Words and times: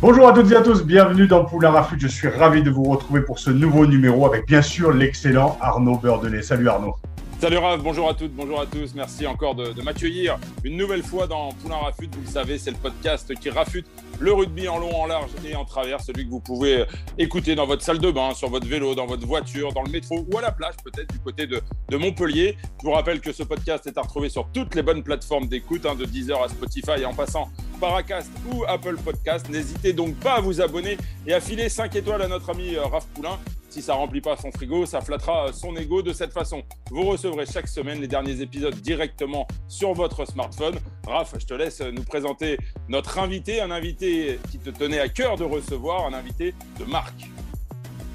Bonjour 0.00 0.28
à 0.28 0.32
toutes 0.32 0.52
et 0.52 0.54
à 0.54 0.62
tous, 0.62 0.84
bienvenue 0.84 1.26
dans 1.26 1.44
Poulain 1.44 1.70
Rafut. 1.70 1.98
Je 1.98 2.06
suis 2.06 2.28
ravi 2.28 2.62
de 2.62 2.70
vous 2.70 2.84
retrouver 2.84 3.20
pour 3.20 3.40
ce 3.40 3.50
nouveau 3.50 3.84
numéro 3.84 4.26
avec 4.26 4.46
bien 4.46 4.62
sûr 4.62 4.92
l'excellent 4.92 5.58
Arnaud 5.60 5.96
Beurdelet. 5.96 6.40
Salut 6.40 6.68
Arnaud. 6.68 6.94
Salut 7.40 7.58
Raph, 7.58 7.80
bonjour 7.84 8.08
à 8.08 8.14
toutes, 8.14 8.32
bonjour 8.32 8.60
à 8.60 8.66
tous. 8.66 8.96
Merci 8.96 9.24
encore 9.24 9.54
de, 9.54 9.80
m'accueillir 9.80 10.40
une 10.64 10.76
nouvelle 10.76 11.04
fois 11.04 11.28
dans 11.28 11.50
Poulain 11.52 11.76
Rafute. 11.76 12.12
Vous 12.12 12.22
le 12.22 12.26
savez, 12.26 12.58
c'est 12.58 12.72
le 12.72 12.76
podcast 12.76 13.32
qui 13.36 13.48
rafute 13.48 13.86
le 14.18 14.32
rugby 14.32 14.66
en 14.66 14.80
long, 14.80 14.92
en 14.92 15.06
large 15.06 15.30
et 15.44 15.54
en 15.54 15.64
travers. 15.64 16.00
Celui 16.00 16.24
que 16.24 16.30
vous 16.30 16.40
pouvez 16.40 16.84
écouter 17.16 17.54
dans 17.54 17.64
votre 17.64 17.84
salle 17.84 18.00
de 18.00 18.10
bain, 18.10 18.34
sur 18.34 18.50
votre 18.50 18.66
vélo, 18.66 18.96
dans 18.96 19.06
votre 19.06 19.24
voiture, 19.24 19.72
dans 19.72 19.84
le 19.84 19.90
métro 19.90 20.26
ou 20.28 20.36
à 20.36 20.42
la 20.42 20.50
plage, 20.50 20.74
peut-être 20.82 21.12
du 21.12 21.20
côté 21.20 21.46
de, 21.46 21.62
Montpellier. 21.96 22.56
Je 22.80 22.84
vous 22.84 22.92
rappelle 22.92 23.20
que 23.20 23.30
ce 23.30 23.44
podcast 23.44 23.86
est 23.86 23.96
à 23.98 24.02
retrouver 24.02 24.30
sur 24.30 24.48
toutes 24.52 24.74
les 24.74 24.82
bonnes 24.82 25.04
plateformes 25.04 25.46
d'écoute, 25.46 25.86
hein, 25.86 25.94
de 25.94 26.06
Deezer 26.06 26.42
à 26.42 26.48
Spotify 26.48 27.04
en 27.04 27.14
passant 27.14 27.50
par 27.80 27.94
Acast 27.94 28.32
ou 28.52 28.64
Apple 28.66 28.96
Podcast. 28.96 29.48
N'hésitez 29.48 29.92
donc 29.92 30.16
pas 30.16 30.34
à 30.34 30.40
vous 30.40 30.60
abonner 30.60 30.98
et 31.24 31.34
à 31.34 31.40
filer 31.40 31.68
5 31.68 31.94
étoiles 31.94 32.22
à 32.22 32.26
notre 32.26 32.50
ami 32.50 32.74
euh, 32.74 32.84
Raph 32.86 33.06
Poulain. 33.14 33.38
Si 33.70 33.82
ça 33.82 33.94
remplit 33.94 34.22
pas 34.22 34.34
son 34.36 34.50
frigo, 34.50 34.86
ça 34.86 35.02
flattera 35.02 35.52
son 35.52 35.76
ego 35.76 36.00
de 36.00 36.14
cette 36.14 36.32
façon. 36.32 36.62
Vous 36.90 37.02
recevrez 37.02 37.44
chaque 37.44 37.68
semaine 37.68 38.00
les 38.00 38.08
derniers 38.08 38.40
épisodes 38.40 38.74
directement 38.74 39.46
sur 39.68 39.92
votre 39.92 40.24
smartphone. 40.24 40.76
Raph, 41.06 41.34
je 41.38 41.44
te 41.44 41.52
laisse 41.52 41.82
nous 41.82 42.02
présenter 42.02 42.56
notre 42.88 43.18
invité, 43.18 43.60
un 43.60 43.70
invité 43.70 44.40
qui 44.50 44.58
te 44.58 44.70
tenait 44.70 45.00
à 45.00 45.10
cœur 45.10 45.36
de 45.36 45.44
recevoir, 45.44 46.06
un 46.06 46.14
invité 46.14 46.54
de 46.80 46.84
marque. 46.86 47.28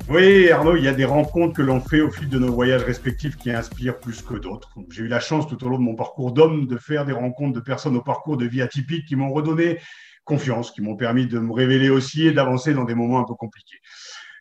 Oui, 0.10 0.50
Arnaud, 0.50 0.76
il 0.76 0.84
y 0.84 0.88
a 0.88 0.94
des 0.94 1.06
rencontres 1.06 1.56
que 1.56 1.62
l'on 1.62 1.80
fait 1.80 2.02
au 2.02 2.10
fil 2.10 2.28
de 2.30 2.40
nos 2.40 2.52
voyages 2.52 2.84
respectifs 2.84 3.38
qui 3.38 3.52
inspirent 3.52 4.00
plus 4.00 4.24
que 4.24 4.34
d'autres. 4.34 4.74
J'ai 4.90 5.04
eu 5.04 5.08
la 5.08 5.20
chance 5.20 5.48
tout 5.48 5.64
au 5.64 5.70
long 5.70 5.78
de 5.78 5.84
mon 5.84 5.96
parcours 5.96 6.34
d'homme 6.34 6.66
de 6.66 6.78
faire 6.78 7.06
des 7.06 7.14
rencontres 7.14 7.54
de 7.54 7.62
personnes 7.62 7.96
au 7.96 8.02
parcours 8.02 8.38
de 8.38 8.46
vie 8.46 8.62
atypique 8.62 9.06
qui 9.06 9.16
m'ont 9.16 9.32
redonné 9.32 9.80
confiance, 10.26 10.72
qui 10.72 10.82
m'ont 10.82 10.96
permis 10.96 11.28
de 11.28 11.38
me 11.38 11.54
révéler 11.54 11.90
aussi 11.90 12.28
et 12.28 12.32
d'avancer 12.32 12.74
dans 12.74 12.86
des 12.86 12.96
moments 12.96 13.20
un 13.20 13.24
peu 13.24 13.36
compliqués. 13.36 13.78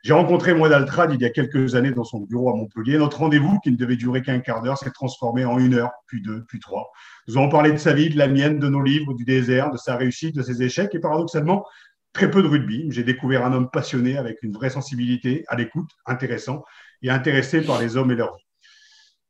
J'ai 0.02 0.14
rencontré 0.14 0.52
Moed 0.52 0.72
Altrad 0.72 1.12
il 1.14 1.22
y 1.22 1.24
a 1.24 1.30
quelques 1.30 1.76
années 1.76 1.92
dans 1.92 2.02
son 2.02 2.18
bureau 2.18 2.50
à 2.50 2.56
Montpellier. 2.56 2.98
Notre 2.98 3.18
rendez-vous, 3.18 3.60
qui 3.60 3.70
ne 3.70 3.76
devait 3.76 3.94
durer 3.94 4.20
qu'un 4.20 4.40
quart 4.40 4.60
d'heure, 4.60 4.76
s'est 4.76 4.90
transformé 4.90 5.44
en 5.44 5.60
une 5.60 5.74
heure, 5.74 5.92
puis 6.08 6.20
deux, 6.20 6.42
puis 6.48 6.58
trois. 6.58 6.90
Nous 7.28 7.38
avons 7.38 7.48
parlé 7.48 7.70
de 7.70 7.76
sa 7.76 7.92
vie, 7.92 8.10
de 8.10 8.18
la 8.18 8.26
mienne, 8.26 8.58
de 8.58 8.68
nos 8.68 8.82
livres, 8.82 9.14
du 9.14 9.24
désert, 9.24 9.70
de 9.70 9.76
sa 9.76 9.94
réussite, 9.94 10.34
de 10.34 10.42
ses 10.42 10.60
échecs 10.60 10.92
et 10.92 10.98
paradoxalement, 10.98 11.64
très 12.12 12.28
peu 12.28 12.42
de 12.42 12.48
rugby. 12.48 12.88
J'ai 12.90 13.04
découvert 13.04 13.46
un 13.46 13.52
homme 13.52 13.70
passionné 13.70 14.18
avec 14.18 14.42
une 14.42 14.52
vraie 14.52 14.70
sensibilité, 14.70 15.44
à 15.46 15.54
l'écoute, 15.54 15.88
intéressant 16.04 16.64
et 17.02 17.10
intéressé 17.10 17.60
par 17.60 17.80
les 17.80 17.96
hommes 17.96 18.10
et 18.10 18.16
leur 18.16 18.34
vie. 18.34 18.42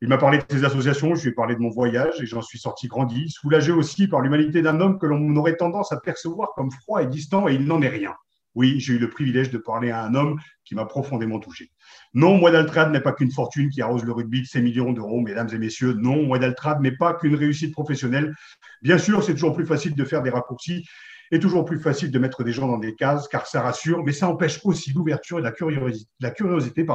Il 0.00 0.08
m'a 0.08 0.16
parlé 0.16 0.38
de 0.38 0.44
ses 0.48 0.64
associations, 0.64 1.14
je 1.14 1.22
lui 1.24 1.30
ai 1.32 1.34
parlé 1.34 1.54
de 1.54 1.60
mon 1.60 1.70
voyage 1.70 2.18
et 2.22 2.26
j'en 2.26 2.40
suis 2.40 2.58
sorti 2.58 2.88
grandi, 2.88 3.28
soulagé 3.28 3.72
aussi 3.72 4.08
par 4.08 4.22
l'humanité 4.22 4.62
d'un 4.62 4.80
homme 4.80 4.98
que 4.98 5.04
l'on 5.04 5.36
aurait 5.36 5.56
tendance 5.56 5.92
à 5.92 6.00
percevoir 6.00 6.48
comme 6.56 6.70
froid 6.70 7.02
et 7.02 7.06
distant 7.06 7.46
et 7.46 7.54
il 7.54 7.66
n'en 7.66 7.82
est 7.82 7.88
rien. 7.88 8.14
Oui, 8.54 8.80
j'ai 8.80 8.94
eu 8.94 8.98
le 8.98 9.08
privilège 9.08 9.50
de 9.50 9.58
parler 9.58 9.90
à 9.90 10.04
un 10.04 10.14
homme 10.14 10.38
qui 10.64 10.74
m'a 10.74 10.84
profondément 10.84 11.38
touché. 11.38 11.70
Non, 12.14 12.36
Moed 12.36 12.54
n'est 12.92 13.00
pas 13.00 13.12
qu'une 13.12 13.30
fortune 13.30 13.70
qui 13.70 13.80
arrose 13.80 14.04
le 14.04 14.12
rugby 14.12 14.42
de 14.42 14.46
ses 14.46 14.60
millions 14.60 14.92
d'euros, 14.92 15.20
mesdames 15.20 15.48
et 15.52 15.58
messieurs. 15.58 15.94
Non, 15.94 16.22
Moed 16.24 16.54
n'est 16.80 16.96
pas 16.96 17.14
qu'une 17.14 17.34
réussite 17.34 17.72
professionnelle. 17.72 18.34
Bien 18.82 18.98
sûr, 18.98 19.22
c'est 19.22 19.32
toujours 19.32 19.54
plus 19.54 19.66
facile 19.66 19.94
de 19.94 20.04
faire 20.04 20.22
des 20.22 20.30
raccourcis 20.30 20.86
et 21.30 21.38
toujours 21.38 21.64
plus 21.64 21.80
facile 21.80 22.10
de 22.10 22.18
mettre 22.18 22.44
des 22.44 22.52
gens 22.52 22.68
dans 22.68 22.76
des 22.76 22.94
cases, 22.94 23.26
car 23.26 23.46
ça 23.46 23.62
rassure, 23.62 24.04
mais 24.04 24.12
ça 24.12 24.28
empêche 24.28 24.60
aussi 24.64 24.92
l'ouverture 24.92 25.38
et 25.38 25.42
la 25.42 25.50
curiosité, 26.30 26.86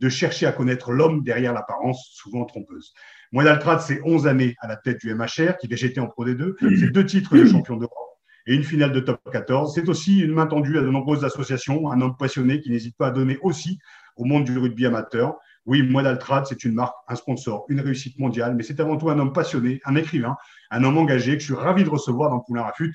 de 0.00 0.08
chercher 0.10 0.44
à 0.44 0.52
connaître 0.52 0.92
l'homme 0.92 1.22
derrière 1.22 1.54
l'apparence, 1.54 2.10
souvent 2.12 2.44
trompeuse. 2.44 2.92
Moed 3.32 3.48
c'est 3.80 4.02
11 4.04 4.26
années 4.26 4.54
à 4.60 4.68
la 4.68 4.76
tête 4.76 5.00
du 5.00 5.14
MHR, 5.14 5.56
qui 5.58 5.66
végétait 5.66 6.00
en 6.00 6.08
Pro 6.08 6.26
D2, 6.26 6.56
c'est 6.78 6.90
deux 6.90 7.06
titres 7.06 7.34
de 7.34 7.46
champion 7.46 7.76
d'Europe 7.76 8.09
et 8.50 8.54
une 8.56 8.64
finale 8.64 8.90
de 8.90 8.98
top 8.98 9.20
14. 9.30 9.72
C'est 9.72 9.88
aussi 9.88 10.18
une 10.18 10.32
main 10.32 10.46
tendue 10.46 10.76
à 10.76 10.82
de 10.82 10.88
nombreuses 10.88 11.24
associations, 11.24 11.88
un 11.92 12.00
homme 12.00 12.16
passionné 12.16 12.60
qui 12.60 12.70
n'hésite 12.70 12.96
pas 12.96 13.06
à 13.06 13.10
donner 13.12 13.38
aussi 13.42 13.78
au 14.16 14.24
monde 14.24 14.42
du 14.42 14.58
rugby 14.58 14.86
amateur. 14.86 15.36
Oui, 15.66 15.84
Moed 15.84 16.04
Altrad, 16.04 16.46
c'est 16.46 16.64
une 16.64 16.74
marque, 16.74 16.96
un 17.06 17.14
sponsor, 17.14 17.64
une 17.68 17.80
réussite 17.80 18.18
mondiale, 18.18 18.56
mais 18.56 18.64
c'est 18.64 18.80
avant 18.80 18.96
tout 18.96 19.08
un 19.08 19.20
homme 19.20 19.32
passionné, 19.32 19.80
un 19.84 19.94
écrivain, 19.94 20.34
un 20.72 20.82
homme 20.82 20.98
engagé 20.98 21.34
que 21.34 21.38
je 21.38 21.44
suis 21.44 21.54
ravi 21.54 21.84
de 21.84 21.88
recevoir 21.88 22.28
dans 22.28 22.40
Poulain 22.40 22.62
Rafut. 22.62 22.92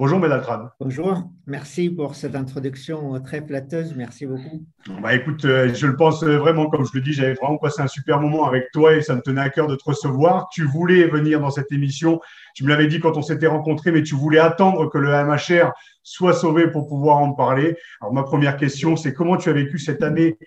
Bonjour 0.00 0.18
Mélaltrad. 0.18 0.70
Bonjour, 0.80 1.24
merci 1.46 1.90
pour 1.90 2.14
cette 2.14 2.34
introduction 2.34 3.20
très 3.20 3.42
flatteuse, 3.42 3.94
merci 3.94 4.24
beaucoup. 4.24 4.64
Bah 5.02 5.14
écoute, 5.14 5.44
euh, 5.44 5.74
je 5.74 5.86
le 5.86 5.94
pense 5.94 6.22
euh, 6.22 6.38
vraiment, 6.38 6.70
comme 6.70 6.86
je 6.86 6.92
le 6.94 7.02
dis, 7.02 7.12
j'avais 7.12 7.34
vraiment 7.34 7.58
passé 7.58 7.82
un 7.82 7.86
super 7.86 8.18
moment 8.18 8.46
avec 8.46 8.70
toi 8.72 8.94
et 8.94 9.02
ça 9.02 9.14
me 9.14 9.20
tenait 9.20 9.42
à 9.42 9.50
cœur 9.50 9.66
de 9.66 9.76
te 9.76 9.84
recevoir. 9.84 10.48
Tu 10.54 10.64
voulais 10.64 11.06
venir 11.06 11.38
dans 11.38 11.50
cette 11.50 11.70
émission, 11.70 12.18
tu 12.54 12.64
me 12.64 12.70
l'avais 12.70 12.86
dit 12.86 12.98
quand 12.98 13.18
on 13.18 13.20
s'était 13.20 13.46
rencontrés, 13.46 13.92
mais 13.92 14.02
tu 14.02 14.14
voulais 14.14 14.38
attendre 14.38 14.88
que 14.88 14.96
le 14.96 15.10
MHR 15.10 15.70
soit 16.02 16.32
sauvé 16.32 16.68
pour 16.68 16.88
pouvoir 16.88 17.18
en 17.18 17.34
parler. 17.34 17.76
Alors 18.00 18.14
ma 18.14 18.22
première 18.22 18.56
question, 18.56 18.96
c'est 18.96 19.12
comment 19.12 19.36
tu 19.36 19.50
as 19.50 19.52
vécu 19.52 19.78
cette 19.78 20.02
année, 20.02 20.38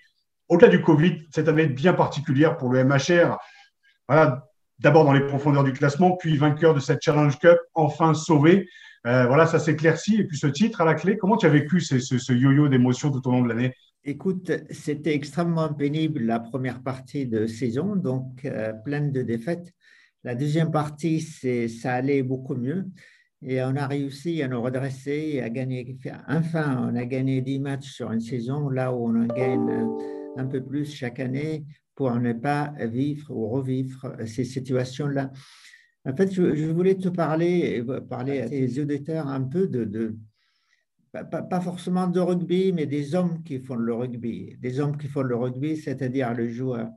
au-delà 0.48 0.66
du 0.66 0.82
Covid, 0.82 1.28
cette 1.30 1.46
année 1.46 1.66
bien 1.66 1.92
particulière 1.92 2.56
pour 2.56 2.70
le 2.70 2.82
MHR 2.82 3.38
voilà, 4.08 4.48
D'abord 4.80 5.04
dans 5.04 5.12
les 5.12 5.24
profondeurs 5.24 5.62
du 5.62 5.72
classement, 5.72 6.16
puis 6.16 6.36
vainqueur 6.36 6.74
de 6.74 6.80
cette 6.80 7.00
Challenge 7.00 7.38
Cup, 7.38 7.56
enfin 7.74 8.14
sauvé. 8.14 8.66
Euh, 9.06 9.26
voilà, 9.26 9.46
ça 9.46 9.58
s'éclaircit. 9.58 10.20
Et 10.20 10.24
puis 10.24 10.38
ce 10.38 10.46
titre 10.46 10.80
à 10.80 10.84
la 10.84 10.94
clé, 10.94 11.16
comment 11.16 11.36
tu 11.36 11.46
as 11.46 11.50
vécu 11.50 11.80
ce, 11.80 12.32
yo-yo 12.32 12.68
d'émotions 12.68 13.10
tout 13.10 13.26
au 13.28 13.32
long 13.32 13.42
de 13.42 13.48
l'année? 13.48 13.74
Écoute, 14.04 14.50
c'était 14.70 15.14
extrêmement 15.14 15.72
pénible 15.72 16.22
la 16.22 16.40
première 16.40 16.82
partie 16.82 17.26
de 17.26 17.46
saison, 17.46 17.96
donc 17.96 18.44
euh, 18.44 18.72
pleine 18.72 19.12
de 19.12 19.22
défaites. 19.22 19.72
La 20.24 20.34
deuxième 20.34 20.70
partie, 20.70 21.20
ça 21.20 21.92
allait 21.92 22.22
beaucoup 22.22 22.54
mieux. 22.54 22.86
Et 23.42 23.62
on 23.62 23.76
a 23.76 23.86
réussi 23.86 24.42
à 24.42 24.48
nous 24.48 24.62
redresser 24.62 25.32
et 25.34 25.42
à 25.42 25.50
gagner. 25.50 25.98
Enfin, 26.28 26.90
on 26.90 26.96
a 26.96 27.04
gagné 27.04 27.42
10 27.42 27.60
matchs 27.60 27.90
sur 27.90 28.10
une 28.10 28.20
saison, 28.20 28.70
là 28.70 28.90
où 28.90 29.06
on 29.06 29.22
en 29.22 29.26
gagne 29.26 29.86
un 30.38 30.46
peu 30.46 30.62
plus 30.62 30.90
chaque 30.90 31.20
année 31.20 31.66
pour 31.94 32.14
ne 32.14 32.32
pas 32.32 32.72
vivre 32.80 33.30
ou 33.30 33.48
revivre 33.48 34.16
ces 34.26 34.44
situations-là. 34.44 35.30
En 36.06 36.14
fait, 36.14 36.32
je, 36.32 36.70
voulais 36.70 36.96
te 36.96 37.08
parler, 37.08 37.82
parler 38.08 38.40
à 38.40 38.48
tes 38.48 38.78
auditeurs 38.80 39.26
un 39.26 39.40
peu 39.42 39.66
de, 39.66 40.16
pas, 41.12 41.60
forcément 41.60 42.08
de 42.08 42.20
rugby, 42.20 42.72
mais 42.72 42.86
des 42.86 43.14
hommes 43.14 43.42
qui 43.42 43.58
font 43.60 43.76
le 43.76 43.94
rugby. 43.94 44.56
Des 44.60 44.80
hommes 44.80 44.96
qui 44.96 45.06
font 45.06 45.22
le 45.22 45.36
rugby, 45.36 45.76
c'est-à-dire 45.76 46.34
le 46.34 46.48
joueur. 46.48 46.90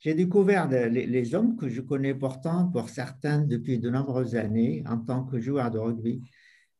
J'ai 0.00 0.14
découvert 0.14 0.68
les, 0.68 1.34
hommes 1.34 1.56
que 1.56 1.68
je 1.68 1.80
connais 1.80 2.14
pourtant, 2.14 2.68
pour 2.68 2.90
certains, 2.90 3.40
depuis 3.40 3.78
de 3.78 3.88
nombreuses 3.88 4.36
années, 4.36 4.84
en 4.86 4.98
tant 4.98 5.24
que 5.24 5.40
joueur 5.40 5.70
de 5.70 5.78
rugby. 5.78 6.22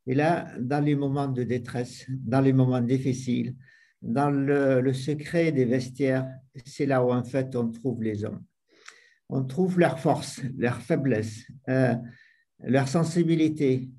Et 0.07 0.15
là, 0.15 0.53
dans 0.61 0.85
les 0.85 0.95
moments 0.97 1.29
de 1.29 1.45
détresse, 1.45 2.07
dans 2.09 2.41
les 2.41 2.53
moments 2.53 2.81
difficiles, 2.81 3.55
dans 4.03 4.31
le, 4.31 4.81
le 4.81 4.93
secret 4.93 5.51
des 5.51 5.65
vestiaires, 5.65 6.29
c'est 6.65 6.87
là 6.87 7.05
où 7.05 7.13
en 7.13 7.25
fait 7.25 7.57
on 7.57 7.71
trouve 7.71 8.03
les 8.03 8.25
hommes 8.25 8.43
on 9.29 9.45
trouve 9.45 9.79
leur 9.79 9.99
force, 9.99 10.41
leur 10.57 10.81
faiblesse, 10.81 11.47
euh, 11.69 11.95
leur 12.61 12.89
sensibilité, 12.89 13.91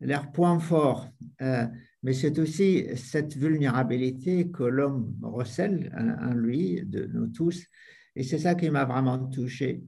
leurs 0.00 0.32
points 0.32 0.58
forts. 0.58 1.08
Euh, 1.42 1.66
mais 2.02 2.14
c'est 2.14 2.38
aussi 2.38 2.86
cette 2.96 3.36
vulnérabilité 3.36 4.50
que 4.50 4.62
l'homme 4.62 5.14
recèle 5.22 5.92
en, 5.96 6.32
lui, 6.32 6.82
de 6.84 7.06
nous 7.12 7.28
tous. 7.28 7.66
Et 8.16 8.22
c'est 8.22 8.38
ça 8.38 8.54
qui 8.54 8.70
m'a 8.70 8.86
vraiment 8.86 9.18
touché. 9.28 9.82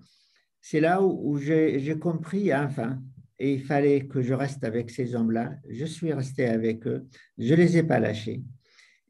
C'est 0.61 0.81
là 0.81 1.03
où, 1.03 1.39
j'ai 1.39 1.99
compris, 1.99 2.55
enfin, 2.55 3.03
et 3.39 3.55
il 3.55 3.63
fallait 3.63 4.07
que 4.07 4.23
je 4.23 4.35
reste 4.35 4.63
avec 4.63 4.91
ces 4.91 5.15
hommes-là. 5.15 5.57
Je 5.69 5.87
suis 5.87 6.13
resté 6.13 6.47
avec 6.47 6.87
eux. 6.87 7.09
Je 7.39 7.55
ne 7.55 7.57
les 7.57 7.79
ai 7.79 7.83
pas 7.83 7.99
lâchés. 7.99 8.43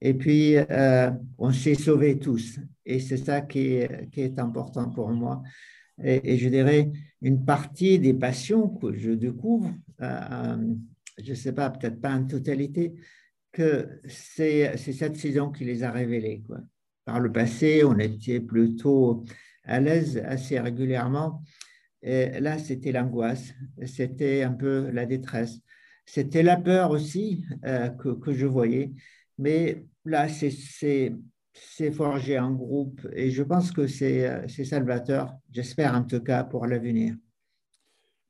Et 0.05 0.15
puis, 0.15 0.57
euh, 0.57 1.13
on 1.39 1.53
s'est 1.53 1.77
sauvés 1.77 2.19
tous. 2.19 2.59
Et 2.85 2.99
c'est 2.99 3.19
ça 3.19 3.41
qui 3.41 3.75
est, 3.77 4.39
important 4.41 4.91
pour 4.91 5.09
moi. 5.11 5.45
Et, 6.03 6.39
je 6.39 6.49
dirais, 6.49 6.91
une 7.21 7.45
partie 7.45 8.01
des 8.01 8.13
passions 8.13 8.69
que 8.69 8.93
je 8.99 9.13
découvre, 9.13 9.73
euh, 10.01 10.21
euh, 10.33 10.75
je 11.23 11.31
ne 11.31 11.37
sais 11.37 11.53
pas, 11.53 11.71
peut-être 11.71 12.01
pas 12.01 12.15
en 12.15 12.27
totalité, 12.27 12.95
que 13.53 14.01
c'est 14.09 14.77
cette 14.77 15.17
saison 15.17 15.53
qui 15.53 15.65
les 15.65 15.85
a 15.85 15.93
révélées. 15.93 16.43
Par 17.05 17.21
le 17.21 17.31
passé, 17.31 17.85
on 17.85 17.97
était 18.01 18.41
plutôt 18.41 19.25
à 19.63 19.79
l'aise 19.79 20.21
assez 20.27 20.59
régulièrement. 20.59 21.45
Et 22.03 22.41
là, 22.41 22.59
c'était 22.59 22.91
l'angoisse, 22.91 23.55
c'était 23.87 24.43
un 24.43 24.53
peu 24.53 24.91
la 24.91 25.07
détresse. 25.07 25.61
C'était 26.07 26.43
la 26.43 26.57
peur 26.57 26.91
aussi 26.91 27.45
que, 27.63 28.15
que, 28.15 28.33
je 28.33 28.47
voyais. 28.47 28.91
Mais 29.39 29.85
là, 30.05 30.29
c'est 30.29 31.93
forgé 31.93 32.39
en 32.39 32.53
groupe 32.53 33.01
et 33.15 33.31
je 33.31 33.43
pense 33.43 33.73
que 33.73 33.87
c'est 33.87 34.49
salvateur, 34.65 35.33
j'espère 35.51 35.95
en 35.95 36.05
tout 36.05 36.21
cas 36.21 36.45
pour 36.45 36.67
l'avenir. 36.67 37.15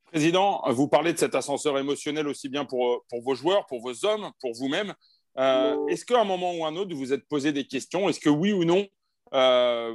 Président, 0.05 0.61
vous 0.71 0.87
parlez 0.87 1.11
de 1.13 1.17
cet 1.17 1.33
ascenseur 1.33 1.79
émotionnel 1.79 2.27
aussi 2.27 2.47
bien 2.47 2.65
pour, 2.65 3.03
vos 3.11 3.33
joueurs, 3.33 3.65
pour 3.65 3.81
vos 3.81 4.05
hommes, 4.05 4.31
pour 4.39 4.53
vous-même. 4.53 4.93
Euh, 5.39 5.87
est-ce 5.87 6.05
qu'à 6.05 6.21
un 6.21 6.23
moment 6.23 6.53
ou 6.53 6.65
un 6.65 6.75
autre, 6.75 6.93
vous 6.93 6.99
vous 6.99 7.13
êtes 7.13 7.27
posé 7.27 7.51
des 7.51 7.65
questions? 7.65 8.07
Est-ce 8.07 8.19
que 8.19 8.29
oui 8.29 8.53
ou 8.53 8.63
non, 8.63 8.85
euh, 9.33 9.91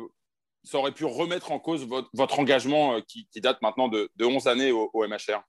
ça 0.65 0.79
aurait 0.79 0.93
pu 0.93 1.05
remettre 1.05 1.53
en 1.53 1.61
cause 1.61 1.87
votre, 1.87 2.39
engagement 2.41 2.97
euh, 2.97 3.01
qui, 3.07 3.29
date 3.37 3.63
maintenant 3.63 3.89
de, 3.89 4.11
de 4.17 4.25
11 4.25 4.49
années 4.49 4.73
au, 4.73 4.91
MHR 4.95 5.41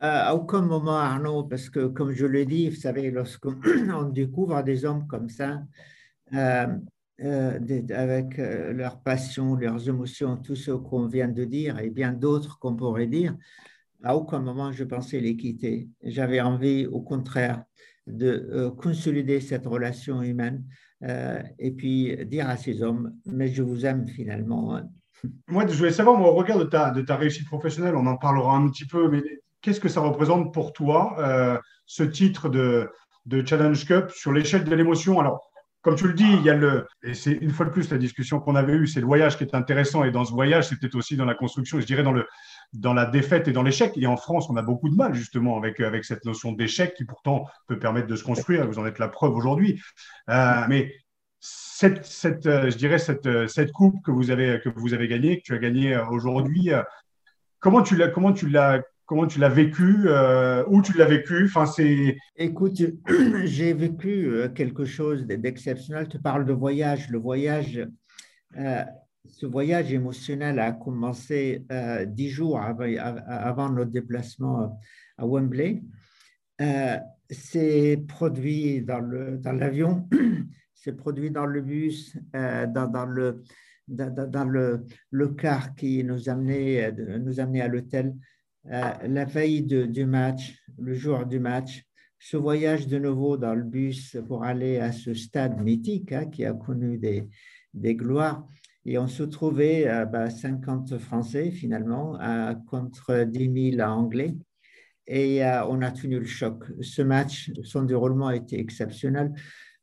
À 0.00 0.34
aucun 0.34 0.62
moment, 0.62 0.96
Arnaud, 0.96 1.44
parce 1.44 1.68
que 1.68 1.86
comme 1.86 2.12
je 2.12 2.24
le 2.24 2.46
dis, 2.46 2.70
vous 2.70 2.76
savez, 2.76 3.10
lorsqu'on 3.10 3.52
découvre 4.12 4.62
des 4.62 4.86
hommes 4.86 5.06
comme 5.06 5.28
ça, 5.28 5.62
avec 6.32 8.38
leur 8.38 9.02
passion, 9.02 9.56
leurs 9.56 9.88
émotions, 9.88 10.38
tout 10.38 10.56
ce 10.56 10.70
qu'on 10.70 11.06
vient 11.06 11.28
de 11.28 11.44
dire 11.44 11.78
et 11.78 11.90
bien 11.90 12.12
d'autres 12.12 12.58
qu'on 12.58 12.76
pourrait 12.76 13.08
dire, 13.08 13.36
à 14.02 14.16
aucun 14.16 14.40
moment 14.40 14.72
je 14.72 14.84
pensais 14.84 15.20
les 15.20 15.36
quitter. 15.36 15.88
J'avais 16.02 16.40
envie, 16.40 16.86
au 16.86 17.00
contraire, 17.00 17.64
de 18.06 18.48
euh, 18.50 18.70
consolider 18.70 19.40
cette 19.40 19.66
relation 19.66 20.22
humaine 20.22 20.64
euh, 21.02 21.42
et 21.58 21.70
puis 21.70 22.16
dire 22.26 22.48
à 22.48 22.56
ces 22.56 22.82
hommes, 22.82 23.14
mais 23.26 23.48
je 23.48 23.62
vous 23.62 23.86
aime 23.86 24.08
finalement. 24.08 24.76
Hein. 24.76 24.88
Moi, 25.48 25.66
je 25.66 25.76
voulais 25.76 25.92
savoir, 25.92 26.18
moi, 26.18 26.30
au 26.30 26.34
regard 26.34 26.58
de 26.58 26.64
ta, 26.64 26.90
de 26.90 27.02
ta 27.02 27.16
réussite 27.16 27.46
professionnelle, 27.46 27.94
on 27.94 28.06
en 28.06 28.16
parlera 28.16 28.56
un 28.56 28.68
petit 28.68 28.86
peu, 28.86 29.10
mais 29.10 29.22
qu'est-ce 29.62 29.80
que 29.80 29.88
ça 29.88 30.00
représente 30.00 30.52
pour 30.52 30.72
toi, 30.72 31.14
euh, 31.18 31.58
ce 31.86 32.02
titre 32.02 32.48
de, 32.48 32.90
de 33.26 33.46
Challenge 33.46 33.84
Cup 33.84 34.10
sur 34.10 34.32
l'échelle 34.32 34.64
de 34.64 34.74
l'émotion? 34.74 35.20
Alors, 35.20 35.40
comme 35.82 35.96
tu 35.96 36.06
le 36.06 36.12
dis, 36.12 36.30
il 36.30 36.42
y 36.42 36.50
a 36.50 36.54
le, 36.54 36.86
et 37.02 37.14
c'est 37.14 37.32
une 37.32 37.50
fois 37.50 37.64
de 37.64 37.70
plus 37.70 37.90
la 37.90 37.96
discussion 37.96 38.38
qu'on 38.38 38.54
avait 38.54 38.74
eue, 38.74 38.86
c'est 38.86 39.00
le 39.00 39.06
voyage 39.06 39.38
qui 39.38 39.44
est 39.44 39.54
intéressant, 39.54 40.04
et 40.04 40.10
dans 40.10 40.26
ce 40.26 40.32
voyage, 40.32 40.68
c'est 40.68 40.78
peut-être 40.78 40.94
aussi 40.94 41.16
dans 41.16 41.24
la 41.24 41.34
construction, 41.34 41.80
je 41.80 41.86
dirais 41.86 42.02
dans 42.02 42.12
le, 42.12 42.26
dans 42.74 42.92
la 42.92 43.06
défaite 43.06 43.48
et 43.48 43.52
dans 43.52 43.62
l'échec. 43.62 43.92
Et 43.96 44.06
en 44.06 44.18
France, 44.18 44.50
on 44.50 44.56
a 44.56 44.62
beaucoup 44.62 44.90
de 44.90 44.94
mal 44.94 45.14
justement 45.14 45.56
avec, 45.56 45.80
avec 45.80 46.04
cette 46.04 46.24
notion 46.26 46.52
d'échec 46.52 46.92
qui 46.94 47.06
pourtant 47.06 47.46
peut 47.66 47.78
permettre 47.78 48.08
de 48.08 48.16
se 48.16 48.24
construire. 48.24 48.66
Vous 48.66 48.78
en 48.78 48.84
êtes 48.84 48.98
la 48.98 49.08
preuve 49.08 49.34
aujourd'hui. 49.34 49.80
Euh, 50.28 50.64
mais 50.68 50.92
cette, 51.40 52.04
cette, 52.04 52.44
euh, 52.44 52.70
je 52.70 52.76
dirais 52.76 52.98
cette, 52.98 53.48
cette 53.48 53.72
coupe 53.72 53.96
que 54.04 54.10
vous 54.10 54.30
avez 54.30 54.60
que 54.60 54.68
vous 54.68 54.92
avez 54.92 55.08
gagnée, 55.08 55.38
que 55.38 55.44
tu 55.44 55.54
as 55.54 55.58
gagnée 55.58 55.98
aujourd'hui, 56.10 56.70
comment 57.58 57.82
tu 57.82 57.96
l'as 57.96 58.08
comment 58.08 58.34
tu 58.34 58.50
l'as 58.50 58.82
comment 59.10 59.26
tu 59.26 59.40
l'as 59.40 59.48
vécu 59.48 60.08
Où 60.68 60.82
tu 60.82 60.96
l'as 60.96 61.04
vécu? 61.04 61.50
Enfin. 61.52 61.64
Écoute, 62.36 62.80
j'ai 63.44 63.72
vécu 63.72 64.30
quelque 64.54 64.84
chose 64.84 65.26
d'exceptionnel. 65.26 66.06
Tu 66.08 66.20
parles 66.20 66.44
de 66.44 66.52
voyage. 66.52 67.10
Le 67.10 67.18
voyage, 67.18 67.84
ce 69.26 69.46
voyage 69.46 69.92
émotionnel 69.92 70.60
a 70.60 70.70
commencé 70.70 71.64
euh, 71.72 72.04
dix 72.04 72.28
jours 72.28 72.60
avant, 72.60 73.68
notre 73.70 73.90
déplacement 73.90 74.80
à 75.18 75.26
Wembley. 75.26 75.82
Euh, 76.60 76.98
c'est 77.28 78.02
produit 78.08 78.82
dans 78.82 79.00
l'avion, 79.00 80.08
c'est 80.74 80.92
produit 80.92 81.30
dans 81.30 81.46
le 81.46 81.60
bus, 81.62 82.16
euh, 82.36 82.66
dans, 82.66 83.06
le, 83.06 83.42
dans, 83.88 84.44
le, 84.44 84.84
le, 85.10 85.28
car 85.28 85.74
qui 85.74 86.04
nous 86.04 86.28
amenait, 86.28 86.92
nous 86.92 87.40
amenait 87.40 87.62
à 87.62 87.68
l'hôtel. 87.68 88.14
La 88.64 89.24
veille 89.24 89.62
du 89.62 90.06
match, 90.06 90.58
le 90.78 90.94
jour 90.94 91.26
du 91.26 91.40
match, 91.40 91.84
ce 92.18 92.36
voyage 92.36 92.86
de 92.86 92.98
nouveau 92.98 93.36
dans 93.36 93.54
le 93.54 93.62
bus 93.62 94.16
pour 94.28 94.44
aller 94.44 94.78
à 94.78 94.92
ce 94.92 95.14
stade 95.14 95.60
mythique 95.62 96.12
hein, 96.12 96.26
qui 96.26 96.44
a 96.44 96.52
connu 96.52 96.98
des, 96.98 97.28
des 97.72 97.94
gloires. 97.94 98.46
Et 98.84 98.98
on 98.98 99.08
se 99.08 99.22
trouvait 99.22 99.86
à 99.86 100.04
bah, 100.04 100.30
50 100.30 100.98
Français 100.98 101.50
finalement 101.50 102.18
contre 102.66 103.24
10 103.24 103.72
000 103.76 103.82
Anglais. 103.88 104.36
Et 105.06 105.44
euh, 105.44 105.66
on 105.66 105.82
a 105.82 105.90
tenu 105.90 106.18
le 106.18 106.26
choc. 106.26 106.64
Ce 106.80 107.02
match, 107.02 107.50
son 107.64 107.82
déroulement 107.82 108.30
été 108.30 108.58
exceptionnel. 108.58 109.32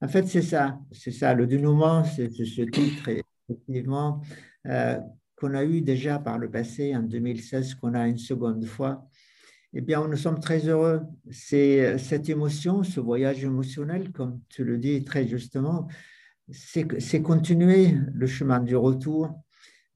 En 0.01 0.07
fait, 0.07 0.25
c'est 0.27 0.41
ça, 0.41 0.79
c'est 0.91 1.11
ça. 1.11 1.33
Le 1.33 1.47
dénouement, 1.47 2.03
c'est 2.03 2.29
ce 2.29 2.61
titre, 2.61 3.09
effectivement, 3.49 4.21
euh, 4.67 4.99
qu'on 5.37 5.53
a 5.53 5.63
eu 5.63 5.81
déjà 5.81 6.19
par 6.19 6.37
le 6.37 6.49
passé, 6.49 6.95
en 6.95 7.03
2016, 7.03 7.75
qu'on 7.75 7.93
a 7.93 8.07
une 8.07 8.17
seconde 8.17 8.65
fois. 8.65 9.07
Eh 9.73 9.81
bien, 9.81 10.05
nous 10.07 10.17
sommes 10.17 10.39
très 10.39 10.67
heureux. 10.67 11.01
C'est 11.29 11.97
cette 11.97 12.27
émotion, 12.27 12.83
ce 12.83 12.99
voyage 12.99 13.43
émotionnel, 13.43 14.11
comme 14.11 14.41
tu 14.49 14.63
le 14.63 14.77
dis 14.77 15.03
très 15.03 15.27
justement, 15.27 15.87
c'est 16.49 17.21
continuer 17.21 17.95
le 18.13 18.27
chemin 18.27 18.59
du 18.59 18.75
retour 18.75 19.43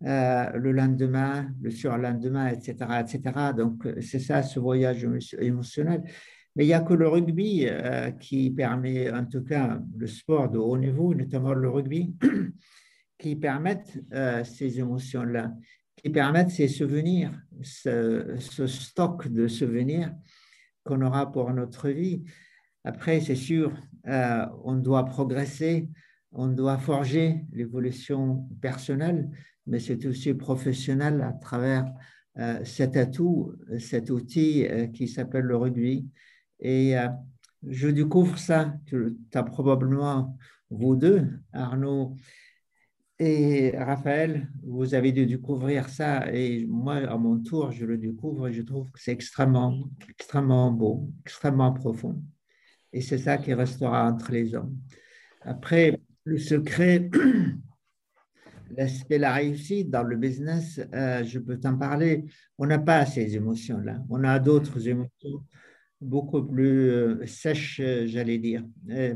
euh, 0.03 0.49
le 0.53 0.71
lendemain, 0.71 1.47
le 1.61 1.69
surlendemain, 1.69 2.47
etc., 2.47 2.75
etc. 3.01 3.53
Donc, 3.55 3.87
c'est 4.01 4.17
ça, 4.17 4.41
ce 4.41 4.59
voyage 4.59 5.07
émotionnel. 5.37 6.01
Mais 6.55 6.63
il 6.63 6.67
n'y 6.67 6.73
a 6.73 6.81
que 6.81 6.95
le 6.95 7.07
rugby 7.07 7.67
euh, 7.67 8.09
qui 8.09 8.49
permet, 8.49 9.11
en 9.11 9.25
tout 9.25 9.43
cas, 9.43 9.79
le 9.95 10.07
sport 10.07 10.49
de 10.49 10.57
haut 10.57 10.77
niveau, 10.77 11.13
notamment 11.13 11.53
le 11.53 11.69
rugby, 11.69 12.15
qui 13.21 13.35
permettent 13.35 13.99
euh, 14.13 14.43
ces 14.43 14.79
émotions-là, 14.79 15.53
qui 15.95 16.09
permettent 16.09 16.49
ces 16.49 16.67
souvenirs, 16.67 17.31
ce, 17.61 18.35
stock 18.67 19.27
de 19.27 19.47
souvenirs 19.47 20.13
qu'on 20.83 21.01
aura 21.01 21.31
pour 21.31 21.53
notre 21.53 21.89
vie. 21.89 22.23
Après, 22.83 23.19
c'est 23.21 23.35
sûr, 23.35 23.71
on 24.03 24.75
doit 24.75 25.05
progresser, 25.05 25.87
on 26.31 26.47
doit 26.47 26.79
forger 26.79 27.45
l'évolution 27.51 28.47
personnelle, 28.59 29.29
mais 29.67 29.79
c'est 29.79 30.05
aussi 30.07 30.33
professionnel 30.33 31.21
à 31.21 31.33
travers 31.33 31.85
euh, 32.37 32.63
cet 32.63 32.95
atout, 32.95 33.53
cet 33.77 34.09
outil 34.09 34.65
euh, 34.65 34.87
qui 34.87 35.09
s'appelle 35.09 35.43
le 35.43 35.57
rugby. 35.57 36.07
Et 36.59 36.97
euh, 36.97 37.07
je 37.67 37.89
découvre 37.89 38.37
ça, 38.37 38.73
tu 38.85 39.17
as 39.33 39.43
probablement, 39.43 40.37
vous 40.69 40.95
deux, 40.95 41.27
Arnaud 41.51 42.15
et 43.23 43.77
Raphaël, 43.77 44.49
vous 44.63 44.95
avez 44.95 45.11
dû 45.11 45.27
découvrir 45.27 45.89
ça. 45.89 46.33
Et 46.33 46.65
moi, 46.65 46.95
à 46.95 47.17
mon 47.17 47.37
tour, 47.37 47.71
je 47.71 47.85
le 47.85 47.95
découvre 47.95 48.47
et 48.47 48.53
je 48.53 48.63
trouve 48.63 48.89
que 48.89 48.99
c'est 48.99 49.11
extrêmement, 49.11 49.77
extrêmement 50.09 50.71
beau, 50.71 51.07
extrêmement 51.23 51.71
profond. 51.71 52.19
Et 52.91 52.99
c'est 53.01 53.19
ça 53.19 53.37
qui 53.37 53.53
restera 53.53 54.11
entre 54.11 54.31
les 54.31 54.55
hommes. 54.55 54.75
Après, 55.41 56.01
le 56.23 56.39
secret, 56.39 57.11
l'aspect 58.75 59.19
la 59.19 59.33
réussite 59.33 59.91
dans 59.91 60.01
le 60.01 60.17
business, 60.17 60.81
euh, 60.91 61.23
je 61.23 61.37
peux 61.37 61.59
t'en 61.59 61.77
parler. 61.77 62.25
On 62.57 62.65
n'a 62.65 62.79
pas 62.79 63.05
ces 63.05 63.35
émotions-là. 63.35 64.03
On 64.09 64.23
a 64.23 64.39
d'autres 64.39 64.87
émotions 64.87 65.45
beaucoup 66.01 66.41
plus 66.41 66.89
euh, 66.89 67.27
sèches, 67.27 67.83
j'allais 68.05 68.39
dire. 68.39 68.65
Euh, 68.89 69.13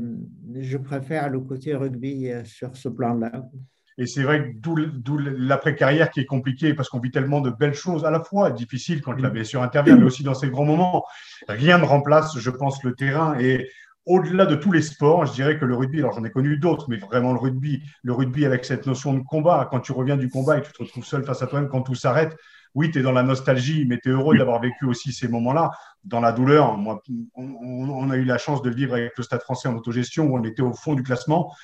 je 0.60 0.78
préfère 0.78 1.28
le 1.28 1.40
côté 1.40 1.74
rugby 1.74 2.28
sur 2.44 2.76
ce 2.76 2.88
plan-là. 2.88 3.50
Et 3.98 4.06
c'est 4.06 4.22
vrai 4.22 4.52
que 4.52 4.58
d'où 4.58 5.18
l'après-carrière 5.18 6.10
qui 6.10 6.20
est 6.20 6.26
compliquée 6.26 6.74
parce 6.74 6.88
qu'on 6.88 7.00
vit 7.00 7.10
tellement 7.10 7.40
de 7.40 7.50
belles 7.50 7.74
choses, 7.74 8.04
à 8.04 8.10
la 8.10 8.22
fois 8.22 8.50
difficiles 8.50 9.00
quand 9.00 9.12
la 9.12 9.30
blessure 9.30 9.62
intervient, 9.62 9.96
mais 9.96 10.04
aussi 10.04 10.22
dans 10.22 10.34
ces 10.34 10.50
grands 10.50 10.66
moments. 10.66 11.04
Rien 11.48 11.78
ne 11.78 11.84
remplace, 11.84 12.38
je 12.38 12.50
pense, 12.50 12.82
le 12.84 12.94
terrain. 12.94 13.38
Et 13.38 13.70
au-delà 14.04 14.46
de 14.46 14.54
tous 14.54 14.70
les 14.70 14.82
sports, 14.82 15.26
je 15.26 15.32
dirais 15.32 15.58
que 15.58 15.64
le 15.64 15.74
rugby, 15.74 15.98
alors 15.98 16.12
j'en 16.12 16.24
ai 16.24 16.30
connu 16.30 16.58
d'autres, 16.58 16.88
mais 16.88 16.96
vraiment 16.96 17.32
le 17.32 17.38
rugby, 17.38 17.82
le 18.02 18.12
rugby 18.12 18.44
avec 18.44 18.64
cette 18.64 18.86
notion 18.86 19.14
de 19.14 19.20
combat, 19.20 19.66
quand 19.70 19.80
tu 19.80 19.92
reviens 19.92 20.16
du 20.16 20.28
combat 20.28 20.58
et 20.58 20.60
que 20.60 20.66
tu 20.66 20.72
te 20.72 20.82
retrouves 20.82 21.04
seul 21.04 21.24
face 21.24 21.42
à 21.42 21.46
toi-même, 21.46 21.68
quand 21.68 21.82
tout 21.82 21.94
s'arrête, 21.94 22.36
oui, 22.76 22.90
tu 22.90 22.98
es 22.98 23.02
dans 23.02 23.12
la 23.12 23.22
nostalgie, 23.22 23.86
mais 23.88 23.98
tu 23.98 24.10
es 24.10 24.12
heureux 24.12 24.36
d'avoir 24.36 24.60
vécu 24.60 24.84
aussi 24.84 25.10
ces 25.10 25.28
moments-là, 25.28 25.70
dans 26.04 26.20
la 26.20 26.30
douleur. 26.30 26.76
Moi, 26.76 27.02
on, 27.34 28.10
a 28.10 28.16
eu 28.16 28.24
la 28.24 28.36
chance 28.36 28.60
de 28.60 28.68
le 28.68 28.76
vivre 28.76 28.94
avec 28.94 29.16
le 29.16 29.24
Stade 29.24 29.40
français 29.40 29.66
en 29.66 29.74
autogestion, 29.74 30.26
où 30.26 30.38
on 30.38 30.44
était 30.44 30.60
au 30.60 30.74
fond 30.74 30.94
du 30.94 31.02
classement. 31.02 31.54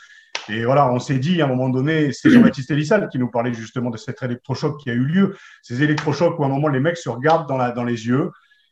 Et 0.49 0.65
voilà, 0.65 0.93
on 0.93 0.99
s'est 0.99 1.19
dit 1.19 1.41
à 1.41 1.45
un 1.45 1.49
moment 1.49 1.69
donné, 1.69 2.13
c'est 2.13 2.31
Jean-Baptiste 2.31 2.71
Elissal 2.71 3.09
qui 3.09 3.19
nous 3.19 3.29
parlait 3.29 3.55
justement 3.55 3.91
de 3.91 3.97
cet 3.97 4.23
électrochoc 4.23 4.81
qui 4.81 4.91
a 4.91 4.95
eu 4.95 5.05
lieu, 5.05 5.37
ces 5.63 5.83
électrochocs 5.83 6.39
où 6.39 6.43
à 6.43 6.47
un 6.47 6.51
moment 6.51 6.69
les 6.69 6.81
mecs 6.81 6.97
se 6.97 7.09
regardent 7.09 7.49
dans, 7.49 7.85
les 7.85 8.07
yeux. 8.07 8.31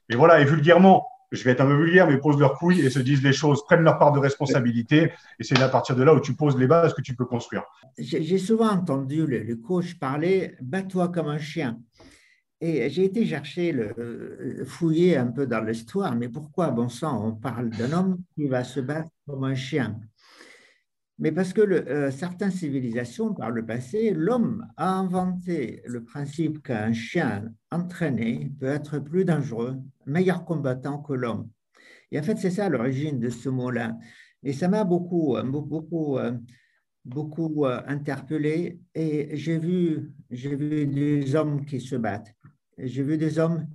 Et 0.08 0.16
voilà, 0.16 0.40
et 0.40 0.44
vulgairement, 0.44 1.06
je 1.30 1.44
vais 1.44 1.52
être 1.52 1.60
un 1.60 1.66
peu 1.66 1.76
vulgaire, 1.76 2.08
mais 2.08 2.18
posent 2.18 2.40
leurs 2.40 2.54
couilles 2.54 2.80
et 2.80 2.90
se 2.90 2.98
disent 2.98 3.22
les 3.22 3.32
choses, 3.32 3.64
prennent 3.64 3.82
leur 3.82 3.98
part 3.98 4.12
de 4.12 4.18
responsabilité. 4.18 5.12
Et 5.38 5.44
c'est 5.44 5.60
à 5.62 5.68
partir 5.68 5.94
de 5.94 6.02
là 6.02 6.12
où 6.12 6.20
tu 6.20 6.34
poses 6.34 6.58
les 6.58 6.66
bases 6.66 6.92
que 6.92 7.02
tu 7.02 7.14
peux 7.14 7.24
construire. 7.24 7.62
J'ai 7.96 8.38
souvent 8.38 8.70
entendu 8.70 9.26
le, 9.26 9.54
coach 9.56 9.94
parler 9.94 10.56
bats-toi 10.60 11.08
comme 11.08 11.28
un 11.28 11.38
chien. 11.38 11.78
Et 12.60 12.90
j'ai 12.90 13.04
été 13.04 13.24
chercher, 13.24 13.72
le, 13.72 14.64
fouiller 14.66 15.16
un 15.16 15.28
peu 15.28 15.46
dans 15.46 15.64
l'histoire, 15.64 16.14
mais 16.16 16.28
pourquoi, 16.28 16.68
bon 16.70 16.88
sang, 16.88 17.24
on 17.24 17.32
parle 17.32 17.70
d'un 17.70 17.92
homme 17.92 18.18
qui 18.34 18.48
va 18.48 18.64
se 18.64 18.80
battre 18.80 19.08
comme 19.26 19.44
un 19.44 19.54
chien? 19.54 19.98
Mais 21.20 21.32
parce 21.32 21.52
que 21.52 21.60
le, 21.60 22.10
certaines 22.10 22.50
civilisations, 22.50 23.34
par 23.34 23.50
le 23.50 23.64
passé, 23.64 24.12
l'homme 24.12 24.66
a 24.76 24.90
inventé 24.90 25.82
le 25.86 26.02
principe 26.02 26.62
qu'un 26.62 26.92
chien 26.92 27.52
entraîné 27.70 28.50
peut 28.58 28.66
être 28.66 28.98
plus 28.98 29.24
dangereux, 29.24 29.76
meilleur 30.06 30.44
combattant 30.44 30.98
que 30.98 31.12
l'homme. 31.12 31.48
Et 32.10 32.18
en 32.18 32.22
fait, 32.22 32.38
c'est 32.38 32.50
ça 32.50 32.68
l'origine 32.68 33.20
de 33.20 33.28
ce 33.28 33.48
mot-là. 33.48 33.96
Et 34.42 34.52
ça 34.52 34.68
m'a 34.68 34.82
beaucoup, 34.84 35.36
beaucoup, 35.44 36.18
beaucoup 37.04 37.66
interpellé. 37.66 38.80
Et 38.94 39.36
j'ai 39.36 39.58
vu, 39.58 40.12
vu 40.30 40.86
des 40.86 41.34
hommes 41.36 41.64
qui 41.64 41.80
se 41.80 41.96
battent. 41.96 42.34
J'ai 42.78 43.02
vu 43.02 43.18
des 43.18 43.38
hommes 43.38 43.66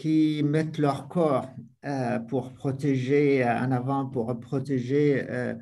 qui 0.00 0.42
mettent 0.42 0.78
leur 0.78 1.08
corps 1.08 1.50
euh, 1.84 2.18
pour 2.20 2.54
protéger 2.54 3.44
euh, 3.44 3.58
en 3.58 3.70
avant, 3.70 4.06
pour 4.06 4.40
protéger, 4.40 5.26
euh, 5.28 5.54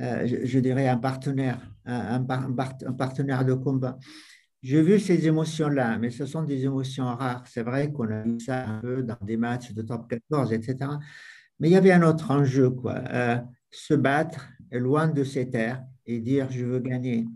je, 0.00 0.58
dirais, 0.58 0.88
un 0.88 0.96
partenaire, 0.96 1.60
un, 1.84 2.22
partenaire 2.22 3.44
de 3.44 3.54
combat. 3.54 3.98
J'ai 4.62 4.82
vu 4.82 4.98
ces 4.98 5.26
émotions-là, 5.26 5.98
mais 5.98 6.10
ce 6.10 6.26
sont 6.26 6.42
des 6.42 6.64
émotions 6.64 7.04
rares. 7.04 7.46
C'est 7.46 7.62
vrai 7.62 7.92
qu'on 7.92 8.10
a 8.10 8.22
vu 8.22 8.38
ça 8.40 8.68
un 8.68 8.80
peu 8.80 9.02
dans 9.02 9.16
des 9.22 9.36
matchs 9.36 9.72
de 9.72 9.82
top 9.82 10.08
14, 10.08 10.52
etc. 10.52 10.90
Mais 11.58 11.68
il 11.68 11.72
y 11.72 11.76
avait 11.76 11.92
un 11.92 12.02
autre 12.02 12.30
enjeu, 12.30 12.70
quoi. 12.70 13.02
se 13.70 13.94
battre 13.94 14.48
loin 14.78 15.08
de 15.08 15.24
ces 15.24 15.48
terres 15.48 15.82
et 16.06 16.20
dire 16.20 16.50
je 16.50 16.64
veux 16.64 16.80
gagner. 16.80 17.26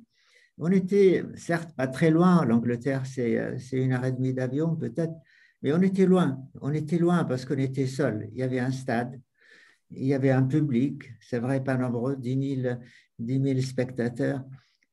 On 0.58 0.70
était 0.70 1.24
certes 1.34 1.74
pas 1.74 1.88
très 1.88 2.10
loin, 2.10 2.44
l'Angleterre 2.44 3.02
c'est 3.06 3.56
une 3.72 3.92
heure 3.92 4.04
et 4.04 4.12
demie 4.12 4.32
d'avion 4.32 4.76
peut-être, 4.76 5.14
mais 5.62 5.72
on 5.72 5.82
était 5.82 6.06
loin, 6.06 6.38
on 6.60 6.72
était 6.72 6.98
loin 6.98 7.24
parce 7.24 7.44
qu'on 7.44 7.58
était 7.58 7.86
seul. 7.86 8.28
Il 8.32 8.38
y 8.38 8.42
avait 8.42 8.60
un 8.60 8.70
stade, 8.70 9.20
il 9.90 10.06
y 10.06 10.14
avait 10.14 10.30
un 10.30 10.42
public, 10.42 11.12
c'est 11.20 11.38
vrai, 11.38 11.62
pas 11.62 11.76
nombreux, 11.76 12.16
10 12.16 12.64
000, 13.18 13.60
spectateurs, 13.60 14.44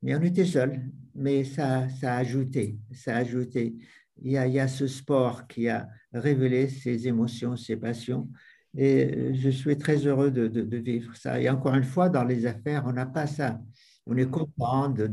mais 0.01 0.15
on 0.15 0.21
était 0.21 0.45
seul. 0.45 0.81
Mais 1.15 1.43
ça, 1.43 1.89
ça 1.89 2.15
a 2.15 2.17
ajouté, 2.17 2.79
ça 2.91 3.15
a 3.15 3.19
ajouté. 3.19 3.75
Il 4.21 4.31
y 4.31 4.37
a, 4.37 4.47
il 4.47 4.53
y 4.53 4.59
a 4.59 4.67
ce 4.67 4.87
sport 4.87 5.47
qui 5.47 5.67
a 5.67 5.87
révélé 6.13 6.69
ses 6.69 7.07
émotions, 7.07 7.55
ses 7.55 7.75
passions. 7.75 8.29
Et 8.77 9.33
je 9.33 9.49
suis 9.49 9.77
très 9.77 9.97
heureux 10.07 10.31
de, 10.31 10.47
de, 10.47 10.77
vivre 10.77 11.15
ça. 11.15 11.41
Et 11.41 11.49
encore 11.49 11.75
une 11.75 11.83
fois, 11.83 12.09
dans 12.09 12.23
les 12.23 12.45
affaires, 12.45 12.83
on 12.85 12.93
n'a 12.93 13.05
pas 13.05 13.27
ça. 13.27 13.59
On 14.05 14.15
est 14.15 14.29
content 14.29 14.89
de, 14.89 15.07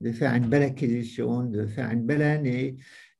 de, 0.00 0.12
faire 0.12 0.34
une 0.34 0.48
belle 0.48 0.64
acquisition, 0.64 1.44
de 1.44 1.66
faire 1.66 1.90
une 1.90 2.04
belle 2.04 2.22
année, 2.22 2.76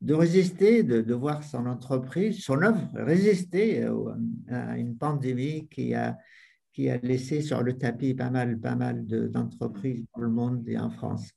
de 0.07 0.15
résister, 0.15 0.85
de, 0.85 1.15
voir 1.15 1.43
son 1.43 1.67
entreprise, 1.67 2.45
son 2.45 2.63
œuvre 2.63 2.81
résister 2.95 3.85
à 4.49 4.79
une 4.79 4.97
pandémie 4.97 5.67
qui 5.69 5.95
a, 5.95 6.17
qui 6.73 6.89
a 6.89 6.97
laissé 6.99 7.43
sur 7.43 7.61
le 7.61 7.77
tapis 7.77 8.15
pas 8.15 8.31
mal, 8.31 8.61
pas 8.61 8.77
mal 8.77 9.05
d'entreprises 9.05 10.05
dans 10.15 10.23
le 10.23 10.29
monde 10.29 10.63
et 10.69 10.79
en 10.79 10.91
France. 10.91 11.31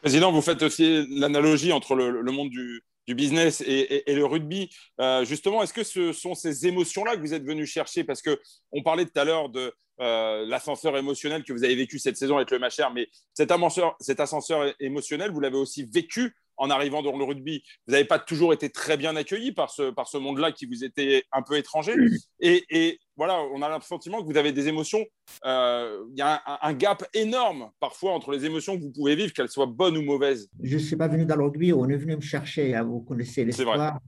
Président, 0.00 0.32
vous 0.32 0.42
faites 0.42 0.62
aussi 0.62 1.06
l'analogie 1.08 1.72
entre 1.72 1.94
le, 1.94 2.32
monde 2.32 2.50
du, 2.50 2.82
business 3.14 3.62
et, 3.64 4.02
le 4.08 4.24
rugby. 4.24 4.70
Euh, 5.00 5.24
justement, 5.24 5.62
est-ce 5.62 5.72
que 5.72 5.84
ce 5.84 6.12
sont 6.12 6.34
ces 6.34 6.66
émotions-là 6.66 7.14
que 7.14 7.20
vous 7.20 7.32
êtes 7.32 7.44
venu 7.44 7.64
chercher? 7.64 8.02
Parce 8.02 8.22
qu'on 8.22 8.82
parlait 8.82 9.04
tout 9.04 9.20
à 9.20 9.24
l'heure 9.24 9.50
de 9.50 9.72
euh, 10.00 10.44
l'ascenseur 10.46 10.96
émotionnel 10.96 11.44
que 11.44 11.52
vous 11.52 11.62
avez 11.62 11.76
vécu 11.76 12.00
cette 12.00 12.16
saison 12.16 12.38
avec 12.38 12.50
le 12.50 12.58
Macher, 12.58 12.86
mais 12.92 13.08
cet 13.34 13.52
ascenseur, 13.52 13.96
cet 14.00 14.18
ascenseur 14.18 14.74
émotionnel, 14.80 15.30
vous 15.30 15.40
l'avez 15.40 15.58
aussi 15.58 15.84
vécu 15.84 16.34
en 16.58 16.70
arrivant 16.70 17.02
dans 17.02 17.16
le 17.16 17.24
rugby. 17.24 17.62
Vous 17.86 17.92
n'avez 17.92 18.04
pas 18.04 18.18
toujours 18.18 18.52
été 18.52 18.68
très 18.68 18.96
bien 18.96 19.16
accueilli 19.16 19.52
par 19.52 19.70
ce, 19.70 19.90
par 19.90 20.08
ce 20.08 20.18
monde-là 20.18 20.52
qui 20.52 20.66
vous 20.66 20.84
était 20.84 21.24
un 21.32 21.42
peu 21.42 21.56
étranger. 21.56 21.94
Et, 22.40 22.98
voilà, 23.16 23.40
on 23.52 23.62
a 23.62 23.76
le 23.76 23.82
sentiment 23.82 24.22
que 24.22 24.26
vous 24.26 24.36
avez 24.36 24.52
des 24.52 24.68
émotions. 24.68 25.04
Euh, 25.44 26.04
il 26.12 26.18
y 26.18 26.22
a 26.22 26.40
un, 26.62 26.72
gap 26.72 27.04
énorme 27.14 27.70
parfois 27.80 28.12
entre 28.12 28.30
les 28.30 28.44
émotions 28.44 28.76
que 28.76 28.82
vous 28.82 28.92
pouvez 28.92 29.16
vivre, 29.16 29.32
qu'elles 29.32 29.48
soient 29.48 29.66
bonnes 29.66 29.96
ou 29.96 30.02
mauvaises. 30.02 30.48
Je 30.62 30.74
ne 30.74 30.80
suis 30.80 30.96
pas 30.96 31.08
venu 31.08 31.24
dans 31.24 31.36
le 31.36 31.44
rugby, 31.44 31.72
on 31.72 31.88
est 31.88 31.96
venu 31.96 32.16
me 32.16 32.20
chercher. 32.20 32.74
Hein, 32.76 32.84
vous 32.84 33.00
connaissez 33.00 33.44
l'histoire. 33.44 33.98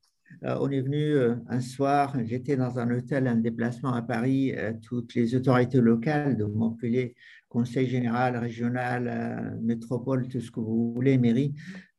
Euh, 0.45 0.57
on 0.61 0.71
est 0.71 0.81
venu 0.81 1.17
euh, 1.17 1.35
un 1.49 1.61
soir, 1.61 2.15
j'étais 2.25 2.57
dans 2.57 2.79
un 2.79 2.89
hôtel, 2.93 3.27
un 3.27 3.35
déplacement 3.35 3.93
à 3.93 4.03
Paris, 4.03 4.55
toutes 4.83 5.15
les 5.15 5.35
autorités 5.35 5.81
locales 5.81 6.37
de 6.37 6.45
Montpellier, 6.45 7.17
conseil 7.49 7.89
général, 7.89 8.37
régional, 8.37 9.59
métropole, 9.61 10.29
tout 10.29 10.41
ce 10.41 10.53
que 10.53 10.61
vous 10.61 10.95
voulez, 10.95 11.19
mairie, 11.19 11.53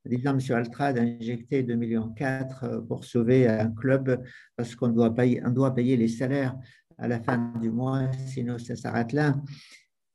disant 0.05 0.37
M. 0.37 0.55
Altrad 0.55 0.97
a 0.97 1.01
injecté 1.01 1.63
2,4 1.63 1.77
millions 1.77 2.13
euh, 2.63 2.81
pour 2.81 3.05
sauver 3.05 3.47
un 3.47 3.71
club 3.71 4.23
parce 4.55 4.75
qu'on 4.75 4.89
doit, 4.89 5.13
payer, 5.13 5.41
doit 5.47 5.73
payer 5.73 5.97
les 5.97 6.07
salaires 6.07 6.55
à 6.97 7.07
la 7.07 7.19
fin 7.19 7.53
du 7.61 7.71
mois, 7.71 8.11
sinon 8.27 8.57
ça 8.57 8.75
s'arrête 8.75 9.13
là. 9.13 9.35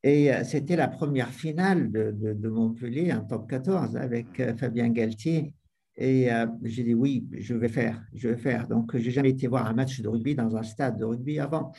Et 0.02 0.32
euh, 0.32 0.44
c'était 0.44 0.76
la 0.76 0.88
première 0.88 1.30
finale 1.30 1.90
de, 1.90 2.12
de, 2.12 2.48
Montpellier 2.48 3.12
en 3.12 3.24
top 3.24 3.48
14 3.48 3.96
avec 3.96 4.38
euh, 4.40 4.54
Fabien 4.56 4.88
Galtier. 4.88 5.54
Et 5.98 6.28
j'ai 6.62 6.82
dit 6.82 6.92
oui, 6.92 7.26
je 7.38 7.54
vais 7.54 7.70
faire, 7.70 8.04
je 8.12 8.28
vais 8.28 8.36
faire. 8.36 8.68
Donc, 8.68 8.94
j'ai 8.98 9.10
jamais 9.10 9.30
été 9.30 9.46
voir 9.46 9.66
un 9.66 9.72
match 9.72 10.02
de 10.02 10.08
rugby 10.08 10.34
dans 10.34 10.54
un 10.54 10.62
stade 10.62 10.98
de 10.98 11.06
rugby 11.06 11.38
avant. 11.38 11.72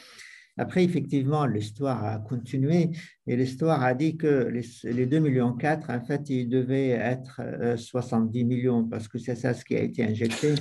Après, 0.58 0.84
effectivement, 0.84 1.46
l'histoire 1.46 2.04
a 2.04 2.20
continué 2.20 2.90
et 3.28 3.36
l'histoire 3.36 3.84
a 3.84 3.94
dit 3.94 4.18
que 4.18 4.48
les, 4.48 4.62
2,4 4.62 5.20
millions, 5.20 5.56
en 5.88 6.06
fait, 6.06 6.30
ils 6.30 6.50
devaient 6.50 6.90
être 6.90 7.42
70 7.76 8.42
euh, 8.42 8.46
millions 8.46 8.84
parce 8.84 9.08
que 9.08 9.20
c'est 9.20 9.36
ça 9.36 9.54
ce 9.54 9.64
qui 9.64 9.76
a 9.76 9.82
été 9.82 10.04
injecté. 10.04 10.56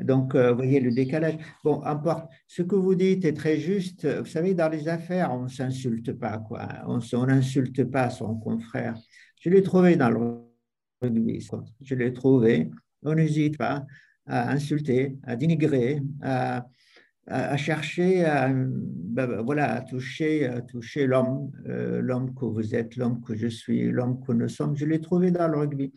Donc, 0.00 0.34
euh, 0.34 0.50
vous 0.50 0.56
voyez 0.56 0.80
le 0.80 0.90
décalage. 0.90 1.38
Bon, 1.62 1.82
importe. 1.84 2.30
Ce 2.46 2.62
que 2.62 2.74
vous 2.74 2.94
dites 2.94 3.24
est 3.24 3.32
très 3.32 3.58
juste. 3.58 4.06
Vous 4.06 4.26
savez, 4.26 4.54
dans 4.54 4.68
les 4.68 4.88
affaires, 4.88 5.32
on 5.32 5.44
ne 5.44 5.48
s'insulte 5.48 6.12
pas, 6.12 6.38
quoi. 6.38 6.68
On 6.86 7.26
n'insulte 7.26 7.84
pas 7.84 8.10
son 8.10 8.36
confrère. 8.36 8.94
Je 9.40 9.48
l'ai 9.48 9.62
trouvé 9.62 9.96
dans 9.96 10.10
le 10.10 10.38
rugby. 11.00 11.46
Je 11.80 11.94
l'ai 11.94 12.12
trouvé. 12.12 12.70
On 13.02 13.14
n'hésite 13.14 13.56
pas 13.56 13.86
à 14.26 14.50
insulter, 14.50 15.18
à 15.22 15.36
dénigrer, 15.36 16.02
à, 16.22 16.66
à, 17.26 17.56
chercher 17.56 18.24
à, 18.24 18.48
ben, 18.48 19.26
ben, 19.26 19.42
voilà, 19.42 19.72
à 19.72 19.80
toucher, 19.80 20.46
à 20.46 20.60
toucher 20.60 21.06
l'homme, 21.06 21.50
euh, 21.68 22.00
l'homme 22.00 22.34
que 22.34 22.44
vous 22.44 22.74
êtes, 22.74 22.96
l'homme 22.96 23.22
que 23.22 23.34
je 23.34 23.48
suis, 23.48 23.90
l'homme 23.90 24.20
que 24.24 24.32
nous 24.32 24.48
sommes. 24.48 24.76
Je 24.76 24.84
l'ai 24.84 25.00
trouvé 25.00 25.30
dans 25.30 25.48
le 25.48 25.58
rugby. 25.58 25.92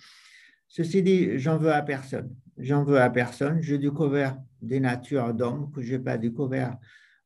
Ceci 0.68 1.04
dit, 1.04 1.38
j'en 1.40 1.58
veux 1.58 1.72
à 1.72 1.82
personne. 1.82 2.34
J'en 2.58 2.84
veux 2.84 3.00
à 3.00 3.10
personne. 3.10 3.62
J'ai 3.62 3.78
découvert 3.78 4.38
des 4.62 4.80
natures 4.80 5.34
d'hommes 5.34 5.72
que 5.72 5.82
je 5.82 5.96
n'ai 5.96 6.00
pas 6.00 6.18
découvert 6.18 6.78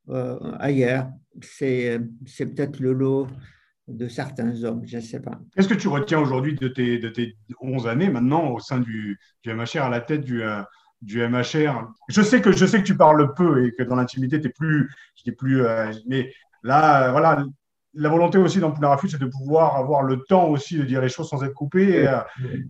euh, 0.10 0.38
ailleurs. 0.60 1.10
C'est, 1.42 2.00
c'est 2.26 2.48
peut-être 2.48 2.80
le 2.80 2.94
lot 2.94 3.28
de 3.88 4.08
certains 4.08 4.64
hommes, 4.64 4.84
je 4.86 4.98
ne 4.98 5.02
sais 5.02 5.20
pas. 5.20 5.40
Qu'est-ce 5.56 5.68
que 5.68 5.74
tu 5.74 5.88
retiens 5.88 6.20
aujourd'hui 6.20 6.56
de 6.56 6.68
tes, 6.68 6.98
de 6.98 7.10
tes 7.10 7.36
11 7.62 7.88
années 7.88 8.10
maintenant 8.10 8.52
au 8.52 8.60
sein 8.60 8.80
du, 8.80 9.20
du 9.44 9.54
MHR 9.54 9.84
à 9.84 9.90
la 9.90 10.02
tête 10.02 10.24
du, 10.24 10.44
euh, 10.44 10.62
du 11.02 11.28
MHR. 11.28 11.92
Je 12.10 12.22
sais 12.22 12.42
que 12.42 12.52
je 12.52 12.66
sais 12.66 12.80
que 12.80 12.86
tu 12.86 12.96
parles 12.96 13.34
peu 13.34 13.66
et 13.66 13.72
que 13.74 13.84
dans 13.84 13.96
l'intimité, 13.96 14.40
tu 14.40 14.48
es 14.48 14.52
plus. 14.52 14.92
Es 15.26 15.32
plus 15.32 15.66
euh, 15.66 15.92
mais 16.08 16.32
là, 16.64 17.08
euh, 17.08 17.12
voilà, 17.12 17.44
la 17.94 18.10
volonté 18.10 18.38
aussi 18.38 18.60
dans 18.60 18.72
Poulin 18.72 18.96
c'est 18.98 19.20
de 19.20 19.26
pouvoir 19.26 19.76
avoir 19.76 20.04
le 20.04 20.22
temps 20.24 20.48
aussi 20.48 20.78
de 20.78 20.84
dire 20.84 21.02
les 21.02 21.10
choses 21.10 21.30
sans 21.30 21.44
être 21.44 21.54
coupé 21.54 22.08
euh, 22.08 22.20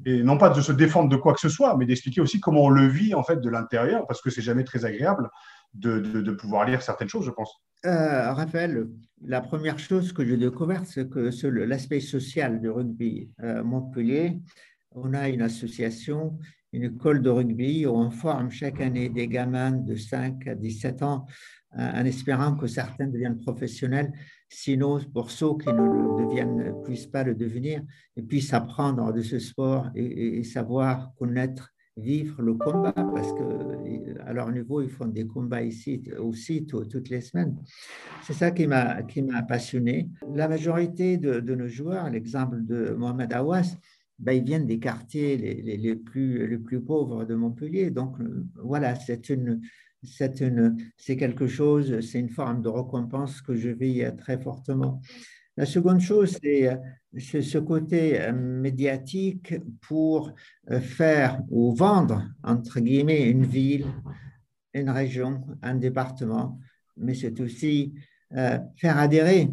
et, 0.06 0.24
non 0.24 0.38
pas 0.38 0.50
de 0.50 0.62
se 0.62 0.72
défendre 0.72 1.10
de 1.10 1.16
quoi 1.16 1.34
que 1.34 1.40
ce 1.40 1.50
soit, 1.50 1.78
mais 1.78 1.86
d'expliquer 1.86 2.22
aussi 2.22 2.40
comment 2.40 2.64
on 2.64 2.70
le 2.70 2.88
vit 2.88 3.14
en 3.14 3.24
fait 3.24 3.40
de 3.40 3.50
l'intérieur, 3.50 4.08
parce 4.08 4.22
que 4.22 4.30
c'est 4.30 4.42
jamais 4.42 4.64
très 4.64 4.86
agréable 4.86 5.30
de, 5.74 6.00
de, 6.00 6.32
pouvoir 6.32 6.66
lire 6.66 6.82
certaines 6.82 7.08
choses, 7.08 7.26
je 7.26 7.32
pense. 7.32 7.62
Raphaël, 7.84 8.88
la 9.22 9.40
première 9.40 9.80
chose 9.80 10.12
que 10.12 10.26
j'ai 10.26 10.36
découvert, 10.36 10.86
c'est 10.86 11.10
que 11.10 11.20
l'aspect 11.48 12.02
social 12.02 12.60
du 12.60 12.70
rugby 12.70 13.30
Montpellier, 13.40 14.42
on 14.94 15.14
a 15.14 15.30
une 15.30 15.42
association 15.42 16.38
une 16.74 16.84
école 16.84 17.22
de 17.22 17.30
rugby 17.30 17.86
où 17.86 17.92
on 17.92 18.12
forme 18.12 18.50
chaque 18.50 18.82
année 18.82 19.10
des 19.10 19.28
gamins 19.28 19.72
de 19.72 19.96
5 19.96 20.48
à 20.48 20.56
17 20.56 21.04
ans 21.04 21.26
en 21.78 22.06
espérant 22.06 22.56
que 22.56 22.68
certains 22.68 23.08
deviennent 23.08 23.38
professionnels, 23.38 24.12
sinon 24.50 25.00
pour 25.14 25.32
ceux 25.32 25.58
qui 25.58 25.70
ne 25.70 25.82
le 25.82 26.26
deviennent, 26.26 26.74
puissent 26.84 27.08
pas 27.08 27.24
le 27.24 27.34
devenir, 27.34 27.82
et 28.16 28.22
puissent 28.22 28.54
apprendre 28.54 29.14
de 29.14 29.22
ce 29.22 29.40
sport 29.40 29.90
et, 29.96 30.44
savoir 30.44 31.14
connaître, 31.16 31.72
vivre 31.98 32.42
le 32.42 32.54
combat, 32.56 32.94
parce 32.94 33.32
que 33.34 33.44
euh, 33.44 34.34
leur 34.34 34.52
niveau, 34.52 34.82
ils 34.82 34.90
font 34.90 35.08
des 35.08 35.28
combats 35.28 35.62
ici 35.62 36.02
aussi 36.20 36.66
toutes 36.66 37.10
les 37.10 37.22
semaines. 37.22 37.58
C'est 38.24 38.34
ça 38.34 38.52
qui 38.52 38.66
m'a 38.66 39.04
passionné. 39.48 40.10
La 40.34 40.48
majorité 40.48 41.18
de, 41.18 41.40
de 41.40 41.56
nos 41.56 41.68
joueurs, 41.68 42.10
l'exemple 42.10 42.64
de 42.64 42.92
Mohamed 42.98 43.34
Awas, 43.34 43.78
ben, 44.22 44.34
ils 44.34 44.44
viennent 44.44 44.68
des 44.68 44.80
quartiers 44.80 45.36
les, 45.36 45.78
les, 45.78 45.96
plus, 45.96 46.48
les 46.48 46.60
plus 46.60 46.80
pauvres 46.80 47.26
de 47.26 47.34
Montpellier. 47.34 47.90
Donc 47.90 48.20
euh, 48.20 48.46
voilà, 48.64 48.96
c'est 48.96 49.30
une, 49.30 49.62
c'est 50.04 50.42
une, 50.42 50.78
c'est 50.96 51.18
quelque 51.18 51.48
chose, 51.48 52.00
c'est 52.02 52.20
une 52.20 52.30
forme 52.30 52.62
de 52.62 52.70
récompense 52.70 53.42
que 53.42 53.56
je 53.56 53.70
vis 53.70 54.04
euh, 54.04 54.12
très 54.12 54.40
fortement. 54.40 55.02
La 55.58 55.66
seconde 55.66 56.00
chose, 56.00 56.38
c'est 56.42 56.70
euh, 56.70 56.76
ce 57.18 57.58
côté 57.58 58.32
médiatique 58.32 59.56
pour 59.82 60.34
faire 60.80 61.42
ou 61.50 61.76
vendre, 61.76 62.24
entre 62.42 62.80
guillemets, 62.80 63.30
une 63.30 63.44
ville, 63.44 63.86
une 64.74 64.90
région, 64.90 65.46
un 65.62 65.76
département, 65.76 66.58
mais 66.96 67.14
c'est 67.14 67.42
aussi 67.42 67.94
faire 68.32 68.98
adhérer 68.98 69.50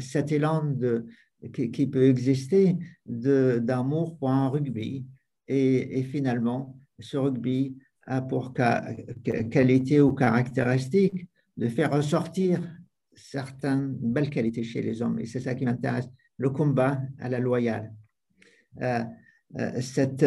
cet 0.00 0.32
élan 0.32 0.64
de, 0.64 1.04
qui, 1.52 1.86
peut 1.86 2.08
exister 2.08 2.76
d'amour 3.06 4.16
pour 4.18 4.30
un 4.30 4.48
rugby. 4.48 5.06
Et, 5.48 6.02
finalement, 6.04 6.78
ce 6.98 7.16
rugby 7.16 7.76
a 8.06 8.22
pour 8.22 8.54
qualité 9.50 10.00
ou 10.00 10.12
caractéristique 10.12 11.28
de 11.56 11.68
faire 11.68 11.92
ressortir 11.92 12.60
certaines 13.14 13.94
belles 14.00 14.30
qualités 14.30 14.62
chez 14.62 14.82
les 14.82 15.02
hommes. 15.02 15.18
Et 15.18 15.26
c'est 15.26 15.40
ça 15.40 15.54
qui 15.54 15.64
m'intéresse, 15.64 16.08
le 16.38 16.50
combat 16.50 17.00
à 17.18 17.28
la 17.28 17.38
loyale. 17.38 17.92
Euh, 18.80 19.02
euh, 19.58 19.80
cette, 19.80 20.24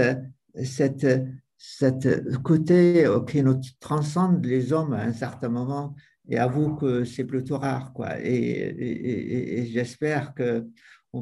cette, 1.58 2.42
côté 2.44 3.06
qui 3.28 3.42
nous 3.42 3.60
transcende 3.80 4.46
les 4.46 4.72
hommes 4.72 4.94
à 4.94 5.02
un 5.02 5.14
certain 5.14 5.50
moment, 5.50 5.96
et 6.28 6.38
avoue 6.38 6.76
que 6.76 7.04
c'est 7.04 7.24
plutôt 7.24 7.58
rare. 7.58 7.94
Quoi. 7.94 8.20
Et, 8.20 9.70
j'espère 9.72 10.34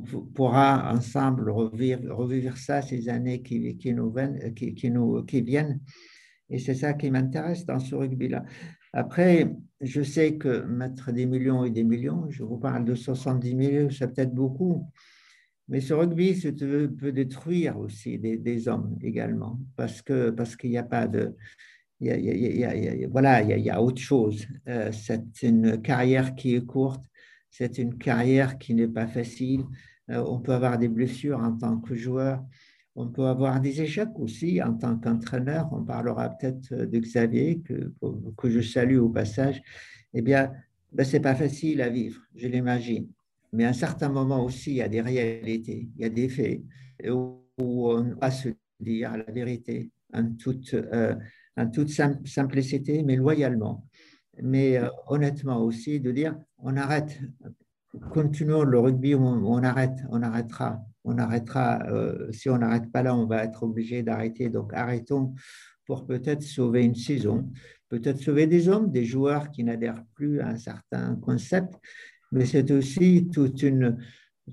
qu'on 0.02 0.24
pourra 0.34 0.94
ensemble 0.94 1.50
revivre, 1.50 2.58
ça 2.58 2.82
ces 2.82 3.10
années 3.10 3.42
qui, 3.42 3.94
nous, 3.94 4.12
viennent, 4.12 4.54
qui, 4.54 4.74
qui, 4.74 4.90
nous, 4.90 5.24
qui 5.24 5.42
viennent. 5.42 5.80
Et 6.50 6.60
c'est 6.60 6.76
ça 6.76 6.94
qui 6.94 7.10
m'intéresse 7.12 7.66
dans 7.66 7.80
ce 7.80 7.96
rugby-là. 7.96 8.44
Après, 8.94 9.56
je 9.82 10.02
sais 10.02 10.38
que 10.38 10.62
mettre 10.64 11.12
des 11.12 11.26
millions 11.26 11.66
et 11.66 11.72
des 11.72 11.84
millions, 11.84 12.30
je 12.30 12.44
vous 12.44 12.58
parle 12.58 12.86
de 12.86 12.96
70 12.96 13.56
millions, 13.56 13.90
c'est 13.90 14.14
peut-être 14.14 14.34
beaucoup, 14.34 14.88
mais 15.68 15.82
ce 15.82 15.94
rugby 15.94 16.40
peut 17.00 17.12
détruire 17.12 17.80
aussi 17.80 18.20
des, 18.20 18.68
hommes 18.68 18.98
également, 19.02 19.60
parce 19.76 20.02
qu'il 20.02 20.34
parce 20.36 20.56
qu'il 20.56 20.70
n'y 20.72 20.78
a 20.78 20.84
pas 20.84 21.08
de, 21.08 21.36
voilà, 23.10 23.42
il 23.42 23.64
y, 23.64 23.70
a, 23.70 23.82
autre 23.82 24.02
chose. 24.02 24.46
Euh, 24.68 24.92
c'est 24.92 25.42
une 25.42 25.82
carrière 25.82 26.36
qui 26.36 26.56
est 26.56 26.66
courte, 26.66 27.06
c'est 27.54 27.78
une 27.78 28.00
carrière 28.00 28.58
qui 28.58 28.74
n'est 28.74 28.88
pas 28.88 29.06
facile. 29.06 29.64
Euh, 30.10 30.24
on 30.28 30.40
peut 30.40 30.54
avoir 30.54 30.80
des 30.80 30.88
blessures 30.88 31.38
en 31.38 31.56
tant 31.56 31.78
que 31.78 31.94
joueur, 31.94 32.44
on 32.96 33.08
peut 33.10 33.26
avoir 33.26 33.62
des 33.62 33.80
échecs 33.80 34.20
aussi 34.20 34.62
en 34.62 34.74
tant 34.74 34.98
qu'entraîneur. 34.98 35.70
On 35.72 35.84
parlera 35.84 36.30
peut-être 36.30 36.74
de 36.74 37.00
Xavier, 37.00 37.60
que, 37.60 37.94
que 38.38 38.50
je 38.50 38.60
salue 38.62 38.98
au 38.98 39.10
passage. 39.10 39.62
Eh 40.16 40.24
bien, 40.24 40.52
ben, 40.92 41.04
ce 41.04 41.14
n'est 41.14 41.22
pas 41.22 41.36
facile 41.36 41.82
à 41.84 41.90
vivre, 41.90 42.20
je 42.36 42.48
l'imagine. 42.48 43.08
Mais 43.52 43.66
à 43.66 43.70
un 43.70 43.74
certain 43.74 44.10
moment 44.10 44.44
aussi, 44.44 44.72
il 44.72 44.78
y 44.78 44.82
a 44.82 44.90
des 44.90 45.02
réalités, 45.02 45.90
il 45.96 46.02
y 46.02 46.06
a 46.06 46.10
des 46.10 46.30
faits 46.30 46.62
où, 47.08 47.40
on 47.60 48.16
va 48.20 48.32
se 48.32 48.50
dire 48.80 49.16
la 49.16 49.32
vérité 49.32 49.92
en 50.12 50.34
toute. 50.34 50.74
Euh, 50.74 51.16
en 51.56 51.70
toute 51.70 51.90
simplicité, 51.90 53.04
mais 53.04 53.16
loyalement. 53.16 53.86
Mais 54.42 54.78
euh, 54.78 54.88
honnêtement 55.08 55.62
aussi, 55.62 56.00
de 56.00 56.12
dire 56.12 56.36
on 56.58 56.76
arrête, 56.78 57.20
continuons 58.12 58.64
le 58.64 58.80
rugby, 58.80 59.16
on, 59.16 59.64
arrête, 59.64 60.00
on 60.10 60.22
arrêtera, 60.22 60.82
on 61.04 61.18
arrêtera. 61.18 61.84
Euh, 61.88 62.32
si 62.32 62.50
on 62.50 62.58
n'arrête 62.58 62.92
pas 62.92 63.04
là, 63.04 63.16
on 63.16 63.26
va 63.26 63.44
être 63.44 63.64
obligé 63.64 64.02
d'arrêter. 64.02 64.50
Donc 64.50 64.74
arrêtons 64.74 65.34
pour 65.86 66.06
peut-être 66.06 66.42
sauver 66.42 66.84
une 66.84 66.96
saison, 66.96 67.50
peut-être 67.90 68.20
sauver 68.20 68.48
des 68.48 68.70
hommes, 68.70 68.90
des 68.90 69.06
joueurs 69.06 69.52
qui 69.52 69.64
n'adhèrent 69.64 70.04
plus 70.16 70.40
à 70.40 70.48
un 70.48 70.58
certain 70.58 71.16
concept, 71.18 71.74
mais 72.32 72.46
c'est 72.46 72.72
aussi 72.72 73.28
toute 73.32 73.62
une, 73.62 73.98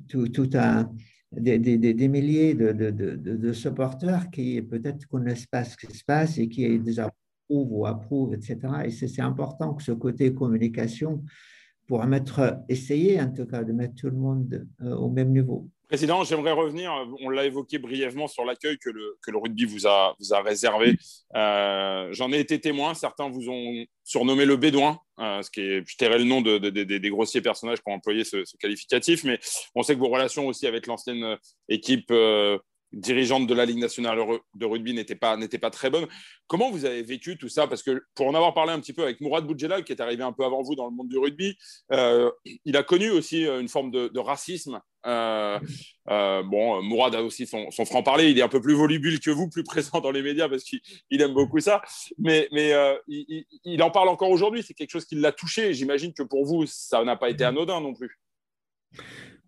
tout, 0.09 0.29
tout 0.29 0.51
un, 0.55 0.91
des, 1.33 1.59
des, 1.59 1.79
des 1.79 2.09
milliers 2.09 2.55
de, 2.55 2.73
de, 2.73 2.91
de, 2.91 3.17
de, 3.17 3.53
supporters 3.53 4.31
qui 4.31 4.61
peut-être 4.61 5.07
connaissent 5.07 5.47
pas 5.47 5.65
ce 5.65 5.77
qui 5.77 5.95
se 5.95 6.05
passe 6.05 6.39
et 6.39 6.49
qui 6.49 6.65
désapprouvent 7.51 7.73
ou 7.73 7.87
approuvent, 7.87 8.35
etc. 8.35 8.59
Et 8.85 8.91
c'est 8.91 9.21
important 9.21 9.75
que 9.75 9.83
ce 9.83 9.93
côté 9.93 10.33
communication 10.35 11.23
pour 11.87 12.05
mettre, 12.07 12.59
essayer 12.69 13.21
en 13.21 13.33
tout 13.33 13.47
cas 13.47 13.65
de 13.65 13.73
mettre 13.73 13.95
tout 13.97 14.11
le 14.11 14.17
monde 14.17 14.67
euh, 14.83 14.95
au 14.95 15.11
même 15.11 15.33
niveau. 15.33 15.69
Président, 15.89 16.23
j'aimerais 16.23 16.53
revenir, 16.53 16.93
on 17.21 17.31
l'a 17.31 17.47
évoqué 17.47 17.79
brièvement 17.79 18.29
sur 18.29 18.45
l'accueil 18.45 18.79
que 18.79 18.91
le, 18.91 19.19
que 19.21 19.33
le 19.33 19.39
rugby 19.39 19.65
vous 19.65 19.89
a, 19.89 20.15
vous 20.21 20.33
a 20.33 20.41
réservé. 20.41 20.97
Euh, 21.35 22.09
j'en 22.13 22.31
ai 22.31 22.39
été 22.39 22.61
témoin, 22.61 22.95
certains 22.95 23.29
vous 23.29 23.49
ont 23.49 23.85
surnommé 24.05 24.45
le 24.45 24.57
Bédouin, 24.57 25.01
euh, 25.19 25.43
ce 25.43 25.51
qui 25.51 25.63
est, 25.63 25.83
je 25.85 25.97
tairai 25.97 26.19
le 26.19 26.25
nom 26.27 26.43
de, 26.43 26.59
des 26.59 27.11
grossiers 27.11 27.41
personnages 27.41 27.79
qui 27.79 27.91
ont 27.91 27.95
employé 27.95 28.23
ce, 28.23 28.45
qualificatif, 28.61 29.25
mais 29.25 29.41
on 29.75 29.83
sait 29.83 29.95
que 29.97 29.99
vos 29.99 30.11
relations 30.11 30.47
aussi 30.47 30.69
avec 30.69 30.87
l'ancienne 30.87 31.37
équipe 31.69 32.13
dirigeante 32.93 33.47
de 33.47 33.55
la 33.55 33.65
Ligue 33.65 33.79
nationale 33.79 34.19
de 34.55 34.67
rugby 34.67 34.95
n'était 34.95 35.15
pas, 35.15 35.37
pas 35.61 35.71
très 35.71 35.91
bonne. 35.91 36.07
Comment 36.47 36.71
vous 36.71 36.85
avez 36.85 37.03
vécu 37.03 37.39
tout 37.39 37.49
ça? 37.49 37.67
Parce 37.67 37.83
que 37.83 38.03
pour 38.15 38.27
en 38.27 38.35
avoir 38.35 38.55
parlé 38.55 38.73
un 38.73 38.81
petit 38.81 38.93
peu 38.93 39.03
avec 39.03 39.21
Mourad 39.21 39.47
Boudjelal, 39.47 39.85
qui 39.85 39.93
est 39.93 40.01
arrivé 40.01 40.23
un 40.23 40.33
peu 40.33 40.45
avant 40.45 40.63
vous 40.63 40.75
dans 40.75 40.87
le 40.87 40.93
monde 40.93 41.09
du 41.09 41.19
rugby, 41.19 41.57
euh, 41.93 42.31
il 42.65 42.77
a 42.77 42.83
connu 42.83 43.11
aussi 43.11 43.47
euh, 43.47 43.61
une 43.61 43.69
forme 43.69 43.91
de, 43.91 44.19
racisme. 44.19 44.81
Euh, 45.07 45.59
bon, 46.07 46.83
Mourad 46.83 47.15
a 47.15 47.23
aussi 47.23 47.47
son, 47.47 47.71
franc-parler. 47.71 48.31
Il 48.31 48.39
est 48.39 48.43
un 48.43 48.49
peu 48.49 48.61
plus 48.61 48.75
volubile 48.75 49.21
que 49.21 49.31
vous, 49.31 49.49
plus 49.49 49.65
présent 49.65 50.01
dans 50.01 50.11
les 50.11 50.23
médias 50.23 50.49
parce 50.49 50.65
qu'il 50.65 50.81
aime 51.23 51.33
beaucoup 51.33 51.61
ça. 51.61 51.83
Mais, 52.19 52.49
mais 52.53 52.73
il, 53.07 53.45
il, 53.65 53.83
en 53.83 53.91
parle 53.91 54.09
encore 54.09 54.31
aujourd'hui. 54.31 54.63
C'est 54.63 54.75
quelque 54.75 54.91
chose 54.91 55.07
qui 55.07 55.15
l'a 55.15 55.33
touché. 55.33 55.73
J'imagine 55.75 56.13
que 56.13 56.23
pour 56.23 56.45
vous, 56.45 56.67
ça 56.67 57.03
n'a 57.05 57.17
pas 57.17 57.31
été 57.31 57.45
anodin 57.45 57.81
non 57.81 57.95
plus 57.95 58.19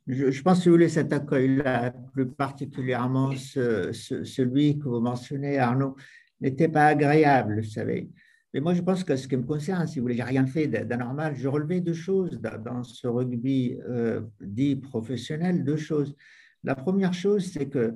je, 0.06 0.42
pense, 0.42 0.62
si 0.62 0.68
vous 0.68 0.74
voulez, 0.74 0.88
cet 0.88 1.12
accueil-là, 1.12 1.92
plus 2.12 2.26
particulièrement 2.26 3.32
celui 3.36 4.78
que 4.78 4.88
vous 4.88 5.00
mentionnez, 5.00 5.58
Arnaud, 5.58 5.96
n'était 6.40 6.68
pas 6.68 6.86
agréable, 6.86 7.60
vous 7.60 7.70
savez. 7.70 8.10
Mais 8.52 8.60
moi, 8.60 8.74
je 8.74 8.82
pense 8.82 9.04
que 9.04 9.16
ce 9.16 9.28
qui 9.28 9.36
me 9.36 9.44
concerne, 9.44 9.86
si 9.86 9.98
vous 9.98 10.04
voulez, 10.04 10.22
rien 10.22 10.46
fait 10.46 10.66
d'anormal. 10.66 11.34
Je 11.36 11.48
relevais 11.48 11.80
deux 11.80 11.94
choses 11.94 12.38
dans 12.40 12.82
ce 12.82 13.06
rugby 13.06 13.78
euh, 13.88 14.20
dit 14.40 14.76
professionnel, 14.76 15.64
deux 15.64 15.78
choses. 15.78 16.14
La 16.62 16.74
première 16.74 17.14
chose, 17.14 17.50
c'est 17.50 17.68
que 17.68 17.94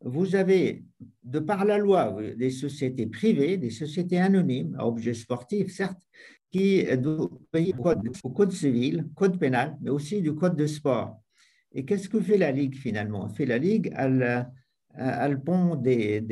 vous 0.00 0.34
avez, 0.34 0.84
de 1.24 1.40
par 1.40 1.64
la 1.64 1.76
loi, 1.76 2.16
des 2.36 2.50
sociétés 2.50 3.06
privées, 3.06 3.58
des 3.58 3.70
sociétés 3.70 4.18
anonymes, 4.18 4.76
à 4.78 4.86
objet 4.86 5.12
sportif, 5.12 5.74
certes, 5.74 6.00
qui 6.50 6.84
doivent 6.96 7.28
payer 7.50 7.74
au 8.22 8.30
code 8.30 8.52
civil, 8.52 9.06
code 9.14 9.38
pénal, 9.38 9.76
mais 9.82 9.90
aussi 9.90 10.22
du 10.22 10.34
code 10.34 10.56
de 10.56 10.66
sport. 10.66 11.20
Et 11.72 11.84
qu'est-ce 11.84 12.08
que 12.08 12.20
fait 12.20 12.38
la 12.38 12.52
Ligue 12.52 12.76
finalement? 12.76 13.28
Fait 13.28 13.46
la 13.46 13.58
Ligue, 13.58 13.92
elle, 13.96 14.46
elle 14.98 15.40
pond 15.40 15.76
des, 15.76 16.24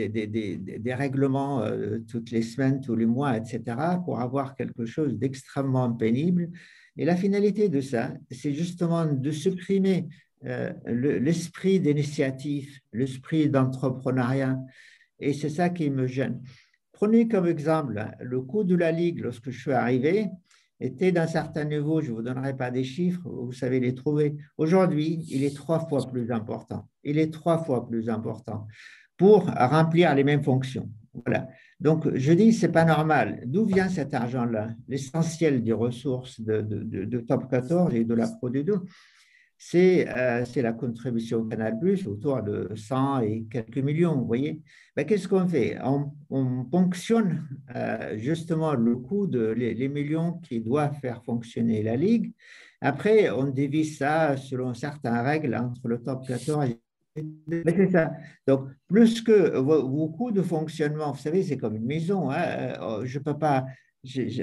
règlements 0.86 1.62
euh, 1.62 1.98
toutes 2.08 2.30
les 2.30 2.42
semaines, 2.42 2.80
tous 2.80 2.96
les 2.96 3.06
mois, 3.06 3.36
etc., 3.36 3.76
pour 4.04 4.20
avoir 4.20 4.56
quelque 4.56 4.86
chose 4.86 5.18
d'extrêmement 5.18 5.92
pénible. 5.92 6.50
Et 6.96 7.04
la 7.04 7.16
finalité 7.16 7.68
de 7.68 7.80
ça, 7.80 8.14
c'est 8.30 8.52
justement 8.52 9.04
de 9.06 9.30
supprimer 9.30 10.08
euh, 10.44 10.72
l'esprit 10.86 11.80
d'initiative, 11.80 12.80
l'esprit 12.92 13.48
d'entrepreneuriat. 13.48 14.58
Et 15.20 15.32
c'est 15.32 15.50
ça 15.50 15.68
qui 15.68 15.90
me 15.90 16.06
gêne. 16.06 16.42
Prenez 16.92 17.28
comme 17.28 17.46
exemple 17.46 18.02
le 18.20 18.40
coût 18.40 18.64
de 18.64 18.74
la 18.74 18.90
Ligue 18.90 19.20
lorsque 19.20 19.50
je 19.50 19.60
suis 19.60 19.72
arrivé 19.72 20.28
était 20.80 21.12
d'un 21.12 21.26
certain 21.26 21.64
niveau, 21.64 22.00
je 22.00 22.10
ne 22.10 22.16
vous 22.16 22.22
donnerai 22.22 22.56
pas 22.56 22.70
des 22.70 22.84
chiffres, 22.84 23.22
vous 23.28 23.52
savez 23.52 23.80
les 23.80 23.94
trouver. 23.94 24.36
Aujourd'hui, 24.58 25.24
il 25.30 25.44
est 25.44 25.54
trois 25.54 25.80
fois 25.80 26.06
plus 26.06 26.30
important. 26.30 26.88
Il 27.02 27.18
est 27.18 27.32
trois 27.32 27.58
fois 27.58 27.86
plus 27.86 28.08
important 28.08 28.66
pour 29.16 29.46
remplir 29.46 30.14
les 30.14 30.24
mêmes 30.24 30.42
fonctions. 30.42 30.90
Voilà. 31.24 31.48
Donc, 31.80 32.14
je 32.14 32.32
dis, 32.32 32.52
ce 32.52 32.66
n'est 32.66 32.72
pas 32.72 32.84
normal. 32.84 33.42
D'où 33.46 33.64
vient 33.64 33.88
cet 33.88 34.12
argent-là? 34.12 34.70
L'essentiel 34.88 35.62
des 35.62 35.72
ressources 35.72 36.40
de, 36.40 36.60
de, 36.60 37.20
Top 37.20 37.50
14 37.50 37.94
et 37.94 38.04
de 38.04 38.14
la 38.14 38.28
Pro 38.28 38.50
D2, 39.58 40.06
euh, 40.08 40.44
c'est 40.44 40.62
la 40.62 40.72
contribution 40.72 41.46
Canal 41.46 41.78
Plus 41.78 42.06
autour 42.06 42.42
de 42.42 42.74
100 42.74 43.20
et 43.20 43.46
quelques 43.50 43.78
millions, 43.78 44.16
vous 44.16 44.26
voyez. 44.26 44.62
Ben, 44.94 45.04
Qu'est-ce 45.06 45.28
qu'on 45.28 45.46
fait? 45.48 45.78
On, 45.82 46.64
ponctionne 46.64 47.48
euh, 47.74 48.16
justement 48.18 48.74
le 48.74 48.96
coût 48.96 49.26
de 49.26 49.48
les, 49.48 49.88
millions 49.88 50.32
qui 50.40 50.60
doivent 50.60 50.98
faire 51.00 51.22
fonctionner 51.24 51.82
la 51.82 51.96
Ligue. 51.96 52.32
Après, 52.80 53.30
on 53.30 53.44
divise 53.44 53.98
ça 53.98 54.36
selon 54.36 54.74
certaines 54.74 55.18
règles 55.18 55.54
entre 55.54 55.88
le 55.88 56.02
top 56.02 56.26
14 56.26 56.70
et 56.70 56.78
ben, 57.46 57.64
c'est 57.74 57.90
ça. 57.90 58.12
Donc, 58.46 58.68
plus 58.88 59.22
que 59.22 59.56
vos, 59.56 60.08
coûts 60.08 60.32
de 60.32 60.42
fonctionnement, 60.42 61.12
vous 61.12 61.18
savez, 61.18 61.42
c'est 61.42 61.56
comme 61.56 61.76
une 61.76 61.86
maison. 61.86 62.30
Hein. 62.30 62.42
Euh, 62.80 63.04
je 63.06 63.18
ne 63.18 63.24
peux 63.24 63.38
pas 63.38 63.64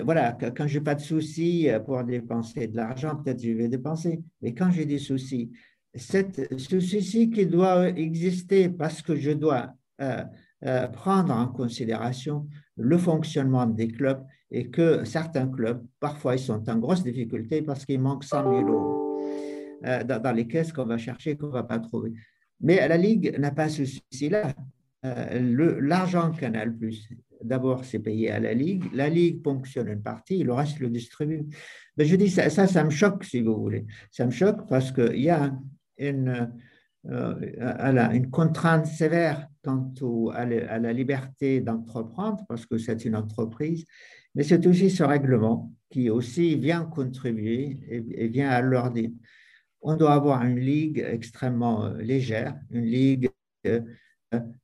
voilà, 0.03 0.37
quand 0.55 0.67
je 0.67 0.77
n'ai 0.77 0.83
pas 0.83 0.95
de 0.95 1.01
soucis 1.01 1.69
euh, 1.69 1.79
pour 1.79 2.03
dépenser 2.03 2.67
de 2.67 2.75
l'argent, 2.75 3.15
peut-être 3.15 3.41
je 3.41 3.51
vais 3.51 3.67
dépenser. 3.67 4.21
Mais 4.41 4.53
quand 4.53 4.71
j'ai 4.71 4.85
des 4.85 4.99
soucis, 4.99 5.51
cette, 5.95 6.59
ce 6.59 6.79
souci 6.79 7.29
qui 7.29 7.45
doit 7.45 7.89
exister 7.89 8.69
parce 8.69 9.01
que 9.01 9.15
je 9.15 9.31
dois 9.31 9.73
euh, 10.01 10.23
euh, 10.65 10.87
prendre 10.87 11.33
en 11.33 11.47
considération 11.47 12.47
le 12.77 12.97
fonctionnement 12.97 13.65
des 13.65 13.87
clubs 13.87 14.23
et 14.49 14.69
que 14.69 15.03
certains 15.03 15.47
clubs, 15.47 15.85
parfois, 15.99 16.35
ils 16.35 16.39
sont 16.39 16.67
en 16.69 16.77
grosse 16.77 17.03
difficulté 17.03 17.61
parce 17.61 17.85
qu'il 17.85 17.99
manque 17.99 18.23
100 18.23 18.43
000 18.43 18.69
euros 18.69 19.21
dans, 19.83 20.35
les 20.35 20.47
caisses 20.47 20.71
qu'on 20.71 20.85
va 20.85 20.97
chercher, 20.97 21.35
qu'on 21.35 21.47
ne 21.47 21.51
va 21.51 21.63
pas 21.63 21.77
trouver. 21.77 22.13
Mais 22.61 22.87
la 22.87 22.97
Ligue 22.97 23.37
n'a 23.37 23.51
pas 23.51 23.67
ce 23.67 23.83
souci-là. 23.83 24.53
L'argent 25.03 26.31
Canal 26.31 26.73
Plus 26.73 27.09
d'abord, 27.43 27.85
c'est 27.85 27.99
payé 27.99 28.31
à 28.31 28.39
la 28.39 28.53
Ligue. 28.53 28.83
La 28.93 29.09
Ligue 29.09 29.41
ponctionne 29.41 29.87
une 29.87 30.01
partie, 30.01 30.43
le 30.43 30.53
reste 30.53 30.79
le 30.79 30.89
distribue. 30.89 31.45
Mais 31.97 32.05
je 32.05 32.15
dis, 32.15 32.29
ça, 32.29 32.49
ça, 32.49 32.83
me 32.83 32.89
choque, 32.89 33.23
si 33.23 33.41
vous 33.41 33.55
voulez. 33.55 33.85
Ça 34.11 34.25
me 34.25 34.31
choque 34.31 34.67
parce 34.67 34.91
qu'il 34.91 35.21
y 35.21 35.29
a 35.29 35.53
une, 35.97 36.51
une 37.05 38.29
contrainte 38.31 38.85
sévère 38.85 39.47
quant 39.63 39.91
à, 40.33 40.45
la 40.45 40.93
liberté 40.93 41.61
d'entreprendre, 41.61 42.43
parce 42.47 42.65
que 42.65 42.77
c'est 42.77 43.05
une 43.05 43.15
entreprise, 43.15 43.85
mais 44.35 44.43
c'est 44.43 44.65
aussi 44.67 44.89
ce 44.89 45.03
règlement 45.03 45.71
qui 45.89 46.09
aussi 46.09 46.55
vient 46.55 46.85
contribuer 46.85 47.77
et, 47.87 48.27
vient 48.27 48.49
à 48.49 48.61
leur 48.61 48.91
dire 48.91 49.11
on 49.81 49.95
doit 49.97 50.13
avoir 50.13 50.43
une 50.43 50.59
ligue 50.59 51.05
extrêmement 51.05 51.89
légère, 51.89 52.57
une 52.71 52.85
ligue 52.85 53.29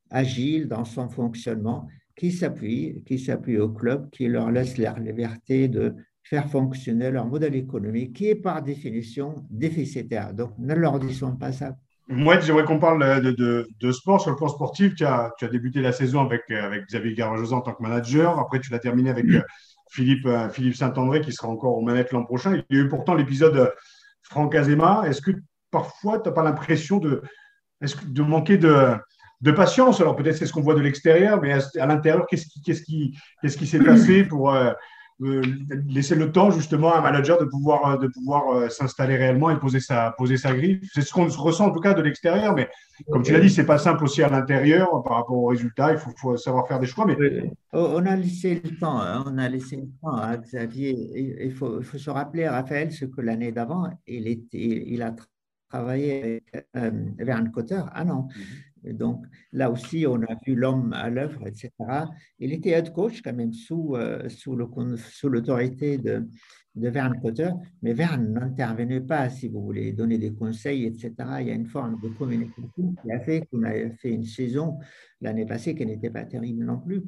agile 0.10 0.68
dans 0.68 0.86
son 0.86 1.10
fonctionnement, 1.10 1.88
qui 2.20 2.34
s'appuie, 2.34 3.02
qui 3.06 3.18
s'appuie 3.18 3.58
au 3.58 3.70
club, 3.70 4.10
qui 4.10 4.28
leur 4.28 4.52
laisse 4.52 4.78
la 4.78 4.94
liberté 5.00 5.70
de 5.70 5.96
faire 6.22 6.50
fonctionner 6.50 7.12
leur 7.12 7.26
modèle 7.26 7.56
économique, 7.56 8.14
qui 8.14 8.28
est 8.28 8.36
par 8.36 8.62
définition 8.62 9.48
déficitaire. 9.50 10.34
Donc, 10.34 10.52
ne 10.58 10.76
leur 10.76 11.00
disons 11.00 11.38
pas 11.38 11.54
ça. 11.54 11.78
Moi, 12.10 12.38
j'aimerais 12.42 12.66
qu'on 12.66 12.78
parle 12.78 13.22
de, 13.22 13.92
sport 13.94 14.20
sur 14.20 14.32
le 14.32 14.36
plan 14.36 14.50
sportif. 14.50 14.96
Tu 14.96 15.06
as, 15.06 15.32
tu 15.38 15.46
as 15.46 15.48
débuté 15.48 15.80
la 15.80 15.94
saison 15.94 16.20
avec, 16.20 16.52
avec 16.52 16.88
Xavier 16.88 17.14
Garbajosa 17.14 17.56
en 17.56 17.62
tant 17.62 17.72
que 17.72 17.82
manager. 17.82 18.38
Après, 18.38 18.60
tu 18.60 18.70
l'as 18.70 18.80
terminé 18.80 19.12
avec 19.12 19.26
euh, 19.28 19.42
Philippe, 19.90 20.26
euh, 20.26 20.50
Philippe 20.50 20.76
Saint-André 20.76 21.22
qui 21.22 21.32
sera 21.32 21.48
encore 21.48 21.78
aux 21.78 21.82
manettes 21.82 22.12
l'an 22.12 22.26
prochain. 22.26 22.62
Il 22.70 22.76
y 22.78 22.82
a 22.82 22.84
eu 22.84 22.90
pourtant 22.90 23.14
l'épisode 23.14 23.56
euh, 23.56 23.70
Franck 24.24 24.56
Azema. 24.56 25.04
Est-ce 25.06 25.22
que 25.22 25.32
parfois, 25.72 26.20
tu 26.20 26.28
n'as 26.28 26.36
pas 26.36 26.44
l'impression 26.44 26.98
de, 26.98 27.22
de 27.82 28.22
manquer 28.24 28.58
de, 28.58 28.98
de 29.42 29.52
patience. 29.52 30.02
Alors 30.02 30.16
peut-être 30.16 30.38
c'est 30.38 30.46
ce 30.46 30.54
qu'on 30.54 30.62
voit 30.62 30.76
de 30.76 30.82
l'extérieur, 30.82 31.42
mais 31.42 31.54
à, 31.54 31.86
l'intérieur, 31.86 32.26
qu'est-ce 32.28 32.48
qui, 32.48 32.62
qu'est-ce 32.62 32.82
qui, 32.82 33.18
qu'est-ce 33.42 33.58
qui 33.58 33.68
s'est 33.68 33.80
passé 33.84 34.24
pour 34.24 34.52
euh, 34.54 34.72
euh, 35.22 35.42
laisser 35.88 36.16
le 36.16 36.32
temps 36.32 36.52
justement 36.52 36.94
à 36.94 37.00
un 37.00 37.02
manager 37.02 37.40
de 37.40 37.46
pouvoir, 37.46 37.92
euh, 37.92 37.98
de 37.98 38.08
pouvoir 38.08 38.72
s'installer 38.72 39.16
réellement 39.16 39.50
et 39.50 39.58
poser 39.58 39.80
sa, 39.80 40.12
poser 40.18 40.38
sa 40.38 40.54
grille 40.54 40.82
C'est 40.94 41.02
ce 41.02 41.14
qu'on 41.14 41.28
ressent 41.28 41.68
en 41.68 41.72
tout 41.72 41.80
cas 41.80 41.94
de 41.94 42.02
l'extérieur, 42.02 42.54
mais 42.54 42.70
comme 43.10 43.24
tu 43.24 43.32
l'as 43.32 43.40
dit, 43.40 43.50
c'est 43.50 43.66
pas 43.66 43.78
simple 43.78 44.04
aussi 44.04 44.22
à 44.24 44.30
l'intérieur 44.30 44.90
par 45.04 45.18
rapport 45.18 45.38
aux 45.38 45.48
résultats. 45.48 45.94
Il 45.94 46.00
faut, 46.00 46.36
savoir 46.36 46.68
faire 46.68 46.80
des 46.80 46.88
choix. 46.88 47.06
Mais 47.06 47.18
on 47.72 48.06
a 48.06 48.16
laissé 48.16 48.62
le 48.62 48.78
temps, 48.78 49.00
hein. 49.00 49.24
on 49.26 49.38
a 49.38 49.48
laissé 49.48 49.78
le 49.78 49.88
temps 50.02 50.18
à 50.18 50.36
Xavier. 50.36 51.46
Il 51.46 51.54
faut, 51.54 51.80
il 51.80 51.86
faut 51.86 51.98
se 51.98 52.10
rappeler, 52.10 52.48
Raphaël, 52.48 52.92
ce 52.92 53.06
que 53.06 53.22
l'année 53.22 53.54
d'avant, 53.54 53.90
il 54.06 54.28
était, 54.28 54.84
il 54.88 55.02
a 55.02 55.14
travaillé 55.70 56.42
avec 56.74 57.04
Verne 57.20 57.52
Cotter 57.52 57.82
à 57.94 58.04
Donc 58.84 59.26
là 59.52 59.70
aussi, 59.72 60.06
on 60.08 60.22
a 60.24 60.36
vu 60.46 60.56
l'homme 60.56 60.94
à 60.94 61.10
l'œuvre, 61.10 61.48
etc. 61.48 61.72
Il 62.40 62.54
était 62.54 62.72
head 62.72 62.94
coach 62.94 63.22
quand 63.22 63.34
même 63.34 63.54
sous, 63.54 63.96
euh, 63.96 64.30
sous, 64.30 64.56
l'autorité 64.56 65.98
de, 65.98 66.28
de 66.76 66.90
Verne 66.90 67.20
Cotter, 67.22 67.50
mais 67.82 67.94
Verne 67.94 68.32
n'intervenait 68.34 69.02
pas, 69.02 69.30
si 69.30 69.50
vous 69.50 69.62
voulez, 69.62 69.92
donner 69.92 70.18
des 70.18 70.34
conseils, 70.34 70.86
etc. 70.86 71.14
Il 71.42 71.48
y 71.48 71.52
a 71.52 71.56
une 71.56 71.66
forme 71.66 72.00
de 72.02 72.10
communication 72.10 72.96
qui 73.02 73.12
a 73.12 73.20
fait 73.20 73.46
qu'on 73.52 73.64
a 73.64 73.90
fait 73.92 74.12
une 74.12 74.24
saison 74.24 74.78
l'année 75.22 75.46
passée 75.46 75.76
qui 75.76 75.86
n'était 75.86 76.10
pas 76.10 76.24
terrible 76.24 76.64
non 76.64 76.80
plus. 76.80 77.02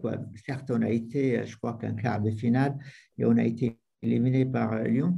Certes, 0.46 0.72
on 0.72 0.82
a 0.82 0.90
été, 0.90 1.46
je 1.46 1.56
crois 1.58 1.78
qu'un 1.80 1.94
quart 1.94 2.22
de 2.22 2.32
finale, 2.32 2.78
et 3.18 3.26
on 3.26 3.38
a 3.38 3.44
été 3.44 3.78
éliminé 4.02 4.46
par 4.46 4.74
euh, 4.74 4.84
Lyon. 4.84 5.16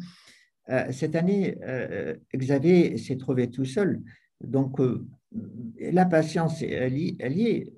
Euh, 0.70 0.92
cette 0.92 1.16
année, 1.16 1.58
Xavier 2.34 2.98
s'est 2.98 3.18
trouvé 3.18 3.50
tout 3.50 3.66
seul. 3.66 4.02
Donc, 4.42 4.80
la 5.80 6.06
patience, 6.06 6.62
elle, 6.62 6.98
y 6.98 7.18
est. 7.20 7.74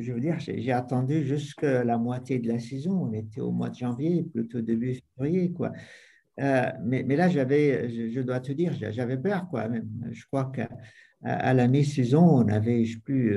Je 0.00 0.12
veux 0.12 0.20
dire, 0.20 0.38
j'ai 0.38 0.72
attendu 0.72 1.24
jusqu'à 1.24 1.84
la 1.84 1.98
moitié 1.98 2.38
de 2.38 2.48
la 2.48 2.58
saison. 2.58 3.08
On 3.08 3.12
était 3.12 3.40
au 3.40 3.50
mois 3.50 3.70
de 3.70 3.76
janvier, 3.76 4.22
plutôt 4.22 4.60
début 4.60 4.98
février, 5.16 5.52
quoi. 5.52 5.72
mais, 6.38 7.04
là, 7.16 7.28
j'avais, 7.28 8.10
je, 8.10 8.20
dois 8.20 8.40
te 8.40 8.52
dire, 8.52 8.72
j'avais 8.72 9.18
peur, 9.18 9.48
quoi. 9.48 9.68
Je 10.10 10.24
crois 10.26 10.50
qu'à 10.54 10.68
à 11.22 11.52
la 11.52 11.68
mi-saison, 11.68 12.22
on 12.22 12.48
avait, 12.48 12.84
je 12.86 12.94
sais 12.94 13.00
plus, 13.00 13.36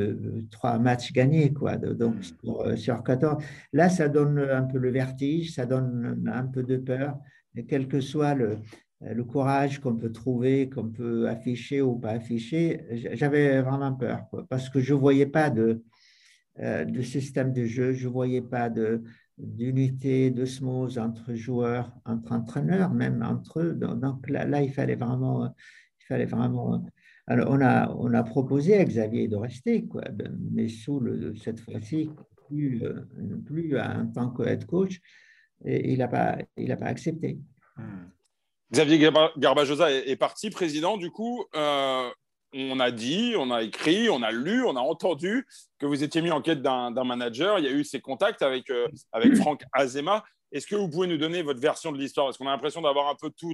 trois 0.50 0.80
matchs 0.80 1.12
gagnés, 1.12 1.52
quoi. 1.52 1.76
Donc, 1.76 2.16
sur, 2.24 2.78
sur 2.78 3.04
14. 3.04 3.44
Là, 3.74 3.90
ça 3.90 4.08
donne 4.08 4.40
un 4.40 4.64
peu 4.64 4.78
le 4.78 4.90
vertige, 4.90 5.54
ça 5.54 5.66
donne 5.66 6.24
un 6.32 6.46
peu 6.46 6.64
de 6.64 6.78
peur. 6.78 7.20
Quel 7.68 7.88
que 7.88 8.00
soit 8.00 8.34
le, 8.34 8.52
euh, 8.52 8.56
le 9.06 9.24
courage 9.24 9.80
qu'on 9.80 9.96
peut 9.96 10.12
trouver, 10.12 10.70
qu'on 10.70 10.90
peut 10.90 11.28
afficher 11.28 11.82
ou 11.82 11.96
pas 11.96 12.12
afficher, 12.12 12.86
j'avais 13.14 13.62
vraiment 13.62 13.94
peur 13.94 14.26
parce 14.50 14.70
que 14.70 14.80
je 14.80 14.94
ne 14.94 15.00
voyais 15.00 15.26
pas 15.26 15.50
de, 15.50 15.84
euh, 16.60 16.86
de 16.86 17.02
système 17.02 17.52
de 17.52 17.66
jeu, 17.66 17.94
je 17.94 18.08
ne 18.08 18.14
voyais 18.14 18.42
pas 18.42 18.70
d'unité, 19.38 20.32
de 20.32 20.46
smooth 20.46 20.98
entre 20.98 21.34
joueurs, 21.34 21.92
entre 22.06 22.32
entraîneurs, 22.32 22.94
même 22.94 23.24
entre 23.24 23.60
eux. 23.60 23.74
Donc 23.74 24.30
là, 24.30 24.62
il 24.62 24.72
fallait 24.72 24.96
vraiment. 24.96 25.54
Il 26.02 26.06
fallait 26.06 26.26
vraiment 26.26 26.86
alors, 27.26 27.50
on 27.52 27.62
a, 27.62 27.90
on 27.98 28.14
a 28.14 28.24
proposé 28.24 28.78
à 28.78 28.84
Xavier 28.84 29.30
de 29.30 29.38
rester, 29.38 29.86
quoi, 29.86 30.04
mais 30.52 30.68
sous 30.68 31.02
cette 31.38 31.62
fois-ci, 31.62 32.10
plus, 32.48 32.84
euh, 32.84 33.06
plus 33.46 33.80
en 33.80 34.08
tant 34.08 34.30
que 34.30 34.44
head 34.44 34.66
coach, 34.66 35.00
il 35.64 35.98
n'a 36.00 36.10
pas, 36.10 36.38
pas 36.58 36.86
accepté. 36.86 37.40
Xavier 38.74 39.12
Garbajosa 39.38 39.92
est, 39.92 40.16
parti 40.16 40.50
président. 40.50 40.98
Du 40.98 41.12
coup, 41.12 41.46
euh, 41.56 42.10
on 42.56 42.80
a 42.80 42.90
dit, 42.90 43.36
on 43.38 43.52
a 43.52 43.62
écrit, 43.62 44.10
on 44.10 44.24
a 44.24 44.32
lu, 44.32 44.66
on 44.66 44.76
a 44.76 44.80
entendu 44.80 45.48
que 45.78 45.86
vous 45.86 46.04
étiez 46.04 46.24
mis 46.24 46.32
en 46.32 46.42
quête 46.42 46.64
d'un 46.64 47.04
manager. 47.04 47.60
Il 47.60 47.66
y 47.66 47.68
a 47.68 47.72
eu 47.72 47.84
ces 47.84 48.02
contacts 48.02 48.42
avec, 48.42 48.72
euh, 48.72 48.88
avec 49.12 49.36
Franck 49.36 49.64
Azema. 49.74 50.24
Est-ce 50.52 50.66
que 50.66 50.76
vous 50.76 50.90
pouvez 50.90 51.06
nous 51.06 51.20
donner 51.20 51.44
votre 51.44 51.60
version 51.60 51.92
de 51.92 52.00
l'histoire? 52.00 52.26
Parce 52.26 52.40
qu'on 52.40 52.48
a 52.48 52.52
l'impression 52.52 52.82
d'avoir 52.82 53.10
un 53.10 53.16
peu 53.16 53.30
tout, 53.30 53.54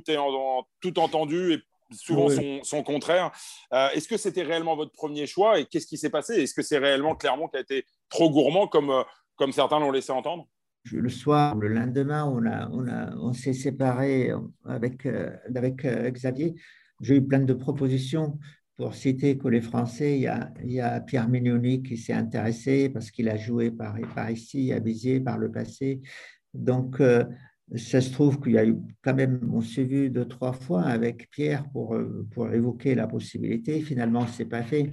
tout 0.79 0.99
entendu 0.99 1.53
et 1.53 1.59
souvent 1.93 2.29
son, 2.63 2.83
contraire. 2.83 3.31
Euh, 3.73 3.89
est-ce 3.89 4.07
que 4.07 4.15
c'était 4.15 4.43
réellement 4.43 4.77
votre 4.77 4.93
premier 4.93 5.27
choix 5.27 5.59
et 5.59 5.65
qu'est-ce 5.65 5.87
qui 5.87 5.97
s'est 5.97 6.09
passé? 6.09 6.41
Est-ce 6.41 6.53
que 6.53 6.61
c'est 6.61 6.77
réellement 6.77 7.15
Clermont 7.15 7.49
qui 7.49 7.57
a 7.57 7.61
été 7.61 7.83
trop 8.07 8.29
gourmand 8.29 8.67
comme, 8.67 9.03
comme 9.35 9.51
certains 9.51 9.79
l'ont 9.79 9.91
laissé 9.91 10.13
entendre? 10.13 10.47
Le 10.91 11.09
soir, 11.09 11.55
le 11.55 11.67
lendemain, 11.67 12.25
on, 12.25 12.45
a, 12.45 12.69
on, 12.71 12.87
a, 12.87 13.15
on 13.17 13.33
s'est 13.33 13.53
séparés 13.53 14.31
avec, 14.65 15.05
euh, 15.05 15.35
avec 15.55 15.85
euh, 15.85 16.09
Xavier. 16.09 16.55
J'ai 17.01 17.17
eu 17.17 17.21
plein 17.25 17.39
de 17.39 17.53
propositions. 17.53 18.37
Pour 18.75 18.95
citer 18.95 19.37
que 19.37 19.49
les 19.49 19.59
Français, 19.59 20.15
il 20.15 20.21
y 20.21 20.27
a, 20.27 20.53
il 20.63 20.71
y 20.71 20.79
a 20.79 21.01
Pierre 21.01 21.27
Mignoni 21.27 21.83
qui 21.83 21.97
s'est 21.97 22.13
intéressé 22.13 22.87
parce 22.87 23.11
qu'il 23.11 23.27
a 23.27 23.35
joué 23.35 23.71
par, 23.71 23.97
par 24.15 24.31
ici, 24.31 24.71
à 24.71 24.79
Béziers, 24.79 25.19
par 25.19 25.37
le 25.37 25.51
passé. 25.51 25.99
Donc, 26.53 27.01
euh, 27.01 27.25
ça 27.75 27.99
se 27.99 28.09
trouve 28.11 28.39
qu'il 28.39 28.53
y 28.53 28.57
a 28.57 28.65
eu 28.65 28.77
quand 29.01 29.13
même, 29.13 29.51
on 29.53 29.59
s'est 29.59 29.83
vu 29.83 30.09
deux, 30.09 30.25
trois 30.25 30.53
fois 30.53 30.83
avec 30.83 31.29
Pierre 31.29 31.69
pour, 31.71 31.95
pour 32.31 32.51
évoquer 32.53 32.95
la 32.95 33.05
possibilité. 33.05 33.81
Finalement, 33.81 34.25
ce 34.27 34.43
n'est 34.43 34.49
pas 34.49 34.63
fait 34.63 34.89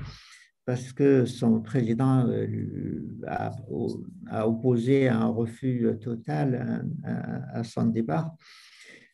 parce 0.67 0.93
que 0.93 1.25
son 1.27 1.61
président 1.61 2.27
euh, 2.29 3.01
a, 3.27 4.49
opposé 4.49 5.09
un 5.09 5.27
refus 5.27 5.89
total 6.01 6.85
à, 7.05 7.63
son 7.63 7.87
départ. 7.87 8.35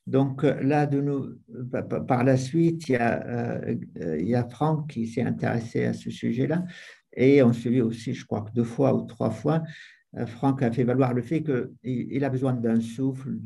Donc 0.06 0.42
là, 0.42 0.88
par 2.08 2.24
la 2.24 2.36
suite, 2.38 2.88
il 2.88 2.92
y 2.92 2.96
a, 2.96 3.22
euh, 3.26 3.76
il 4.18 4.46
Franck 4.50 4.90
qui 4.90 5.06
s'est 5.06 5.22
intéressé 5.22 5.84
à 5.84 5.92
ce 5.92 6.10
sujet-là. 6.10 6.64
Et 7.14 7.42
on 7.42 7.52
se 7.52 7.68
dit 7.68 7.82
aussi, 7.82 8.14
je 8.14 8.24
crois 8.24 8.46
deux 8.54 8.64
fois 8.64 8.94
ou 8.94 9.02
trois 9.02 9.30
fois, 9.30 9.62
euh, 10.16 10.24
Franck 10.24 10.62
a 10.62 10.72
fait 10.72 10.84
valoir 10.84 11.12
le 11.12 11.20
fait 11.20 11.42
qu'il 11.42 12.24
a 12.24 12.30
besoin 12.30 12.54
d'un 12.54 12.80
souffle, 12.80 13.36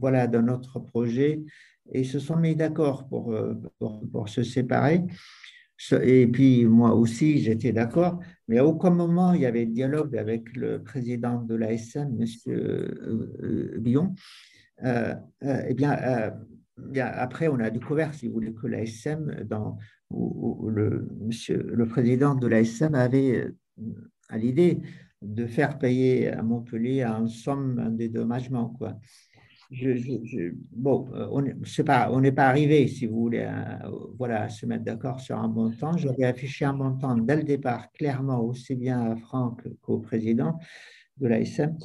voilà, 0.00 0.28
d'un 0.28 0.46
autre 0.46 0.78
projet. 0.78 1.42
Et 1.92 2.02
ils 2.02 2.06
se 2.06 2.20
sont 2.20 2.36
mis 2.36 2.54
d'accord 2.54 3.08
pour, 3.08 3.34
se 4.28 4.44
séparer. 4.44 5.02
Et 6.02 6.26
puis 6.26 6.64
moi 6.64 6.94
aussi, 6.94 7.38
j'étais 7.38 7.72
d'accord, 7.72 8.20
mais 8.48 8.58
à 8.58 8.66
aucun 8.66 8.90
moment 8.90 9.32
il 9.32 9.42
y 9.42 9.46
avait 9.46 9.66
dialogue 9.66 10.16
avec 10.16 10.56
le 10.56 10.82
président 10.82 11.40
de 11.40 11.54
l'ASM, 11.54 12.18
M. 12.20 13.78
Billon. 13.78 14.14
Euh, 14.84 15.14
euh, 15.44 15.62
eh 15.68 15.74
bien, 15.74 15.92
euh, 15.92 16.30
après, 17.02 17.48
on 17.48 17.58
a 17.58 17.70
découvert, 17.70 18.14
si 18.14 18.28
vous 18.28 18.34
voulez, 18.34 18.54
que 18.54 18.66
l'ASM, 18.66 19.46
le, 20.10 21.08
le 21.20 21.86
président 21.86 22.34
de 22.34 22.46
l'ASM 22.46 22.94
avait 22.94 23.48
à 24.28 24.38
l'idée 24.38 24.80
de 25.20 25.46
faire 25.46 25.78
payer 25.78 26.28
à 26.28 26.42
Montpellier 26.42 27.02
un 27.02 27.26
somme 27.26 27.78
un 27.80 27.90
dédommagement. 27.90 28.68
Quoi 28.68 28.96
bon, 29.70 31.08
euh, 31.12 31.28
on 31.30 31.42
n'est 31.42 31.54
pas, 31.84 32.10
on 32.10 32.22
pas 32.32 32.46
arrivé, 32.46 32.88
si 32.88 33.06
vous 33.06 33.20
voulez, 33.20 33.42
à, 33.42 33.90
voilà, 34.16 34.42
à 34.42 34.48
se 34.48 34.64
mettre 34.66 34.84
d'accord 34.84 35.20
sur 35.20 35.36
un 35.36 35.48
montant. 35.48 35.96
J'avais 35.96 36.24
affiché 36.24 36.64
un 36.64 36.72
montant 36.72 37.16
dès 37.16 37.36
le 37.36 37.42
départ, 37.42 37.92
clairement, 37.92 38.40
aussi 38.40 38.74
bien 38.76 39.12
à 39.12 39.16
Franck 39.16 39.62
qu'au 39.82 39.98
président 39.98 40.58
de 41.18 41.28
l'ASM 41.28 41.76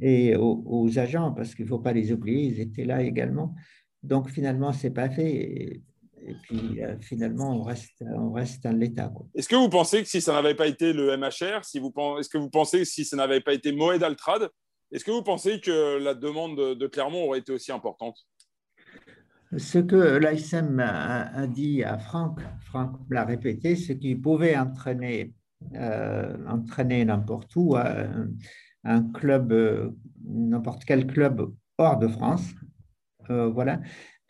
et 0.00 0.34
aux, 0.36 0.98
agents, 0.98 1.32
parce 1.32 1.54
qu'il 1.54 1.64
ne 1.64 1.70
faut 1.70 1.78
pas 1.78 1.92
les 1.92 2.12
oublier, 2.12 2.44
ils 2.44 2.60
étaient 2.60 2.84
là 2.84 3.02
également. 3.02 3.54
Donc, 4.02 4.28
finalement, 4.28 4.72
ce 4.72 4.88
n'est 4.88 4.92
pas 4.92 5.08
fait. 5.08 5.82
Et, 6.24 6.34
puis, 6.42 6.82
euh, 6.82 6.96
finalement, 7.00 7.56
on 7.56 7.62
reste, 7.62 8.02
on 8.02 8.32
reste 8.32 8.66
à 8.66 8.72
l'état. 8.72 9.12
Est-ce 9.34 9.48
que 9.48 9.56
vous 9.56 9.68
pensez 9.68 10.02
que 10.02 10.08
si 10.08 10.20
ça 10.20 10.32
n'avait 10.32 10.54
pas 10.54 10.66
été 10.66 10.92
le 10.92 11.16
MHR, 11.16 11.64
si 11.64 11.78
est-ce 11.78 12.28
que 12.28 12.38
vous 12.38 12.50
pensez 12.50 12.78
que 12.80 12.84
si 12.84 13.04
ça 13.04 13.16
n'avait 13.16 13.40
pas 13.40 13.54
été 13.54 13.72
Moed 13.72 14.02
Altrad, 14.02 14.48
est-ce 14.92 15.04
que 15.04 15.10
vous 15.10 15.22
pensez 15.22 15.60
que 15.60 15.98
la 15.98 16.14
demande 16.14 16.76
de 16.76 16.86
Clermont 16.86 17.24
aurait 17.24 17.38
été 17.38 17.52
aussi 17.52 17.72
importante? 17.72 18.18
Ce 19.56 19.78
que 19.78 19.96
l'ASM 19.96 20.80
a, 20.80 21.46
dit 21.46 21.82
à 21.82 21.98
Franck, 21.98 22.40
Franck 22.60 22.96
l'a 23.10 23.24
répété, 23.24 23.76
c'est 23.76 23.98
qu'il 23.98 24.20
pouvait 24.20 24.56
entraîner, 24.56 25.34
euh, 25.74 26.36
entraîner 26.46 27.04
n'importe 27.04 27.54
où, 27.56 27.76
un, 27.76 28.28
un 28.84 29.02
club, 29.12 29.94
n'importe 30.24 30.84
quel 30.84 31.06
club 31.06 31.52
hors 31.78 31.98
de 31.98 32.08
France. 32.08 32.52
voilà. 33.28 33.80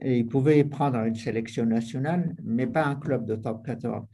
Il 0.05 0.27
pouvait 0.27 0.65
prendre 0.65 0.99
une 1.05 1.15
sélection 1.15 1.65
nationale, 1.65 2.35
mais 2.43 2.67
pas 2.67 2.85
un 2.85 2.97
club 2.97 3.25
de 3.25 3.37
top 3.37 3.65
14. 3.65 4.05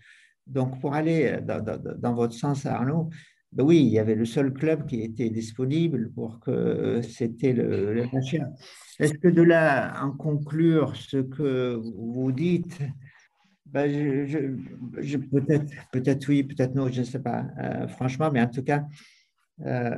Donc, 0.47 0.81
pour 0.81 0.95
aller 0.95 1.39
dans 1.43 2.15
votre 2.15 2.35
sens, 2.35 2.67
Arnaud, 2.67 3.11
ben 3.53 3.65
oui, 3.65 3.79
il 3.81 3.89
y 3.89 3.99
avait 3.99 4.15
le 4.15 4.27
seul 4.27 4.53
club 4.53 4.87
qui 4.87 5.03
était 5.03 5.31
disponible 5.31 6.13
pour 6.13 6.41
que 6.41 7.01
c'était 7.03 7.53
le, 7.53 7.95
le. 7.95 8.05
Est-ce 8.99 9.15
que 9.15 9.29
de 9.29 9.43
là 9.43 10.03
en 10.03 10.11
conclure 10.11 10.97
ce 10.97 11.19
que 11.19 11.81
vous 11.97 12.33
dites, 12.33 12.79
ben 13.67 14.27
je, 14.27 15.17
peut-être, 15.17 15.71
peut-être 15.93 16.29
oui, 16.29 16.43
peut-être 16.43 16.75
non, 16.75 16.89
je 16.89 17.01
ne 17.01 17.05
sais 17.05 17.21
pas, 17.21 17.47
euh, 17.59 17.89
franchement, 17.89 18.31
mais 18.33 18.43
en 18.43 18.49
tout 18.49 18.63
cas, 18.63 18.85
euh, 19.65 19.97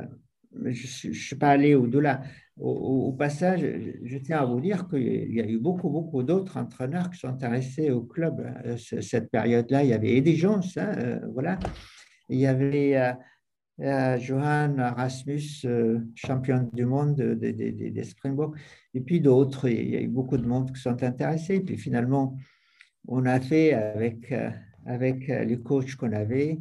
je 0.65 1.07
ne 1.07 1.13
suis 1.13 1.35
pas 1.35 1.49
allé 1.49 1.75
au-delà. 1.75 2.21
Au, 2.57 3.11
passage, 3.13 3.65
je, 4.03 4.17
tiens 4.19 4.39
à 4.39 4.45
vous 4.45 4.61
dire 4.61 4.87
qu'il 4.87 5.33
y 5.33 5.41
a 5.41 5.47
eu 5.47 5.57
beaucoup, 5.57 5.89
beaucoup 5.89 6.21
d'autres 6.21 6.57
entraîneurs 6.57 7.09
qui 7.09 7.17
sont 7.17 7.29
intéressés 7.29 7.89
au 7.89 8.03
club. 8.03 8.45
Euh, 8.65 8.77
cette 8.77 9.31
période-là, 9.31 9.83
il 9.83 9.89
y 9.89 9.93
avait 9.93 10.15
Eddie 10.15 10.35
Jones, 10.35 10.61
hein, 10.77 11.19
voilà. 11.33 11.57
Il 12.29 12.39
y 12.39 12.45
avait 12.45 12.97
euh, 12.97 13.13
Johan 13.81 14.75
Rasmus, 14.77 15.65
euh, 15.65 15.99
champion 16.13 16.69
du 16.71 16.85
monde 16.85 17.15
des, 17.15 17.53
des, 17.53 18.03
Springboks, 18.03 18.55
et 18.93 19.01
puis 19.01 19.19
d'autres. 19.19 19.69
Il 19.69 19.89
y 19.89 19.97
a 19.97 20.01
eu 20.01 20.07
beaucoup 20.07 20.37
de 20.37 20.45
monde 20.45 20.71
qui 20.71 20.79
sont 20.79 21.01
intéressés. 21.01 21.61
Puis 21.61 21.77
finalement, 21.77 22.37
on 23.07 23.25
a 23.25 23.39
fait 23.39 23.73
avec, 23.73 24.31
euh, 24.31 24.51
avec 24.85 25.27
les 25.27 25.59
coachs 25.59 25.95
qu'on 25.95 26.11
avait, 26.11 26.59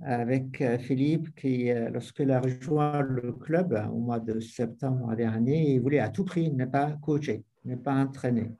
avec 0.00 0.64
Philippe, 0.80 1.34
qui, 1.36 1.70
lorsqu'il 1.92 2.30
a 2.32 2.40
rejoint 2.40 3.02
le 3.02 3.32
club 3.32 3.80
au 3.92 3.98
mois 3.98 4.18
de 4.18 4.40
septembre 4.40 5.14
dernier, 5.14 5.74
il 5.74 5.80
voulait 5.80 6.00
à 6.00 6.08
tout 6.08 6.24
prix 6.24 6.50
ne 6.50 6.64
pas 6.64 6.98
coacher, 7.02 7.44
ne 7.64 7.76
pas 7.76 7.94
entraîner. 7.94 8.50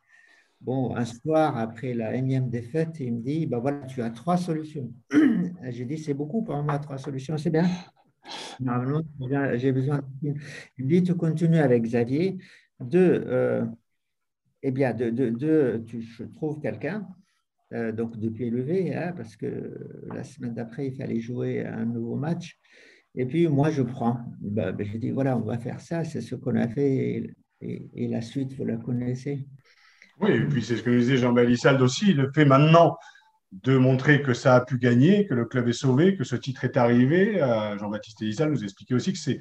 Bon, 0.60 0.94
un 0.94 1.04
soir, 1.04 1.58
après 1.58 1.94
la 1.94 2.14
énième 2.14 2.48
défaite, 2.48 3.00
il 3.00 3.14
me 3.14 3.20
dit, 3.20 3.46
ben 3.46 3.58
voilà, 3.58 3.84
tu 3.86 4.00
as 4.02 4.10
trois 4.10 4.36
solutions. 4.36 4.92
J'ai 5.70 5.84
dit, 5.84 5.98
c'est 5.98 6.14
beaucoup 6.14 6.44
pour 6.44 6.62
moi, 6.62 6.78
trois 6.78 6.98
solutions, 6.98 7.36
c'est 7.36 7.50
bien. 7.50 7.68
Normalement, 8.60 9.02
j'ai 9.54 9.72
besoin. 9.72 10.00
Il 10.78 10.86
dit, 10.86 11.58
avec 11.58 11.82
Xavier. 11.82 12.38
Deux, 12.80 13.24
euh, 13.26 13.64
eh 14.62 14.70
bien, 14.70 14.92
de, 14.92 15.10
de, 15.10 15.82
tu 15.86 16.04
trouves 16.36 16.60
quelqu'un, 16.60 17.06
euh, 17.72 17.92
donc 17.92 18.18
de 18.18 18.28
pied 18.28 18.50
levé, 18.50 18.94
hein, 18.94 19.12
parce 19.16 19.36
que 19.36 19.76
la 20.12 20.24
semaine 20.24 20.54
d'après, 20.54 20.88
il 20.88 20.96
fallait 20.96 21.20
jouer 21.20 21.64
un 21.64 21.84
nouveau 21.84 22.16
match. 22.16 22.58
Et 23.14 23.26
puis, 23.26 23.46
moi, 23.48 23.70
je 23.70 23.82
prends. 23.82 24.20
Ben, 24.40 24.72
ben, 24.72 24.86
je 24.86 24.98
dis, 24.98 25.10
voilà, 25.10 25.36
on 25.36 25.42
va 25.42 25.58
faire 25.58 25.80
ça, 25.80 26.04
c'est 26.04 26.20
ce 26.20 26.34
qu'on 26.34 26.56
a 26.56 26.68
fait, 26.68 27.34
et, 27.60 28.08
la 28.08 28.20
suite, 28.20 28.54
vous 28.54 28.64
la 28.64 28.76
connaissez. 28.76 29.46
Oui, 30.20 30.32
et 30.32 30.44
puis 30.46 30.62
c'est 30.62 30.76
ce 30.76 30.82
que 30.82 30.90
nous 30.90 30.98
disait 30.98 31.16
Jean 31.16 31.32
Balissalde 31.32 31.80
aussi, 31.80 32.10
il 32.10 32.16
le 32.16 32.30
fait 32.32 32.44
maintenant 32.44 32.96
de 33.52 33.76
montrer 33.76 34.22
que 34.22 34.34
ça 34.34 34.54
a 34.54 34.60
pu 34.60 34.78
gagner, 34.78 35.26
que 35.26 35.34
le 35.34 35.44
club 35.44 35.68
est 35.68 35.74
sauvé, 35.74 36.16
que 36.16 36.24
ce 36.24 36.36
titre 36.36 36.64
est 36.64 36.76
arrivé. 36.76 37.42
Euh, 37.42 37.78
Jean-Baptiste 37.78 38.22
Elisal 38.22 38.50
nous 38.50 38.64
expliquait 38.64 38.94
aussi 38.94 39.12
que 39.12 39.18
c'est 39.18 39.40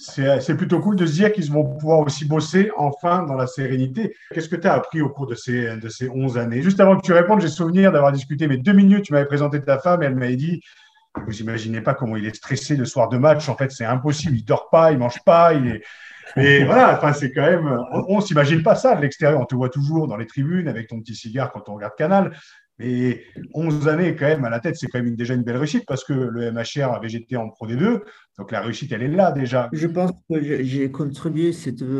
c'est 0.00 0.56
plutôt 0.56 0.80
cool 0.80 0.96
de 0.96 1.04
se 1.04 1.12
dire 1.12 1.30
qu'ils 1.30 1.52
vont 1.52 1.64
pouvoir 1.64 2.00
aussi 2.00 2.24
bosser 2.24 2.70
enfin 2.76 3.22
dans 3.24 3.34
la 3.34 3.46
sérénité. 3.46 4.16
Qu'est-ce 4.32 4.48
que 4.48 4.56
tu 4.56 4.66
as 4.66 4.72
appris 4.72 5.02
au 5.02 5.10
cours 5.10 5.26
de 5.26 5.34
ces, 5.34 5.76
de 5.76 5.88
ces 5.90 6.08
11 6.08 6.38
années? 6.38 6.62
Juste 6.62 6.80
avant 6.80 6.96
que 6.96 7.04
tu 7.04 7.12
répondes, 7.12 7.42
j'ai 7.42 7.48
souvenir 7.48 7.92
d'avoir 7.92 8.10
discuté, 8.10 8.48
mais 8.48 8.56
deux 8.56 8.72
minutes, 8.72 9.04
tu 9.04 9.12
m'avais 9.12 9.26
présenté 9.26 9.62
ta 9.62 9.78
femme 9.78 10.02
et 10.02 10.06
elle 10.06 10.16
m'avait 10.16 10.36
dit 10.36 10.62
Vous 11.26 11.32
n'imaginez 11.32 11.82
pas 11.82 11.92
comment 11.92 12.16
il 12.16 12.24
est 12.24 12.34
stressé 12.34 12.76
le 12.76 12.86
soir 12.86 13.10
de 13.10 13.18
match. 13.18 13.48
En 13.50 13.56
fait, 13.56 13.70
c'est 13.72 13.84
impossible. 13.84 14.36
Il 14.36 14.44
dort 14.44 14.70
pas, 14.70 14.90
il 14.90 14.98
mange 14.98 15.22
pas. 15.22 15.52
Il 15.52 15.66
est... 15.66 15.82
Mais 16.36 16.64
voilà, 16.64 16.96
enfin, 16.96 17.12
c'est 17.12 17.32
quand 17.32 17.42
même. 17.42 17.78
On 18.08 18.16
ne 18.16 18.22
s'imagine 18.22 18.62
pas 18.62 18.76
ça 18.76 18.94
de 18.94 19.02
l'extérieur. 19.02 19.40
On 19.40 19.44
te 19.44 19.54
voit 19.54 19.68
toujours 19.68 20.06
dans 20.08 20.16
les 20.16 20.26
tribunes 20.26 20.68
avec 20.68 20.88
ton 20.88 21.00
petit 21.00 21.14
cigare 21.14 21.52
quand 21.52 21.68
on 21.68 21.74
regarde 21.74 21.94
Canal. 21.96 22.32
Mais 22.80 23.20
11 23.52 23.88
années 23.88 24.16
quand 24.16 24.26
même 24.26 24.44
à 24.46 24.48
la 24.48 24.58
tête, 24.58 24.74
c'est 24.74 24.86
quand 24.86 25.02
même 25.02 25.14
déjà 25.14 25.34
une 25.34 25.42
belle 25.42 25.58
réussite 25.58 25.84
parce 25.86 26.02
que 26.02 26.14
le 26.14 26.50
MHR 26.50 26.94
avait 26.94 27.12
été 27.12 27.36
en 27.36 27.50
Pro 27.50 27.68
D2. 27.68 28.00
Donc 28.38 28.52
la 28.52 28.62
réussite, 28.62 28.90
elle 28.92 29.02
est 29.02 29.08
là 29.08 29.32
déjà. 29.32 29.68
Je 29.74 29.86
pense 29.86 30.12
que 30.30 30.40
j'ai 30.62 30.90
contribué 30.90 31.52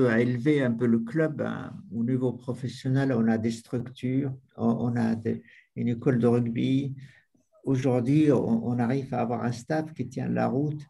à 0.08 0.20
élever 0.20 0.62
un 0.62 0.72
peu 0.72 0.86
le 0.86 1.00
club 1.00 1.42
hein. 1.42 1.74
au 1.94 2.02
niveau 2.02 2.32
professionnel. 2.32 3.12
On 3.12 3.28
a 3.28 3.36
des 3.36 3.50
structures, 3.50 4.32
on 4.56 4.96
a 4.96 5.16
une 5.76 5.88
école 5.88 6.18
de 6.18 6.26
rugby. 6.26 6.96
Aujourd'hui, 7.64 8.32
on, 8.32 8.78
arrive 8.78 9.12
à 9.12 9.20
avoir 9.20 9.44
un 9.44 9.52
staff 9.52 9.92
qui 9.92 10.08
tient 10.08 10.28
la 10.28 10.46
route. 10.46 10.80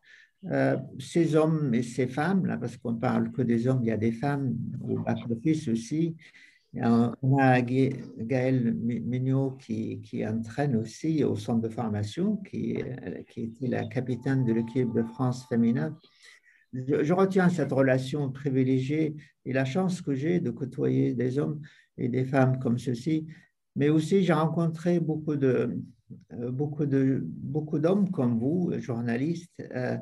Euh, 0.53 0.76
ces 1.00 1.35
hommes 1.35 1.74
et 1.74 1.83
ces 1.83 2.07
femmes, 2.07 2.46
là, 2.46 2.57
parce 2.57 2.76
qu'on 2.76 2.94
parle 2.94 3.33
que 3.33 3.42
des 3.42 3.66
hommes, 3.66 3.81
il 3.83 3.88
y 3.88 3.92
a 3.92 3.96
des 3.96 4.12
femmes 4.12 4.55
au 4.88 5.00
back-office 5.00 5.66
aussi, 5.66 6.16
on 6.74 7.38
a 7.38 7.61
Gaël 7.62 8.74
Mignot 8.74 9.52
qui, 9.52 10.24
entraîne 10.26 10.76
aussi 10.76 11.24
au 11.24 11.37
centre 11.37 11.62
de 11.62 11.68
formation, 11.68 12.37
qui, 12.37 12.78
qui 13.28 13.42
était 13.42 13.66
la 13.66 13.85
capitaine 13.87 14.44
de 14.44 14.52
l'équipe 14.52 14.92
de 14.92 15.02
France 15.02 15.46
féminin. 15.48 15.96
Je, 16.72 17.12
retiens 17.12 17.48
cette 17.48 17.72
relation 17.72 18.30
privilégiée 18.30 19.16
et 19.44 19.52
la 19.52 19.64
chance 19.64 20.00
que 20.00 20.14
j'ai 20.14 20.38
de 20.38 20.50
côtoyer 20.50 21.14
des 21.14 21.38
hommes 21.38 21.61
et 21.98 22.09
des 22.09 22.24
femmes 22.24 22.59
comme 22.61 22.78
ceux-ci. 22.78 23.26
Mais 23.74 23.88
aussi, 23.88 24.22
j'ai 24.22 24.33
rencontré 24.33 25.00
beaucoup 25.00 25.37
de 25.37 25.76
de 26.30 27.20
beaucoup 27.24 27.78
d'hommes 27.78 28.11
comme 28.11 28.38
vous, 28.38 28.72
journalistes, 28.78 29.52
euh, 29.74 29.96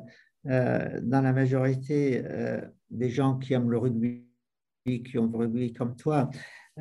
euh, 0.47 0.99
dans 1.03 1.21
la 1.21 1.33
majorité 1.33 2.21
euh, 2.25 2.61
des 2.89 3.09
gens 3.09 3.37
qui 3.37 3.53
aiment 3.53 3.69
le 3.69 3.77
rugby, 3.77 4.23
qui 4.85 5.17
ont 5.17 5.27
le 5.27 5.37
rugby 5.37 5.73
comme 5.73 5.95
toi, 5.95 6.29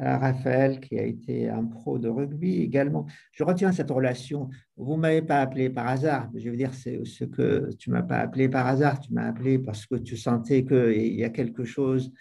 Raphaël, 0.00 0.80
qui 0.80 0.98
a 0.98 1.04
été 1.04 1.48
un 1.48 1.64
pro 1.64 1.98
de 1.98 2.08
rugby 2.08 2.62
également. 2.62 3.06
Je 3.32 3.44
retiens 3.44 3.72
cette 3.72 3.90
relation. 3.90 4.48
Vous 4.76 4.94
ne 4.94 5.00
m'avez 5.00 5.22
pas 5.22 5.40
appelé 5.40 5.70
par 5.70 5.88
hasard. 5.88 6.30
Je 6.34 6.50
veux 6.50 6.56
dire, 6.56 6.72
c'est 6.74 7.04
ce 7.04 7.24
que 7.24 7.70
tu 7.78 7.90
ne 7.90 7.96
m'as 7.96 8.02
pas 8.02 8.18
appelé 8.18 8.48
par 8.48 8.66
hasard. 8.66 9.00
Tu 9.00 9.12
m'as 9.12 9.28
appelé 9.28 9.58
parce 9.58 9.86
que 9.86 9.96
tu 9.96 10.16
sentais 10.16 10.64
qu'il 10.64 11.14
y 11.14 11.24
a 11.24 11.30
quelque 11.30 11.64
chose, 11.64 12.12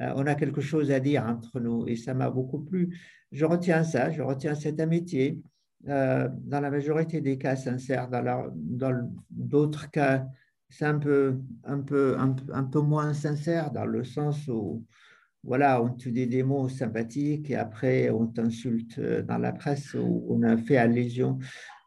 euh, 0.00 0.12
on 0.16 0.26
a 0.26 0.34
quelque 0.34 0.60
chose 0.60 0.90
à 0.90 1.00
dire 1.00 1.24
entre 1.26 1.60
nous. 1.60 1.86
Et 1.88 1.96
ça 1.96 2.14
m'a 2.14 2.30
beaucoup 2.30 2.60
plu. 2.60 2.96
Je 3.32 3.44
retiens 3.44 3.82
ça, 3.82 4.10
je 4.10 4.22
retiens 4.22 4.54
cette 4.54 4.80
amitié. 4.80 5.40
Euh, 5.88 6.28
dans 6.44 6.60
la 6.60 6.70
majorité 6.70 7.20
des 7.20 7.36
cas 7.36 7.56
sincère, 7.56 8.08
dans 8.08 9.10
d'autres 9.28 9.90
cas, 9.90 10.26
c'est 10.70 10.86
un 10.86 10.98
peu 10.98 12.80
moins 12.80 13.12
sincère 13.12 13.70
dans 13.70 13.84
le 13.84 14.02
sens 14.02 14.48
où 14.48 14.84
voilà, 15.44 15.82
on 15.82 15.90
te 15.90 16.08
dit 16.08 16.26
des 16.26 16.42
mots 16.42 16.68
sympathiques 16.68 17.50
et 17.50 17.56
après 17.56 18.10
on 18.10 18.26
t'insulte 18.26 19.00
dans 19.00 19.38
la 19.38 19.52
presse 19.52 19.94
ou 19.94 20.26
on 20.28 20.42
a 20.42 20.56
fait 20.56 20.76
allusion. 20.76 21.38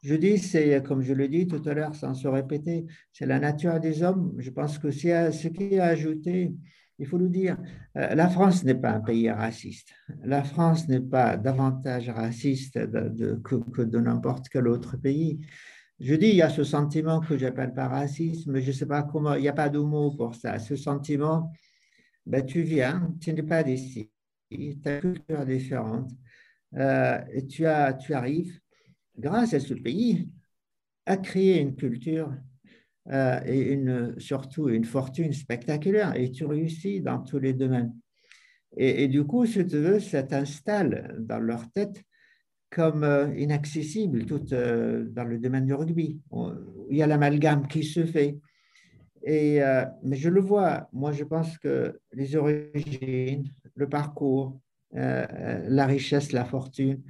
Je 0.03 0.15
dis, 0.15 0.37
c'est 0.37 0.83
comme 0.83 1.01
je 1.01 1.13
le 1.13 1.27
dis 1.27 1.47
tout 1.47 1.61
à 1.65 1.73
l'heure 1.73 1.95
sans 1.95 2.13
se 2.13 2.27
répéter, 2.27 2.85
c'est 3.11 3.25
la 3.25 3.39
nature 3.39 3.79
des 3.79 4.03
hommes. 4.03 4.35
Je 4.37 4.51
pense 4.51 4.77
que 4.77 4.91
c'est 4.91 5.31
ce 5.31 5.47
qui 5.47 5.73
est 5.73 5.79
ajouté, 5.79 6.53
il 6.99 7.05
faut 7.05 7.17
le 7.17 7.29
dire, 7.29 7.57
euh, 7.95 8.15
la 8.15 8.29
France 8.29 8.63
n'est 8.63 8.75
pas 8.75 8.91
un 8.91 9.01
pays 9.01 9.29
raciste. 9.29 9.93
La 10.23 10.43
France 10.43 10.87
n'est 10.87 10.99
pas 10.99 11.37
davantage 11.37 12.09
raciste 12.09 12.73
que, 13.43 13.81
de 13.83 13.99
n'importe 13.99 14.49
quel 14.49 14.67
autre 14.67 14.97
pays. 14.97 15.45
Je 15.99 16.15
dis, 16.15 16.27
il 16.27 16.35
y 16.35 16.41
a 16.41 16.49
ce 16.49 16.63
sentiment 16.63 17.19
que 17.19 17.37
j'appelle 17.37 17.73
pas 17.73 17.87
racisme, 17.87 18.59
je 18.59 18.67
ne 18.67 18.71
sais 18.71 18.85
pas 18.85 19.03
comment, 19.03 19.33
il 19.35 19.41
n'y 19.41 19.47
a 19.47 19.53
pas 19.53 19.69
de 19.69 19.79
mot 19.79 20.11
pour 20.11 20.35
ça. 20.35 20.59
Ce 20.59 20.75
sentiment 20.75 21.51
ben, 22.27 22.45
tu 22.45 22.61
viens, 22.61 23.15
tu 23.21 23.33
n'es 23.33 23.43
pas 23.43 23.63
d'ici, 23.63 24.11
une 24.51 24.79
culture 24.81 25.45
différente, 25.45 26.11
euh, 26.75 27.19
et 27.31 27.47
tu, 27.47 27.65
as, 27.65 27.93
tu 27.93 28.13
arrives, 28.13 28.59
grâce 29.17 29.53
à 29.53 29.59
ce 29.61 29.73
pays, 29.73 30.29
à 31.05 31.15
créer 31.15 31.61
une 31.61 31.75
culture 31.75 32.33
euh, 33.09 33.39
et 33.45 33.71
une, 33.71 34.19
surtout 34.19 34.67
une 34.67 34.83
fortune 34.83 35.31
spectaculaire, 35.31 36.15
et 36.15 36.29
tu 36.29 36.45
réussis 36.45 36.99
dans 36.99 37.19
tous 37.19 37.39
les 37.39 37.53
domaines. 37.53 37.95
Et, 38.75 39.07
du 39.07 39.23
coup, 39.23 39.45
si 39.45 39.65
tu 39.65 39.77
veux, 39.77 39.99
ça 39.99 40.21
t'installe 40.21 41.15
dans 41.19 41.39
leur 41.39 41.71
tête 41.71 42.03
comme 42.69 43.03
euh, 43.05 43.33
inaccessible 43.35 44.25
tout 44.25 44.39
dans 44.39 45.23
le 45.23 45.39
domaine 45.39 45.65
du 45.65 45.73
rugby. 45.73 46.19
Il 46.91 46.97
y 46.97 47.01
a 47.01 47.07
l'amalgame 47.07 47.67
qui 47.67 47.83
se 47.83 48.05
fait. 48.05 48.37
Euh, 49.27 49.85
mais 50.03 50.15
je 50.15 50.29
le 50.29 50.39
vois, 50.39 50.87
moi 50.93 51.11
je 51.11 51.23
pense 51.23 51.57
que 51.57 51.99
les 52.13 52.35
origines, 52.35 53.43
le 53.75 53.89
parcours, 53.89 54.59
euh, 54.95 55.25
euh, 55.29 55.65
la 55.67 55.85
richesse, 55.85 56.31
la 56.31 56.45
fortune, 56.45 57.01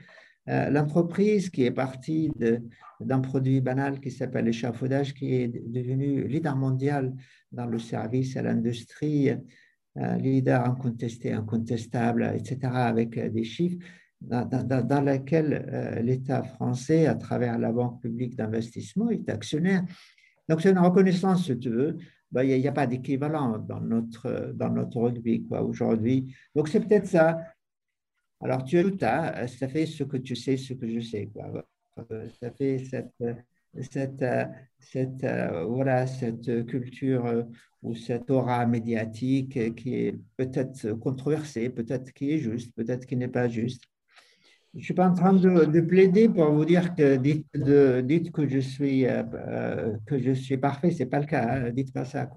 l'entreprise 0.48 1.50
qui 1.50 1.66
est 1.66 1.72
partie 1.72 2.32
d'un 3.02 3.20
produit 3.20 3.60
banal 3.60 4.00
qui 4.00 4.10
s'appelle 4.10 4.46
l'échafaudage, 4.46 5.14
qui 5.14 5.34
est 5.34 5.50
devenu 5.50 6.26
leader 6.26 6.56
mondial 6.56 7.14
dans 7.52 7.66
le 7.66 7.78
service 7.80 8.38
à 8.38 8.44
l'industrie, 8.44 9.32
leader 9.98 10.64
incontesté, 10.64 11.34
incontestable, 11.34 12.32
etc., 12.34 12.60
avec 12.64 13.20
des 13.20 13.44
chiffres. 13.44 13.78
dans, 14.22 15.04
laquelle 15.04 16.02
l'État 16.02 16.44
français, 16.44 17.08
à 17.08 17.16
travers 17.16 17.60
la 17.60 17.74
Banque 17.74 18.02
publique 18.02 18.38
d'investissement, 18.38 19.10
est 19.10 19.30
actionnaire. 19.30 19.84
Donc, 20.48 20.62
c'est 20.62 20.72
une 20.72 20.80
reconnaissance, 20.80 21.46
si 21.46 21.58
tu 21.58 21.70
veux. 21.70 21.98
Ben, 22.32 22.44
il 22.44 22.60
n'y 22.60 22.68
a, 22.68 22.72
pas 22.72 22.88
d'équivalent 22.88 23.58
dans 23.58 23.80
notre, 23.80 24.52
dans 24.54 24.70
notre 24.70 25.00
rugby 25.00 25.46
aujourd'hui. 25.50 26.36
Donc, 26.56 26.68
c'est 26.68 26.82
peut-être 26.82 27.08
ça. 27.08 27.38
Alors, 28.42 28.64
tu 28.64 28.78
as 28.78 28.84
tout 28.84 28.98
ça, 29.00 29.48
ça 29.48 29.68
fait 29.68 29.86
ce 29.86 30.04
que 30.04 30.18
tu 30.18 30.36
sais, 30.36 30.58
ce 30.58 30.74
que 30.74 30.88
je 30.88 31.00
sais. 31.00 31.30
Quoi. 31.34 31.66
Ça 32.40 32.52
fait 32.52 32.80
cette, 32.80 33.24
cette, 33.82 34.26
cette, 34.80 35.26
voilà, 35.66 36.06
cette 36.06 36.66
culture 36.66 37.46
ou 37.82 37.96
cette 37.96 38.30
aura 38.30 38.66
médiatique 38.66 39.76
qui 39.76 39.96
est 39.96 40.20
peut-être 40.36 40.94
controversée, 40.94 41.70
peut-être 41.70 42.12
qui 42.12 42.34
est 42.34 42.38
juste, 42.40 42.74
peut-être 42.76 43.06
qui 43.06 43.16
n'est 43.16 43.28
pas 43.28 43.48
juste. 43.48 43.84
Je 44.78 44.82
ne 44.82 44.86
suis 44.86 44.94
pas 44.94 45.08
en 45.08 45.14
train 45.16 45.34
de, 45.34 45.82
plaider 45.82 46.30
pour 46.30 46.52
vous 46.52 46.64
dire 46.64 46.94
que 46.94 47.16
dites, 47.16 47.48
dites 48.06 48.32
que, 48.32 48.48
je 48.48 48.60
suis, 48.60 49.08
euh, 49.08 49.24
euh, 49.34 49.98
que 50.06 50.20
je 50.20 50.34
suis 50.34 50.58
parfait. 50.58 50.92
Ce 50.92 51.00
n'est 51.00 51.10
pas 51.10 51.20
le 51.20 51.26
cas. 51.26 51.48
Hein, 51.50 51.72
dites 51.72 51.92
pas 51.92 52.06
ça. 52.06 52.30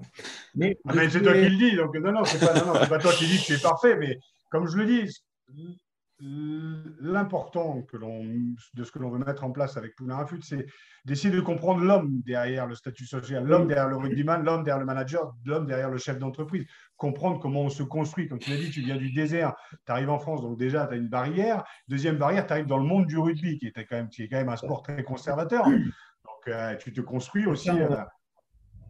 Mais, 0.54 0.78
ah, 0.86 0.92
mais 0.96 1.10
c'est 1.10 1.20
toi 1.20 1.34
qui 1.34 1.50
le 1.50 1.56
dis. 1.58 1.76
Donc, 1.76 1.94
non, 1.96 2.12
non, 2.12 2.24
ce 2.24 2.38
n'est 2.38 2.46
pas, 2.46 2.86
pas, 2.86 2.98
toi 2.98 3.12
qui 3.12 3.26
dis 3.26 3.36
que 3.36 3.44
tu 3.44 3.52
es 3.52 3.58
parfait. 3.58 3.94
Mais 3.98 4.18
comme 4.50 4.66
je 4.66 4.78
le 4.78 4.86
dis, 4.86 5.22
l'important 6.20 7.82
de 8.74 8.84
ce 8.84 8.90
que 8.90 8.98
l'on 8.98 9.10
veut 9.10 9.18
mettre 9.18 9.44
en 9.44 9.50
place 9.50 9.76
avec 9.76 9.96
Poulain 9.96 10.16
Rafut, 10.16 10.42
c'est 10.42 10.66
d'essayer 11.04 11.34
de 11.34 11.40
comprendre 11.40 11.82
l'homme 11.82 12.20
derrière 12.26 12.66
le 12.66 12.74
statut 12.74 13.06
social, 13.06 13.44
l'homme 13.44 13.66
derrière 13.66 13.88
le 13.88 13.96
rugbyman, 13.96 14.44
l'homme 14.44 14.62
derrière 14.64 14.80
le 14.80 14.86
manager, 14.86 15.34
l'homme 15.44 15.66
derrière 15.66 15.90
le 15.90 15.98
chef 15.98 16.18
d'entreprise. 16.18 16.66
Comprendre 16.96 17.38
comment 17.40 17.62
on 17.62 17.70
se 17.70 17.82
construit. 17.82 18.28
Comme 18.28 18.38
tu 18.38 18.50
l'as 18.50 18.58
dit, 18.58 18.70
tu 18.70 18.82
viens 18.82 18.96
du 18.96 19.12
désert, 19.12 19.54
tu 19.86 19.92
arrives 19.92 20.10
en 20.10 20.18
France, 20.18 20.42
donc 20.42 20.58
déjà, 20.58 20.86
tu 20.86 20.94
as 20.94 20.96
une 20.96 21.08
barrière. 21.08 21.64
Deuxième 21.88 22.16
barrière, 22.16 22.46
tu 22.46 22.52
arrives 22.52 22.66
dans 22.66 22.78
le 22.78 22.86
monde 22.86 23.06
du 23.06 23.18
rugby, 23.18 23.58
qui, 23.58 23.66
est 23.66 23.72
quand 23.72 24.36
même 24.36 24.48
un 24.48 24.56
sport 24.56 24.82
très 24.82 25.02
conservateur. 25.02 25.64
Donc, 25.64 26.48
euh, 26.48 26.76
tu 26.76 26.92
te 26.92 27.00
construis 27.00 27.46
aussi. 27.46 27.70
Euh, 27.70 27.96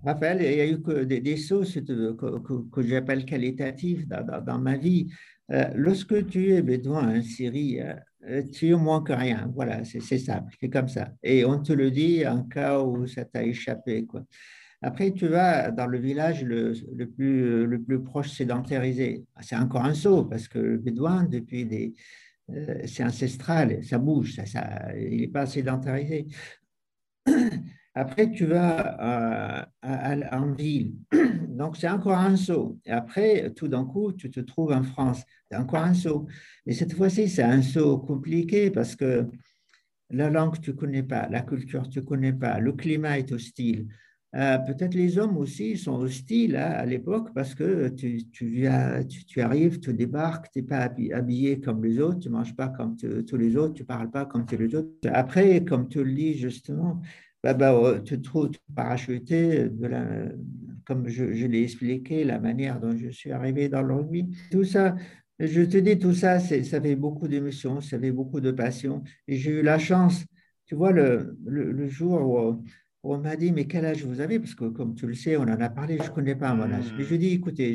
Raphaël, 0.04 0.40
il 0.40 0.52
y 0.52 0.60
a 0.60 0.66
eu 0.66 1.06
des, 1.06 1.20
des 1.20 1.36
sauts 1.36 1.62
que, 1.62 2.82
j'appelle 2.82 3.24
qualitatives 3.24 4.08
dans, 4.08 4.42
dans, 4.42 4.58
ma 4.58 4.76
vie. 4.76 5.12
Euh, 5.52 5.68
lorsque 5.74 6.26
tu 6.28 6.52
es 6.52 6.62
bédouin 6.62 7.18
en 7.18 7.22
Syrie, 7.22 7.80
euh, 8.28 8.42
tu 8.52 8.70
es 8.70 8.76
moins 8.76 9.02
que 9.02 9.12
rien. 9.12 9.50
Voilà, 9.54 9.84
c'est 9.84 10.00
simple, 10.18 10.54
c'est 10.60 10.68
comme 10.68 10.88
ça. 10.88 11.12
Et 11.22 11.44
on 11.44 11.60
te 11.60 11.72
le 11.72 11.90
dit 11.90 12.26
en 12.26 12.44
cas 12.44 12.80
où 12.80 13.06
ça 13.06 13.24
t'a 13.24 13.42
échappé. 13.42 14.06
Quoi. 14.06 14.24
Après, 14.82 15.12
tu 15.12 15.26
vas 15.26 15.70
dans 15.70 15.86
le 15.86 15.98
village 15.98 16.42
le, 16.44 16.72
plus, 17.04 17.66
le 17.66 17.82
plus 17.82 18.02
proche 18.02 18.30
sédentarisé. 18.30 19.24
C'est 19.40 19.56
encore 19.56 19.84
un 19.84 19.94
saut 19.94 20.24
parce 20.24 20.48
que 20.48 20.58
le 20.58 20.78
bédouin, 20.78 21.24
depuis 21.24 21.66
des. 21.66 21.94
Euh, 22.50 22.82
c'est 22.86 23.04
ancestral, 23.04 23.84
ça 23.84 23.98
bouge, 23.98 24.34
ça, 24.34 24.46
ça 24.46 24.92
il 24.96 25.20
n'est 25.20 25.28
pas 25.28 25.46
sédentarisé. 25.46 26.26
Après, 27.94 28.31
tu 28.31 28.46
vas 28.46 29.68
en 29.83 30.53
ville. 30.53 30.94
Donc, 31.48 31.76
c'est 31.76 31.88
encore 31.88 32.18
un 32.18 32.37
saut. 32.37 32.79
Après, 32.87 33.50
tout 33.55 33.68
d'un 33.68 33.85
coup, 33.85 34.12
tu 34.12 34.31
te 34.31 34.40
trouves 34.40 34.72
en 34.72 34.83
France. 34.83 35.22
C'est 35.50 35.59
encore 35.59 35.83
un 35.83 35.94
saut. 35.94 36.26
Mais 36.66 36.72
cette 36.72 36.94
fois-ci, 36.94 37.29
c'est 37.29 37.42
un 37.42 37.62
saut 37.62 37.98
compliqué 37.98 38.70
parce 38.70 38.94
que 38.94 39.26
la 40.11 40.31
langue, 40.31 40.61
tu 40.61 40.70
ne 40.70 40.76
connais 40.76 41.03
pas, 41.03 41.29
la 41.29 41.42
culture, 41.42 41.88
tu 41.88 42.00
ne 42.00 42.05
connais 42.05 42.33
pas, 42.33 42.59
le 42.59 42.72
climat 42.72 43.18
est 43.18 43.33
hostile. 43.33 43.88
Euh, 44.37 44.59
peut-être 44.59 44.94
les 44.94 45.18
hommes 45.18 45.37
aussi 45.37 45.76
sont 45.76 45.94
hostiles 45.94 46.55
hein, 46.55 46.70
à 46.70 46.87
l'époque 46.87 47.31
parce 47.35 47.53
que 47.53 47.88
tu, 47.88 48.31
tu, 48.31 48.68
tu, 49.26 49.40
arrives, 49.40 49.81
tu 49.81 49.92
débarques, 49.92 50.53
tu 50.53 50.61
n'es 50.61 50.66
pas 50.66 50.88
habillé 51.12 51.61
comme 51.61 51.85
les 51.85 51.98
autres, 51.98 52.20
tu 52.20 52.29
ne 52.29 52.35
manges 52.35 52.55
pas 52.55 52.68
comme 52.68 52.96
tous 52.96 53.37
les 53.37 53.57
autres, 53.57 53.74
tu 53.74 53.83
ne 53.83 53.87
parles 53.87 54.11
pas 54.11 54.26
comme 54.26 54.46
tous 54.46 54.57
les 54.57 54.72
autres. 54.76 54.88
Après, 55.12 55.64
comme 55.64 55.88
tu 55.88 56.05
le 56.05 56.12
dis 56.14 56.35
justement, 56.35 57.00
bah, 57.42 57.55
bah, 57.55 57.74
oh, 57.74 57.98
te 58.00 58.14
trouves 58.14 58.50
parachuté, 58.74 59.68
de 59.68 59.87
la, 59.87 60.05
comme 60.85 61.09
je, 61.09 61.24
l'ai 61.24 61.62
expliqué, 61.62 62.24
la 62.24 62.38
manière 62.38 62.81
dont 62.81 62.96
je 62.96 63.09
suis 63.09 63.33
arrivé 63.33 63.68
dans 63.68 63.83
le 63.83 63.94
rugby. 63.94 64.29
Tout 64.50 64.64
ça, 64.64 64.96
je 65.38 65.62
te 65.62 65.79
dis, 65.79 65.98
tout 65.98 66.14
ça, 66.14 66.38
ça 66.40 66.81
fait 66.81 66.96
beaucoup 66.96 67.29
d'émotions, 67.29 67.81
ça 67.81 67.98
fait 67.98 68.12
beaucoup 68.12 68.40
de 68.40 68.50
passion. 68.50 69.03
Et 69.26 69.37
j'ai 69.37 69.53
eu 69.53 69.62
la 69.62 69.79
chance, 69.79 70.24
tu 70.66 70.74
vois, 70.74 70.92
le, 70.92 71.38
le, 71.46 71.88
jour 71.88 72.20
où, 72.20 72.62
on 73.03 73.18
m'a 73.18 73.37
dit, 73.37 73.53
mais 73.53 73.66
quel 73.66 73.87
âge 73.87 74.05
vous 74.05 74.20
avez? 74.20 74.38
Parce 74.38 74.55
que 74.55 74.66
comme 74.66 74.94
tu 74.94 75.07
le 75.07 75.14
sais, 75.14 75.37
on 75.37 75.42
en 75.42 75.61
a 75.61 75.70
parlé, 75.70 75.96
je 75.96 76.03
ne 76.03 76.14
connais 76.14 76.37
pas 76.37 76.55
mon 76.55 76.70
âge. 76.70 76.92
Mais 76.98 77.05
je 77.05 77.14
dis, 77.14 77.35
écoutez, 77.35 77.72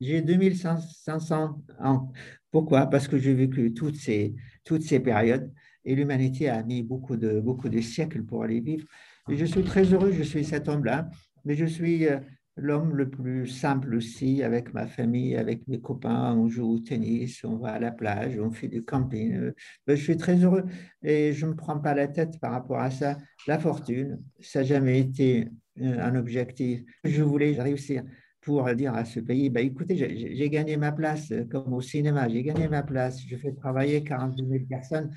j'ai 0.00 0.22
2500 0.22 1.62
ans. 1.80 2.12
Pourquoi? 2.50 2.86
Parce 2.86 3.06
que 3.06 3.18
j'ai 3.18 3.34
vécu 3.34 3.72
toutes 3.74 3.96
ces, 3.96 4.34
toutes 4.64 4.82
ces 4.82 4.98
périodes 4.98 5.52
et 5.86 5.94
l'humanité 5.94 6.50
a 6.50 6.62
mis 6.62 6.82
beaucoup 6.82 7.16
de, 7.16 7.40
beaucoup 7.40 7.68
de 7.68 7.80
siècles 7.80 8.22
pour 8.24 8.42
aller 8.42 8.60
vivre. 8.60 8.86
Et 9.30 9.36
je 9.36 9.44
suis 9.44 9.62
très 9.62 9.84
heureux, 9.84 10.12
je 10.12 10.24
suis 10.24 10.44
cet 10.44 10.68
homme-là, 10.68 11.08
mais 11.44 11.54
je 11.54 11.64
suis 11.64 12.06
euh, 12.06 12.18
l'homme 12.56 12.94
le 12.94 13.08
plus 13.08 13.46
simple 13.46 13.94
aussi, 13.94 14.42
avec 14.42 14.74
ma 14.74 14.86
famille, 14.86 15.36
avec 15.36 15.66
mes 15.68 15.80
copains, 15.80 16.34
on 16.34 16.48
joue 16.48 16.74
au 16.74 16.78
tennis, 16.80 17.44
on 17.44 17.56
va 17.56 17.72
à 17.74 17.78
la 17.78 17.92
plage, 17.92 18.38
on 18.38 18.50
fait 18.50 18.68
du 18.68 18.84
camping. 18.84 19.34
Euh, 19.36 19.54
ben, 19.86 19.96
je 19.96 20.02
suis 20.02 20.16
très 20.16 20.36
heureux 20.36 20.64
et 21.02 21.32
je 21.32 21.46
ne 21.46 21.52
me 21.52 21.56
prends 21.56 21.78
pas 21.78 21.94
la 21.94 22.08
tête 22.08 22.38
par 22.40 22.50
rapport 22.50 22.80
à 22.80 22.90
ça. 22.90 23.16
La 23.46 23.58
fortune, 23.58 24.20
ça 24.40 24.60
n'a 24.60 24.64
jamais 24.64 24.98
été 24.98 25.48
euh, 25.80 26.00
un 26.00 26.16
objectif. 26.16 26.82
Je 27.04 27.22
voulais 27.22 27.52
réussir 27.60 28.02
pour 28.40 28.72
dire 28.74 28.94
à 28.94 29.04
ce 29.04 29.18
pays, 29.18 29.50
ben, 29.50 29.64
écoutez, 29.66 29.96
j'ai 29.96 30.50
gagné 30.50 30.76
ma 30.76 30.92
place 30.92 31.32
comme 31.50 31.72
au 31.72 31.80
cinéma, 31.80 32.28
j'ai 32.28 32.44
gagné 32.44 32.68
ma 32.68 32.84
place, 32.84 33.20
je 33.26 33.36
fais 33.36 33.52
travailler 33.52 34.04
42 34.04 34.44
000 34.46 34.64
personnes 34.68 35.10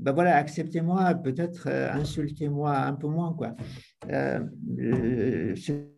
ben 0.00 0.12
voilà, 0.12 0.36
acceptez-moi, 0.36 1.14
peut-être 1.14 1.66
euh, 1.68 1.90
insultez-moi 1.92 2.76
un 2.76 2.94
peu 2.94 3.08
moins. 3.08 3.34
Quoi. 3.34 3.56
Euh, 4.08 4.40
euh, 4.78 5.56
c'est 5.56 5.88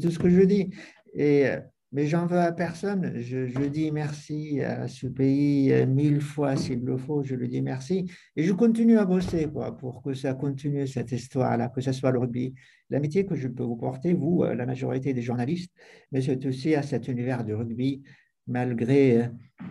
tout 0.00 0.10
ce 0.10 0.18
que 0.18 0.30
je 0.30 0.42
dis. 0.42 0.70
Et, 1.14 1.46
mais 1.92 2.06
j'en 2.06 2.26
veux 2.26 2.38
à 2.38 2.50
personne. 2.52 3.20
Je, 3.20 3.68
dis 3.68 3.92
merci 3.92 4.60
à 4.62 4.88
ce 4.88 5.06
pays 5.06 5.86
mille 5.86 6.20
fois 6.20 6.56
s'il 6.56 6.84
le 6.84 6.96
faut, 6.96 7.22
je 7.22 7.36
lui 7.36 7.48
dis 7.48 7.62
merci. 7.62 8.10
Et 8.34 8.42
je 8.42 8.52
continue 8.52 8.98
à 8.98 9.04
bosser 9.04 9.46
quoi, 9.46 9.76
pour 9.76 10.02
que 10.02 10.14
ça 10.14 10.34
continue 10.34 10.88
cette 10.88 11.12
histoire-là, 11.12 11.68
que 11.68 11.80
ce 11.80 11.92
soit 11.92 12.10
le 12.10 12.18
rugby, 12.18 12.54
l'amitié 12.90 13.26
que 13.26 13.36
je 13.36 13.46
peux 13.46 13.62
vous 13.62 13.76
porter, 13.76 14.12
vous, 14.12 14.42
la 14.42 14.66
majorité 14.66 15.12
des 15.12 15.22
journalistes, 15.22 15.70
mais 16.10 16.20
c'est 16.20 16.44
aussi 16.46 16.74
à 16.74 16.82
cet 16.82 17.06
univers 17.06 17.44
du 17.44 17.54
rugby 17.54 18.02
malgré 18.46 19.30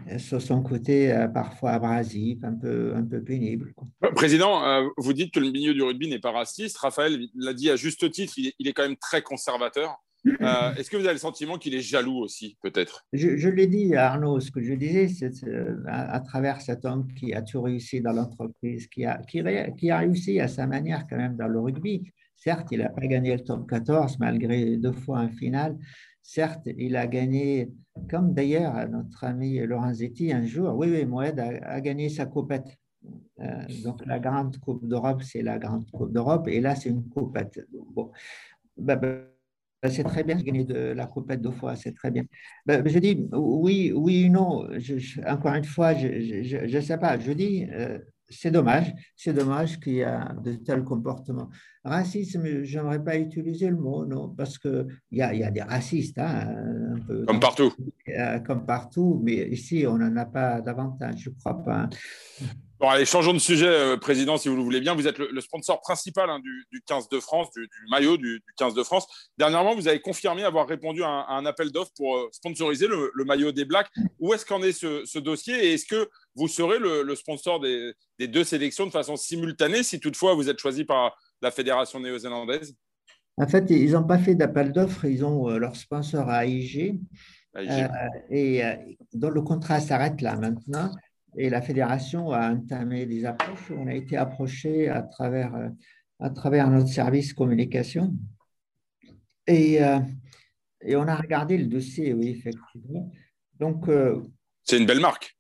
euh, 0.10 0.18
son 0.18 0.62
côté 0.62 1.12
euh, 1.12 1.28
parfois 1.28 1.72
abrasif, 1.72 2.44
un 2.44 2.54
peu, 2.54 2.94
un 2.96 3.04
peu 3.04 3.22
pénible. 3.22 3.74
Euh, 4.04 4.12
président, 4.12 4.62
vous 4.98 5.14
dites 5.14 5.34
que 5.34 5.40
le 5.40 5.52
milieu 5.52 5.74
du 5.74 5.84
rugby 5.84 6.08
n'est 6.08 6.20
pas 6.20 6.32
raciste. 6.32 6.78
Raphaël 6.78 7.28
l'a 7.36 7.54
dit 7.54 7.70
à 7.70 7.76
juste 7.76 8.10
titre, 8.12 8.34
il 8.38 8.68
est, 8.68 8.74
quand 8.74 8.84
même 8.84 8.98
très 8.98 9.22
conservateur. 9.22 9.98
Est-ce 10.26 10.90
que 10.90 10.96
vous 10.96 11.04
avez 11.04 11.14
le 11.14 11.20
sentiment 11.20 11.58
qu'il 11.58 11.76
est 11.76 11.82
jaloux 11.82 12.20
aussi, 12.20 12.58
peut-être? 12.62 13.06
Je, 13.12 13.50
l'ai 13.50 13.68
dit 13.68 13.94
à 13.96 14.12
Arnaud, 14.12 14.40
ce 14.40 14.52
que 14.52 14.62
je 14.62 14.74
disais, 14.74 15.10
c'est 15.10 15.32
à, 15.88 16.20
travers 16.22 16.62
cet 16.62 16.86
homme 16.86 17.08
qui 17.14 17.34
a 17.34 17.42
tout 17.42 17.62
réussi 17.62 18.00
dans 18.00 18.14
l'entreprise, 18.14 18.88
qui 18.88 19.06
a, 19.06 19.18
qui, 19.28 19.44
qui, 19.78 19.92
a 19.92 19.98
réussi 19.98 20.40
à 20.40 20.48
sa 20.48 20.66
manière 20.66 21.06
quand 21.10 21.18
même 21.18 21.36
dans 21.36 21.48
le 21.48 21.60
rugby. 21.60 22.10
Certes, 22.38 22.70
il 22.72 22.80
n'a 22.80 22.90
pas 22.90 23.06
gagné 23.08 23.36
le 23.36 23.44
top 23.44 23.70
14 23.70 24.20
malgré 24.20 24.78
deux 24.78 24.92
fois 24.92 25.20
un 25.20 25.30
final, 25.30 25.78
Certes, 26.24 26.70
il 26.78 26.96
a 26.96 27.06
gagné, 27.06 27.72
comme 28.10 28.34
d'ailleurs 28.34 28.90
notre 28.90 29.26
ami 29.26 29.60
Lorenzetti 29.60 30.32
un 30.32 30.46
jour, 30.46 30.74
oui, 30.76 30.90
oui, 30.90 31.06
Moed 31.06 31.38
a, 31.40 31.82
gagné 31.82 32.08
sa 32.08 32.26
coupette. 32.26 32.78
Euh, 33.42 33.66
donc 33.84 34.06
la 34.06 34.20
grande 34.20 34.58
coupe 34.60 34.88
d'Europe, 34.88 35.22
c'est 35.22 35.42
la 35.42 35.60
grande 35.60 35.90
coupe 35.92 36.14
d'Europe, 36.14 36.48
et 36.48 36.62
là, 36.62 36.76
c'est 36.76 36.90
une 36.90 37.08
coupette. 37.10 37.60
Bon. 37.94 38.10
Bah, 38.78 38.96
bah, 38.96 39.10
bah, 39.84 39.90
c'est 39.90 40.06
très 40.06 40.24
bien 40.24 40.38
de 40.38 40.44
gagner 40.44 40.66
la 40.96 41.06
coupette 41.08 41.42
deux 41.42 41.52
fois, 41.52 41.76
c'est 41.76 41.92
très 41.94 42.10
bien. 42.10 42.24
je 42.68 43.00
dis 43.00 43.28
oui, 43.34 43.92
oui, 43.94 44.30
non. 44.30 44.66
encore 45.28 45.56
une 45.56 45.66
fois, 45.66 45.94
je 45.94 46.74
ne 46.74 46.82
sais 46.82 46.98
pas. 46.98 47.20
Je 47.20 47.34
dis, 47.34 47.68
euh, 47.70 48.00
c'est 48.34 48.52
dommage, 48.52 48.94
c'est 49.16 49.34
dommage 49.34 49.80
qu'il 49.80 49.94
y 49.96 50.04
a 50.04 50.34
de 50.44 50.54
tels 50.54 50.84
comportements. 50.84 51.50
Racisme, 51.84 52.64
je 52.64 52.78
n'aimerais 52.78 53.04
pas 53.04 53.18
utiliser 53.18 53.70
le 53.70 53.78
mot, 53.78 54.06
non, 54.06 54.30
parce 54.30 54.58
qu'il 54.58 54.88
y 55.12 55.22
a, 55.22 55.34
y 55.34 55.44
a 55.44 55.52
des 55.52 55.62
racistes, 55.62 56.18
hein, 56.18 56.56
un 56.96 57.00
peu, 57.00 57.26
comme 57.26 57.40
partout. 57.40 57.74
Euh, 58.08 58.40
comme 58.40 58.66
partout, 58.66 59.22
mais 59.24 59.50
ici, 59.50 59.86
on 59.88 59.98
n'en 59.98 60.16
a 60.18 60.26
pas 60.26 60.62
davantage, 60.62 61.20
je 61.20 61.30
ne 61.30 61.36
crois 61.36 61.62
pas. 61.64 61.90
Bon, 62.84 62.90
allez, 62.90 63.06
changeons 63.06 63.32
de 63.32 63.40
sujet, 63.40 63.70
euh, 63.70 63.96
Président, 63.96 64.36
si 64.36 64.50
vous 64.50 64.58
le 64.58 64.62
voulez 64.62 64.82
bien. 64.82 64.94
Vous 64.94 65.08
êtes 65.08 65.18
le, 65.18 65.40
sponsor 65.40 65.80
principal 65.80 66.30
hein, 66.30 66.42
du, 66.42 66.84
15 66.86 67.08
de 67.08 67.22
France, 67.22 67.48
du, 67.56 67.66
maillot 67.90 68.18
du, 68.18 68.44
15 68.58 68.74
de 68.74 68.84
France. 68.84 69.08
Dernièrement, 69.38 69.74
vous 69.74 69.88
avez 69.88 70.02
confirmé 70.02 70.44
avoir 70.44 70.68
répondu 70.68 71.02
à 71.02 71.08
un, 71.30 71.46
appel 71.46 71.72
d'offres 71.72 71.94
pour 71.96 72.18
euh, 72.18 72.28
sponsoriser 72.34 72.88
le, 72.88 73.10
maillot 73.24 73.54
des 73.54 73.64
Blacks. 73.64 73.88
Où 74.20 74.34
est-ce 74.34 74.46
qu'en 74.46 74.62
est 74.62 74.74
ce, 74.74 75.18
dossier 75.20 75.56
et 75.66 75.74
est-ce 75.76 75.86
que 75.86 76.10
vous 76.36 76.50
serez 76.50 76.78
le, 76.78 77.16
sponsor 77.16 77.62
des, 77.62 77.94
deux 78.20 78.44
sélections 78.44 78.86
de 78.86 78.92
façon 78.92 79.16
simultanée 79.16 79.82
si 79.84 80.02
toutefois 80.02 80.34
vous 80.34 80.50
êtes 80.50 80.60
choisi 80.60 80.84
par 80.84 81.18
la 81.42 81.52
Fédération 81.52 82.02
néo-zélandaise? 82.02 82.76
En 83.38 83.48
fait, 83.48 83.64
ils 83.70 83.94
n'ont 83.94 84.04
pas 84.04 84.20
fait 84.20 84.36
d'appel 84.36 84.74
d'offres, 84.74 85.06
ils 85.06 85.24
ont 85.24 85.50
euh, 85.50 85.58
leur 85.58 85.78
sponsor 85.78 86.28
à 86.28 86.46
AIG. 86.46 87.00
et 88.30 88.62
dont 89.14 89.30
le 89.30 89.42
contrat 89.42 89.80
s'arrête 89.80 90.20
là 90.20 90.36
maintenant. 90.36 90.92
Et 91.38 91.50
la 91.50 91.62
fédération 91.62 92.32
a 92.32 92.52
entamé 92.52 93.06
des 93.06 93.26
approches. 93.26 93.72
On 93.72 93.88
a 93.88 93.94
été 93.94 94.18
approché 94.18 94.90
à 94.90 95.02
travers, 95.02 95.72
à 96.20 96.30
travers 96.30 96.70
notre 96.70 96.90
service 96.90 97.34
communication. 97.34 98.14
Et, 99.48 99.80
et 100.82 100.96
on 100.96 101.08
a 101.08 101.16
regardé 101.16 101.58
le 101.58 101.66
dossier, 101.66 102.14
oui, 102.14 102.30
effectivement. 102.30 103.12
Donc, 103.60 103.90
c'est 104.64 104.78
une 104.78 104.86
belle 104.86 105.00
marque. 105.02 105.36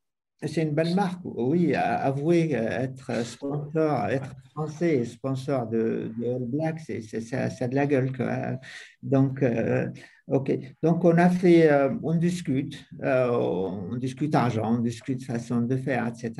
C'est 0.45 0.63
une 0.63 0.71
belle 0.71 0.95
marque, 0.95 1.21
oui. 1.23 1.73
Avouer 1.75 2.53
être 2.53 3.25
sponsor, 3.25 4.07
être 4.07 4.35
français 4.53 4.97
et 4.97 5.05
sponsor 5.05 5.67
de, 5.67 6.11
All 6.23 6.45
Black, 6.45 6.79
c'est, 6.79 7.01
ça, 7.01 7.47
a 7.59 7.67
de 7.67 7.75
la 7.75 7.87
gueule. 7.87 8.15
Quoi. 8.15 8.59
Donc, 9.01 9.41
euh, 9.41 9.87
OK. 10.27 10.51
Donc, 10.81 11.03
on 11.05 11.17
a 11.17 11.29
fait, 11.29 11.71
euh, 11.71 11.89
on 12.03 12.15
discute, 12.15 12.85
euh, 13.03 13.29
on 13.29 13.95
discute 13.97 14.33
argent, 14.35 14.75
on 14.75 14.79
discute 14.79 15.23
façon 15.23 15.61
de 15.61 15.75
faire, 15.77 16.07
etc. 16.07 16.33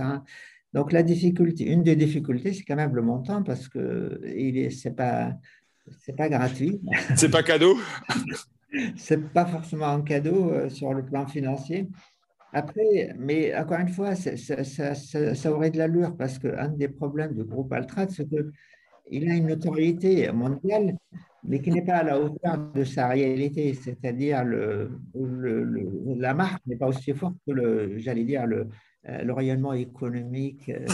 Donc, 0.74 0.92
la 0.92 1.04
difficulté, 1.04 1.66
une 1.66 1.84
des 1.84 1.96
difficultés, 1.96 2.54
c'est 2.54 2.64
quand 2.64 2.76
même 2.76 2.96
le 2.96 3.02
montant 3.02 3.44
parce 3.44 3.68
que 3.68 4.20
ce 4.24 4.88
n'est 4.88 4.96
pas, 4.96 5.34
c'est 6.00 6.16
pas 6.16 6.30
gratuit. 6.30 6.82
C'est 7.16 7.30
pas 7.30 7.44
cadeau? 7.44 7.78
C'est 8.96 9.32
pas 9.32 9.46
forcément 9.46 9.86
un 9.86 10.02
cadeau 10.02 10.68
sur 10.70 10.96
le 10.96 11.06
plan 11.06 11.28
financier. 11.28 11.88
Après, 12.54 13.16
mais 13.18 13.56
encore 13.56 13.80
une 13.80 13.90
fois, 13.90 14.14
ça, 14.16 15.52
aurait 15.52 15.72
de 15.72 15.78
l'allure 15.80 16.16
parce 16.16 16.38
qu'un 16.38 16.70
des 16.70 16.88
problèmes 16.88 17.34
du 17.34 17.44
groupe 17.44 17.74
Altrat, 17.74 18.10
c'est 18.10 18.28
qu'il 18.30 19.30
a 19.30 19.36
une 19.36 19.48
notoriété 19.48 20.32
mondiale, 20.32 20.96
mais 21.44 21.60
qui 21.62 21.72
n'est 21.72 21.84
pas 21.84 21.98
à 21.98 22.04
la 22.04 22.20
hauteur 22.20 22.72
de 22.74 22.84
sa 22.84 23.08
réalité. 23.08 23.74
C'est-à-dire, 23.74 24.46
la 24.46 26.34
marque 26.36 26.62
n'est 26.68 26.76
pas 26.76 26.88
aussi 26.88 27.14
forte 27.14 27.36
que, 27.48 27.52
le, 27.54 27.98
j'allais 27.98 28.24
dire, 28.24 28.46
le, 28.46 28.70
euh, 29.10 29.34
rayonnement 29.34 29.74
économique 29.74 30.70
euh, 30.70 30.86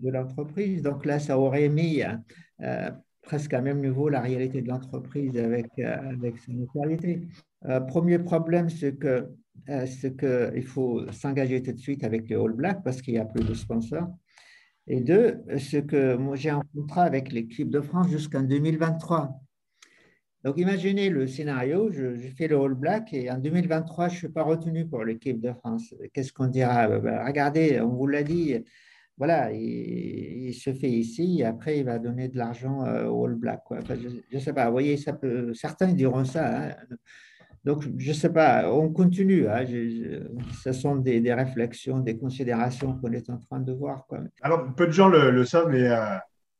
de 0.00 0.10
l'entreprise. 0.10 0.80
Donc 0.80 1.04
là, 1.04 1.18
ça 1.18 1.38
aurait 1.38 1.68
mis 1.68 2.02
euh, 2.62 2.90
presque 3.20 3.52
à 3.52 3.60
même 3.60 3.82
niveau 3.82 4.08
la 4.08 4.20
réalité 4.20 4.62
de 4.62 4.68
l'entreprise 4.68 5.36
avec, 5.36 5.66
avec 5.78 6.38
sa 6.38 6.52
notoriété. 6.52 7.20
premier 7.88 8.18
problème, 8.18 8.70
c'est 8.70 8.94
que 8.94 9.28
euh, 9.68 9.86
c'est 9.86 10.16
qu'il 10.16 10.64
faut 10.64 11.10
s'engager 11.12 11.62
tout 11.62 11.72
de 11.72 11.78
suite 11.78 12.04
avec 12.04 12.28
les 12.28 12.36
All 12.36 12.52
Blacks 12.52 12.82
parce 12.82 13.02
qu'il 13.02 13.14
n'y 13.14 13.20
a 13.20 13.24
plus 13.24 13.44
de 13.44 13.54
sponsors. 13.54 14.08
Et 14.86 15.00
deux, 15.00 15.38
c'est 15.58 15.86
que 15.86 16.18
j'ai 16.34 16.50
un 16.50 16.62
contrat 16.74 17.04
avec 17.04 17.30
l'équipe 17.30 17.70
de 17.70 17.80
France 17.80 18.08
jusqu'en 18.08 18.42
2023. 18.42 19.40
Donc 20.42 20.58
imaginez 20.58 21.10
le 21.10 21.26
scénario, 21.26 21.92
je, 21.92 22.16
fais 22.36 22.48
le 22.48 22.58
All 22.58 22.74
Black 22.74 23.12
et 23.12 23.30
en 23.30 23.38
2023, 23.38 24.08
je 24.08 24.14
ne 24.14 24.18
suis 24.18 24.28
pas 24.28 24.42
retenu 24.42 24.86
pour 24.86 25.04
l'équipe 25.04 25.38
de 25.40 25.52
France. 25.52 25.94
Qu'est-ce 26.14 26.32
qu'on 26.32 26.46
dira? 26.46 26.88
Ben, 26.88 26.98
ben, 26.98 27.24
Regardez, 27.26 27.80
on 27.80 27.90
vous 27.90 28.06
l'a 28.06 28.22
dit, 28.22 28.56
voilà, 29.18 29.52
il, 29.52 30.54
se 30.54 30.72
fait 30.72 30.90
ici 30.90 31.40
et 31.40 31.44
après 31.44 31.78
il 31.78 31.84
va 31.84 31.98
donner 31.98 32.28
de 32.28 32.38
l'argent 32.38 32.84
euh, 32.86 33.06
au 33.06 33.26
All 33.26 33.34
Black. 33.34 33.60
je 33.70 34.36
ne 34.36 34.40
sais 34.40 34.54
pas, 34.54 34.64
vous 34.66 34.72
voyez, 34.72 34.96
ça 34.96 35.12
peut, 35.12 35.52
certains 35.52 35.92
diront 35.92 36.24
ça. 36.24 36.68
Hein. 36.68 36.74
Donc, 37.64 37.84
je 37.98 38.08
ne 38.08 38.14
sais 38.14 38.32
pas, 38.32 38.72
on 38.72 38.90
continue. 38.90 39.46
Hein, 39.48 39.64
ce 40.62 40.72
sont 40.72 40.96
des, 40.96 41.34
réflexions, 41.34 41.98
des 41.98 42.16
considérations 42.16 42.94
qu'on 42.94 43.12
est 43.12 43.28
en 43.28 43.36
train 43.36 43.60
de 43.60 43.72
voir. 43.72 44.06
Quoi. 44.08 44.20
Alors, 44.40 44.74
peu 44.74 44.86
de 44.86 44.92
gens 44.92 45.08
le, 45.08 45.44
savent, 45.44 45.68
mais 45.70 45.86
euh, 45.86 46.16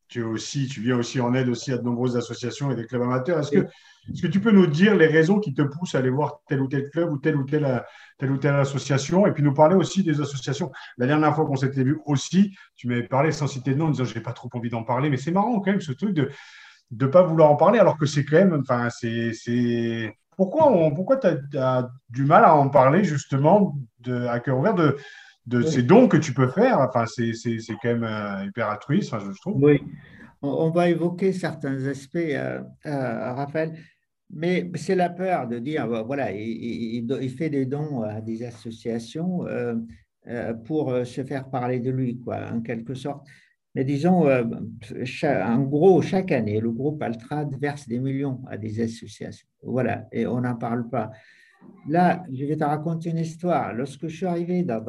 tu, 0.09 0.23
aussi, 0.23 0.67
tu 0.67 0.83
viens 0.83 0.99
aussi 0.99 1.19
en 1.21 1.33
aide 1.33 1.49
aussi 1.49 1.73
à 1.73 1.79
de 1.79 1.83
nombreuses 1.83 2.19
associations 2.19 2.71
et 2.71 2.77
des 2.77 2.85
clubs 2.85 3.01
amateurs. 3.01 3.39
Est-ce 3.39 3.51
que, 3.51 3.59
est 3.61 4.21
que 4.21 4.27
tu 4.27 4.41
peux 4.41 4.51
nous 4.51 4.67
dire 4.67 4.95
les 4.95 5.07
raisons 5.07 5.41
qui 5.41 5.55
te 5.55 5.63
poussent 5.63 5.95
à 5.95 5.99
aller 5.99 6.11
voir 6.11 6.43
tel 6.47 6.61
ou 6.61 6.69
tel 6.69 6.91
club 6.91 7.11
ou 7.11 7.17
telle 7.17 7.37
ou 7.37 7.45
telle, 7.45 7.83
telle 8.19 8.31
ou 8.31 8.37
telle 8.37 8.57
association? 8.57 9.27
Et 9.27 9.33
puis 9.33 9.43
nous 9.43 9.55
parler 9.55 9.77
aussi 9.77 10.03
des 10.03 10.21
associations. 10.21 10.71
La 10.99 11.07
dernière 11.07 11.35
fois 11.35 11.47
qu'on 11.47 11.57
s'était 11.57 11.83
vu 11.83 11.99
aussi, 12.05 12.55
tu 12.77 12.89
m'avais 12.89 13.05
parlé 13.05 13.33
sans 13.33 13.47
citer 13.47 13.73
de 13.73 13.79
nom 13.79 13.87
en 13.87 13.91
disant 13.91 14.05
je 14.05 14.15
n'ai 14.15 14.21
pas 14.21 14.35
trop 14.35 14.51
envie 14.53 14.69
d'en 14.69 14.83
parler, 14.83 15.09
mais 15.09 15.17
c'est 15.17 15.33
marrant 15.33 15.61
quand 15.61 15.71
même 15.71 15.81
ce 15.81 15.93
truc 15.93 16.13
de 16.13 16.29
ne 16.91 17.07
pas 17.07 17.23
vouloir 17.23 17.51
en 17.51 17.57
parler 17.57 17.79
alors 17.79 17.97
que 17.97 18.05
c'est 18.05 18.25
quand 18.25 18.37
même, 18.37 18.61
enfin, 18.61 18.89
c'est 18.91 19.33
pourquoi, 20.41 20.91
pourquoi 20.95 21.19
tu 21.19 21.59
as, 21.59 21.91
du 22.09 22.25
mal 22.25 22.47
à 22.47 22.57
en 22.57 22.71
parler 22.71 23.05
justement 23.05 23.77
de, 23.99 24.25
à 24.27 24.41
cœur 24.41 24.59
ouvert 24.59 24.75
de, 24.75 24.97
de 25.45 25.61
ces 25.61 25.83
dons 25.83 26.09
que 26.09 26.17
tu 26.17 26.33
peux 26.33 26.49
faire? 26.49 26.79
Enfin, 26.81 27.05
c'est 27.05 27.35
quand 27.83 27.91
même 27.91 28.05
euh, 28.05 28.47
hyper 28.47 28.71
altruiste, 28.71 29.15
je 29.19 29.39
trouve. 29.39 29.63
Oui, 29.63 29.83
on, 30.41 30.71
va 30.71 30.89
évoquer 30.89 31.35
certains 31.35 31.87
aspects, 31.87 32.17
euh, 32.17 32.63
euh, 32.87 33.33
Raphaël, 33.35 33.77
mais 34.31 34.71
c'est 34.77 34.95
la 34.95 35.11
peur 35.11 35.47
de 35.47 35.59
dire, 35.59 35.87
voilà, 36.07 36.33
il, 36.33 37.05
il, 37.05 37.31
fait 37.31 37.51
des 37.51 37.67
dons 37.67 38.01
à 38.01 38.23
des 38.23 38.43
associations 38.43 39.45
pour 40.65 41.05
se 41.05 41.23
faire 41.23 41.51
parler 41.51 41.81
de 41.81 41.91
lui, 41.91 42.19
quoi, 42.19 42.47
en 42.51 42.63
quelque 42.63 42.95
sorte. 42.95 43.27
Mais 43.75 43.85
disons, 43.85 44.27
euh, 44.27 44.45
en 45.25 45.63
gros, 45.63 46.03
chaque 46.03 46.33
année, 46.33 46.61
le 46.61 46.73
groupe 46.73 47.03
Altrad 47.03 47.57
verse 47.61 47.87
des 47.87 48.01
millions 48.01 48.43
à 48.49 48.57
des 48.57 48.81
associations. 48.81 49.47
Voilà, 49.63 50.09
et 50.11 50.27
on 50.27 50.41
n'en 50.41 50.57
parle 50.57 50.89
pas. 50.89 51.13
Là, 51.89 52.25
je 52.33 52.45
vais 52.45 52.57
te 52.57 52.65
raconter 52.65 53.11
une 53.11 53.19
histoire. 53.19 53.73
Lorsque 53.75 54.09
je 54.09 54.17
suis 54.17 54.27
arrivé 54.27 54.65
dans, 54.65 54.81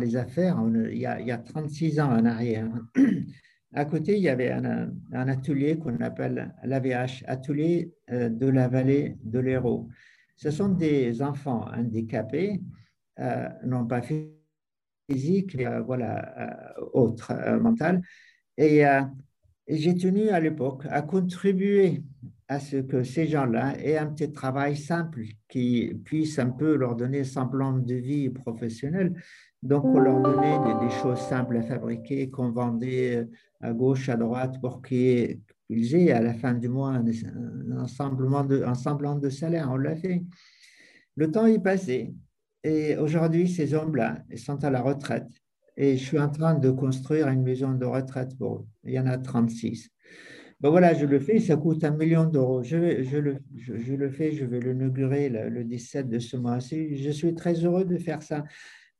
les 0.00 0.16
affaires, 0.16 0.60
il, 0.90 0.98
y 0.98 1.06
a, 1.06 1.20
il, 1.20 1.26
y 1.26 1.30
a, 1.30 1.38
36 1.38 2.00
ans 2.00 2.10
en 2.10 2.24
arrière, 2.24 2.68
à 3.74 3.84
côté, 3.84 4.16
il 4.16 4.22
y 4.22 4.28
avait 4.28 4.50
un, 4.50 4.90
atelier 5.12 5.78
qu'on 5.78 5.96
appelle 6.00 6.52
l'AVH, 6.64 7.24
Atelier 7.26 7.92
euh, 8.10 8.28
de 8.28 8.46
la 8.46 8.68
vallée 8.68 9.16
de 9.22 9.38
l'Hérault. 9.38 9.88
Ce 10.36 10.50
sont 10.50 10.68
des 10.68 11.22
enfants 11.22 11.66
handicapés, 11.74 12.60
euh, 13.20 13.48
non 13.64 13.86
pas 13.86 14.02
physique, 15.08 15.56
euh, 15.60 15.80
voilà, 15.80 16.78
euh, 16.78 16.84
autre, 16.92 17.32
euh, 17.32 17.58
mental. 17.58 18.02
Et, 18.56 18.82
j'ai 19.68 19.96
tenu 19.96 20.28
à 20.28 20.38
l'époque 20.38 20.84
à 20.90 21.02
contribuer 21.02 22.04
à 22.46 22.60
ce 22.60 22.76
que 22.76 23.02
ces 23.02 23.26
gens-là 23.26 23.76
aient 23.80 23.98
un 23.98 24.06
petit 24.06 24.30
travail 24.30 24.76
simple 24.76 25.24
qui 25.48 25.92
puisse 26.04 26.38
un 26.38 26.50
peu 26.50 26.76
leur 26.76 26.94
donner 26.94 27.24
semblant 27.24 27.72
de 27.72 27.94
vie 27.94 28.30
professionnelle. 28.30 29.20
Donc, 29.64 29.84
on 29.84 29.98
leur 29.98 30.20
donnait 30.20 30.58
des, 30.80 30.94
choses 31.02 31.18
simples 31.18 31.56
à 31.56 31.62
fabriquer 31.62 32.30
qu'on 32.30 32.52
vendait 32.52 33.26
à 33.60 33.72
gauche, 33.72 34.08
à 34.08 34.14
droite 34.14 34.60
pour 34.60 34.82
qu'ils 34.82 35.40
aient 35.68 36.12
à 36.12 36.20
la 36.20 36.34
fin 36.34 36.54
du 36.54 36.68
mois 36.68 36.92
un, 36.92 37.86
semblant 37.88 39.16
de 39.16 39.28
salaire. 39.30 39.68
On 39.72 39.78
l'a 39.78 39.96
fait. 39.96 40.22
Le 41.16 41.28
temps 41.28 41.46
est 41.46 41.58
passé. 41.58 42.14
Et 42.66 42.96
aujourd'hui, 42.96 43.48
ces 43.48 43.74
hommes-là 43.74 44.24
sont 44.34 44.64
à 44.64 44.70
la 44.70 44.82
retraite. 44.82 45.28
Et 45.76 45.96
je 45.96 46.04
suis 46.04 46.18
en 46.18 46.28
train 46.28 46.54
de 46.54 46.70
construire 46.70 47.28
une 47.28 47.42
maison 47.42 47.72
de 47.72 47.84
retraite 47.84 48.36
pour 48.36 48.56
eux. 48.56 48.66
Il 48.84 48.94
y 48.94 48.98
en 48.98 49.06
a 49.06 49.18
36. 49.18 49.88
Ben 50.58 50.70
voilà, 50.70 50.92
je 50.92 51.06
le 51.06 51.20
fais, 51.20 51.38
ça 51.38 51.56
coûte 51.56 51.84
un 51.84 51.92
million 51.92 52.24
d'euros. 52.24 52.64
Je, 52.64 52.76
le, 52.76 54.10
fais, 54.10 54.32
je 54.32 54.44
vais 54.44 54.58
l'inaugurer 54.58 55.28
le, 55.28 55.48
le 55.48 55.62
17 55.62 56.08
de 56.08 56.18
ce 56.18 56.36
mois-ci. 56.36 56.96
Je 56.96 57.10
suis 57.10 57.36
très 57.36 57.54
heureux 57.54 57.84
de 57.84 57.98
faire 57.98 58.20
ça. 58.20 58.42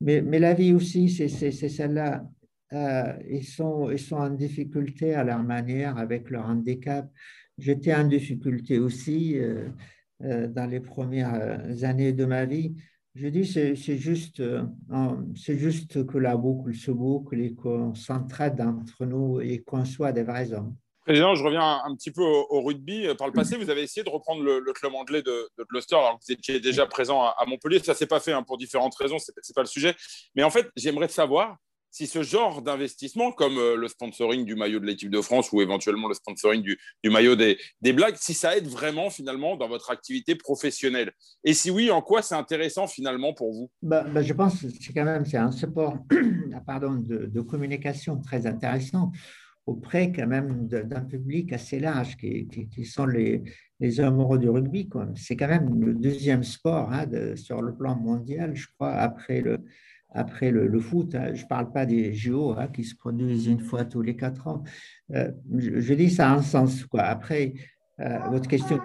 Mais, 0.00 0.22
mais 0.22 0.38
la 0.38 0.54
vie 0.54 0.72
aussi, 0.72 1.08
c'est 1.08 1.50
celle-là. 1.50 2.24
Euh, 2.72 3.12
ils, 3.28 3.44
sont, 3.44 3.90
ils 3.90 3.98
sont 3.98 4.16
en 4.16 4.30
difficulté 4.30 5.14
à 5.14 5.24
leur 5.24 5.42
manière 5.42 5.98
avec 5.98 6.30
leur 6.30 6.46
handicap. 6.46 7.10
J'étais 7.58 7.94
en 7.94 8.06
difficulté 8.06 8.78
aussi 8.78 9.40
euh, 9.40 9.68
euh, 10.22 10.46
dans 10.46 10.66
les 10.66 10.80
premières 10.80 11.66
années 11.82 12.12
de 12.12 12.26
ma 12.26 12.44
vie. 12.44 12.76
Je 13.18 13.28
dis, 13.28 13.46
c'est 13.46 13.96
juste, 13.96 14.40
euh, 14.40 14.62
c'est 15.34 15.56
juste 15.56 16.06
que 16.06 16.18
la 16.18 16.36
boucle 16.36 16.74
se 16.74 16.90
boucle 16.90 17.40
et 17.40 17.54
qu'on 17.54 17.94
s'entraide 17.94 18.60
entre 18.60 19.06
nous 19.06 19.40
et 19.40 19.62
qu'on 19.62 19.86
soit 19.86 20.12
des 20.12 20.22
vrais 20.22 20.52
hommes. 20.52 20.76
Président, 21.06 21.34
je 21.34 21.42
reviens 21.42 21.80
un 21.82 21.94
petit 21.94 22.10
peu 22.10 22.22
au, 22.22 22.60
rugby. 22.60 23.06
Par 23.16 23.26
le 23.26 23.32
passé, 23.32 23.56
vous 23.56 23.70
avez 23.70 23.82
essayé 23.82 24.04
de 24.04 24.10
reprendre 24.10 24.42
le, 24.42 24.72
club 24.74 24.92
anglais 24.94 25.22
de, 25.22 25.48
de, 25.56 25.64
Gloucester, 25.64 25.96
alors 25.96 26.18
que 26.18 26.24
vous 26.26 26.32
étiez 26.32 26.60
déjà 26.60 26.84
présent 26.84 27.22
à, 27.22 27.46
Montpellier. 27.46 27.78
Ça 27.78 27.92
ne 27.92 27.96
s'est 27.96 28.06
pas 28.06 28.20
fait 28.20 28.32
hein, 28.32 28.42
pour 28.42 28.58
différentes 28.58 28.94
raisons, 28.96 29.18
ce 29.18 29.30
n'est 29.30 29.54
pas 29.54 29.62
le 29.62 29.68
sujet. 29.68 29.94
Mais 30.34 30.42
en 30.42 30.50
fait, 30.50 30.68
j'aimerais 30.76 31.08
savoir 31.08 31.56
si 31.90 32.06
ce 32.06 32.22
genre 32.22 32.62
d'investissement, 32.62 33.32
comme 33.32 33.58
euh, 33.58 33.76
le 33.76 33.88
sponsoring 33.88 34.44
du 34.44 34.54
maillot 34.54 34.80
de 34.80 34.86
l'équipe 34.86 35.10
de 35.10 35.20
France 35.20 35.50
ou 35.52 35.62
éventuellement 35.62 36.08
le 36.08 36.14
sponsoring 36.14 36.62
du, 36.62 36.78
maillot 37.04 37.36
des, 37.36 37.58
des, 37.80 37.92
blagues, 37.92 38.16
si 38.18 38.34
ça 38.34 38.56
aide 38.56 38.66
vraiment 38.66 39.10
finalement 39.10 39.56
dans 39.56 39.68
votre 39.68 39.90
activité 39.90 40.34
professionnelle. 40.34 41.12
Et 41.44 41.54
si 41.54 41.70
oui, 41.70 41.90
en 41.90 42.02
quoi 42.02 42.22
c'est 42.22 42.34
intéressant 42.34 42.86
finalement 42.86 43.32
pour 43.32 43.52
vous? 43.52 43.70
Bah, 43.82 44.04
bah, 44.04 44.22
Je 44.22 44.32
pense 44.32 44.60
que 44.60 44.68
c'est 44.68 44.92
quand 44.92 45.04
même 45.04 45.24
un 45.32 45.52
support 45.52 45.98
pardon, 46.66 46.94
de, 46.94 47.40
communication 47.40 48.20
très 48.20 48.46
intéressant 48.46 49.12
auprès 49.66 50.12
quand 50.12 50.26
même 50.26 50.68
d'un 50.68 51.00
public 51.00 51.52
assez 51.52 51.80
large 51.80 52.16
qui, 52.16 52.46
qui, 52.46 52.84
sont 52.84 53.06
les, 53.06 53.42
les 53.80 54.00
amoureux 54.00 54.38
du 54.38 54.48
rugby. 54.48 54.88
C'est 55.16 55.36
quand 55.36 55.48
même 55.48 55.80
le 55.80 55.94
deuxième 55.94 56.44
sport 56.44 56.92
hein, 56.92 57.06
sur 57.34 57.62
le 57.62 57.74
plan 57.74 57.96
mondial, 57.96 58.54
je 58.54 58.66
crois, 58.76 58.92
après 58.92 59.40
le, 59.40 59.60
après 60.10 60.50
le, 60.50 60.80
foot. 60.80 61.14
Hein. 61.14 61.34
Je 61.34 61.42
ne 61.42 61.48
parle 61.48 61.72
pas 61.72 61.86
des 61.86 62.14
JO 62.14 62.52
hein, 62.52 62.68
qui 62.68 62.84
se 62.84 62.94
produisent 62.94 63.46
une 63.46 63.60
fois 63.60 63.84
tous 63.84 64.02
les 64.02 64.16
quatre 64.16 64.46
ans. 64.48 64.62
Euh, 65.12 65.30
je, 65.56 65.94
dis 65.94 66.10
ça 66.10 66.34
en 66.34 66.42
sens. 66.42 66.84
Quoi. 66.84 67.02
Après, 67.02 67.54
euh, 68.00 68.18
votre 68.30 68.48
question, 68.48 68.80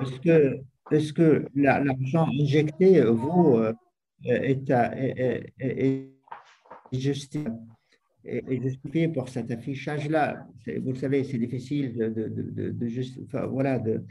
est-ce 0.91 1.13
que, 1.13 1.45
est 1.45 1.45
l'argent 1.55 2.27
injecté 2.39 3.01
vaut, 3.01 3.59
euh, 3.59 3.73
est, 4.25 4.71
justifié, 6.91 7.47
est 7.47 7.51
justifié 8.23 9.07
pour 9.07 9.29
cet 9.29 9.51
affichage-là. 9.51 10.45
Vous 10.83 10.91
le 10.91 10.97
savez, 10.97 11.23
c'est 11.23 11.37
difficile 11.37 11.93
de, 11.93 12.09
de, 12.09 12.27
de, 12.27 12.69
de 12.71 12.87
juste, 12.87 13.19
enfin, 13.25 13.45
voilà, 13.47 13.79
de, 13.79 14.03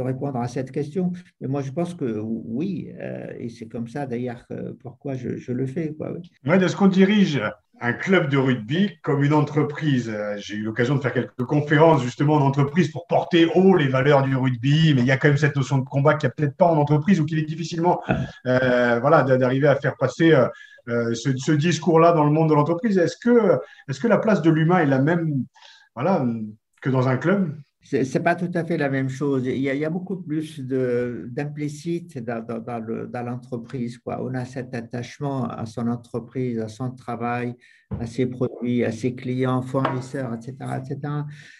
répondre 0.00 0.36
à 0.36 0.48
cette 0.48 0.70
question. 0.70 1.12
Mais 1.40 1.48
moi, 1.48 1.62
je 1.62 1.70
pense 1.70 1.94
que 1.94 2.18
oui, 2.20 2.90
euh, 3.00 3.32
et 3.38 3.48
c'est 3.48 3.66
comme 3.66 3.88
ça 3.88 4.06
d'ailleurs 4.06 4.46
pourquoi 4.80 5.14
je, 5.14 5.36
je, 5.36 5.52
le 5.52 5.66
fais. 5.66 5.94
Quoi, 5.94 6.12
oui. 6.12 6.30
est-ce 6.52 6.76
qu'on 6.76 6.88
dirige 6.88 7.40
un 7.80 7.92
club 7.92 8.28
de 8.28 8.36
rugby 8.36 8.98
comme 9.02 9.22
une 9.22 9.32
entreprise. 9.32 10.12
J'ai 10.38 10.56
eu 10.56 10.62
l'occasion 10.62 10.96
de 10.96 11.00
faire 11.00 11.12
quelques 11.12 11.44
conférences 11.44 12.02
justement 12.02 12.34
en 12.34 12.40
entreprise 12.40 12.90
pour 12.90 13.06
porter 13.06 13.46
haut 13.54 13.76
les 13.76 13.88
valeurs 13.88 14.22
du 14.22 14.36
rugby, 14.36 14.94
mais 14.94 15.02
il 15.02 15.06
y 15.06 15.10
a 15.10 15.16
quand 15.16 15.28
même 15.28 15.36
cette 15.36 15.56
notion 15.56 15.78
de 15.78 15.84
combat 15.84 16.14
qui 16.14 16.26
a 16.26 16.30
peut-être 16.30 16.56
pas 16.56 16.66
en 16.66 16.76
entreprise 16.76 17.20
ou 17.20 17.24
qu'il 17.24 17.38
est 17.38 17.42
difficilement 17.42 18.00
euh, 18.46 18.98
voilà, 19.00 19.22
d'arriver 19.22 19.68
à 19.68 19.76
faire 19.76 19.96
passer 19.96 20.32
euh, 20.32 20.48
euh, 20.88 21.14
ce, 21.14 21.52
discours-là 21.52 22.12
dans 22.12 22.24
le 22.24 22.30
monde 22.30 22.50
de 22.50 22.54
l'entreprise. 22.54 22.98
Est-ce 22.98 23.16
que, 23.16 23.58
est 23.88 24.00
que 24.00 24.08
la 24.08 24.18
place 24.18 24.42
de 24.42 24.50
l'humain 24.50 24.78
est 24.78 24.86
la 24.86 25.00
même 25.00 25.44
voilà, 25.94 26.24
que 26.80 26.90
dans 26.90 27.08
un 27.08 27.16
club? 27.16 27.54
C'est 27.80 28.22
pas 28.22 28.34
tout 28.34 28.50
à 28.54 28.64
fait 28.64 28.76
la 28.76 28.90
même 28.90 29.08
chose. 29.08 29.46
Il 29.46 29.60
y 29.60 29.84
a, 29.84 29.90
beaucoup 29.90 30.16
plus 30.16 30.60
d'implicite 30.60 32.18
dans, 32.18 32.42
dans, 32.42 33.22
l'entreprise. 33.24 33.98
On 34.04 34.34
a 34.34 34.44
cet 34.44 34.74
attachement 34.74 35.48
à 35.48 35.64
son 35.64 35.86
entreprise, 35.88 36.58
à 36.58 36.68
son 36.68 36.90
travail, 36.90 37.54
à 37.98 38.04
ses 38.04 38.26
produits, 38.26 38.84
à 38.84 38.92
ses 38.92 39.14
clients, 39.14 39.62
fournisseurs, 39.62 40.34
etc. 40.34 40.56
etc. 40.76 40.98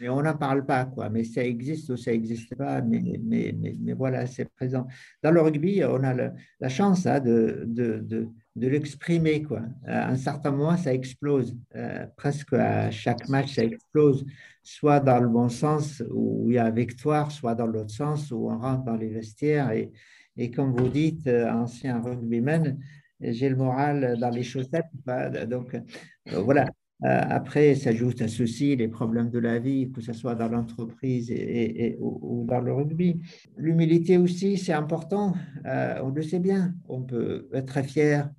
Mais 0.01 0.11
on 0.11 0.21
n'en 0.21 0.37
parle 0.37 0.67
pas. 0.67 0.85
Quoi. 0.85 1.09
Mais 1.09 1.25
ça 1.25 1.43
existe 1.43 1.89
ou 1.89 1.97
ça 1.97 2.11
n'existe 2.11 2.55
pas. 2.57 2.83
Mais, 2.83 3.01
mais, 3.25 3.55
mais, 3.59 3.77
mais 3.81 3.93
voilà, 3.95 4.27
c'est 4.27 4.53
présent. 4.53 4.87
Dans 5.23 5.31
le 5.31 5.41
rugby, 5.41 5.83
on 5.83 6.03
a 6.05 6.13
la 6.13 6.69
chance 6.69 7.07
hein, 7.07 7.21
de, 7.21 7.65
de 7.67 8.29
de 8.59 8.69
l'exprimer. 8.69 9.43
Quoi. 9.43 9.63
À 9.87 10.11
un 10.11 10.17
certain 10.17 10.51
moment, 10.51 10.77
ça 10.77 10.93
explose. 10.93 11.57
Euh, 11.77 12.07
presque 12.17 12.53
à 12.53 12.91
chaque 12.91 13.29
match, 13.29 13.55
ça 13.55 13.65
explose, 13.65 14.27
soit 14.63 15.01
dans 15.01 15.21
le 15.21 15.29
bon 15.29 15.49
sens 15.49 16.03
où 16.11 16.47
il 16.49 16.55
y 16.55 16.59
a 16.59 16.71
victoire, 16.71 17.31
soit 17.31 17.55
dans 17.55 17.67
l'autre 17.67 17.91
sens 17.91 18.31
où 18.31 18.51
on 18.51 18.59
rentre 18.59 18.85
dans 18.85 18.97
les 18.97 19.09
vestiaires. 19.09 19.71
Et, 19.71 19.93
et 20.37 20.51
comme 20.51 20.73
vous 20.77 20.89
dites, 20.89 21.27
euh, 21.27 21.51
ancien 21.51 22.01
rugbyman, 22.01 22.79
j'ai 23.21 23.49
le 23.49 23.57
moral 23.57 24.17
dans 24.21 24.31
les 24.31 24.43
chaussettes. 24.43 24.87
Donc, 25.49 25.75
euh, 25.75 26.43
voilà. 26.43 26.67
après, 27.01 27.75
s'ajoutent 27.77 28.23
à 28.23 28.29
ceci 28.29 28.75
les 28.77 28.89
problèmes 28.89 29.31
de 29.31 29.39
la 29.39 29.59
vie, 29.59 29.91
que 29.91 30.01
ce 30.01 30.13
soit 30.13 30.35
dans 30.35 30.49
l'entreprise 30.49 31.31
et, 31.31 31.97
ou, 32.01 32.45
dans 32.49 32.61
le 32.61 32.73
rugby. 32.73 33.21
L'humilité 33.57 34.19
aussi, 34.19 34.57
c'est 34.57 34.73
important. 34.73 35.35
on 35.65 36.11
le 36.11 36.23
sait 36.23 36.41
bien. 36.41 36.75
On 36.89 37.03
peut 37.03 37.49
être 37.53 37.67
très 37.67 37.85
fier 37.85 38.31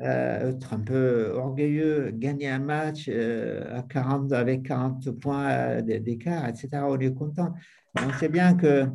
euh, 0.00 0.50
être 0.50 0.74
un 0.74 0.78
peu 0.78 1.32
orgueilleux, 1.34 2.12
gagner 2.12 2.48
un 2.48 2.60
match 2.60 3.08
euh, 3.08 3.78
à 3.78 3.82
40, 3.82 4.32
avec 4.32 4.62
40 4.62 5.10
points 5.10 5.82
d'écart, 5.82 6.48
etc. 6.48 6.68
On 6.86 6.98
est 6.98 7.12
content. 7.12 7.52
On 7.96 8.12
sait 8.12 8.28
bien 8.28 8.54
que 8.54 8.86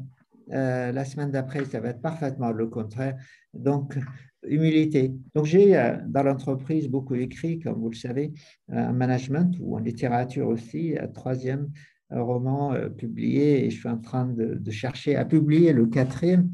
euh, 0.52 0.92
la 0.94 1.04
semaine 1.04 1.30
d'après, 1.30 1.66
ça 1.66 1.82
va 1.82 1.90
être 1.90 2.02
parfaitement 2.02 2.52
le 2.52 2.68
contraire. 2.68 3.18
Donc, 3.54 4.00
humilité. 4.44 5.14
Donc, 5.36 5.46
j'ai 5.46 5.72
dans 6.08 6.24
l'entreprise 6.24 6.88
beaucoup 6.88 7.16
écrit, 7.16 7.60
comme 7.60 7.82
vous 7.82 7.90
le 7.90 7.96
savez, 7.96 8.32
en 8.72 8.94
management 8.94 9.58
ou 9.60 9.76
en 9.76 9.80
littérature 9.80 10.48
aussi, 10.48 10.98
un 10.98 11.08
troisième 11.08 11.70
roman 12.12 12.76
publié 12.98 13.66
et 13.66 13.70
je 13.70 13.80
suis 13.80 13.90
en 13.90 13.98
train 13.98 14.26
de, 14.26 14.56
de 14.56 14.72
chercher 14.72 15.16
à 15.18 15.26
publier 15.26 15.74
le 15.74 15.86
quatrième. 15.86 16.50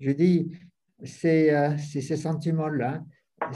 Je 0.00 0.10
dis, 0.10 0.50
c'est 1.02 1.76
ces 1.78 2.16
sentiments-là 2.16 3.04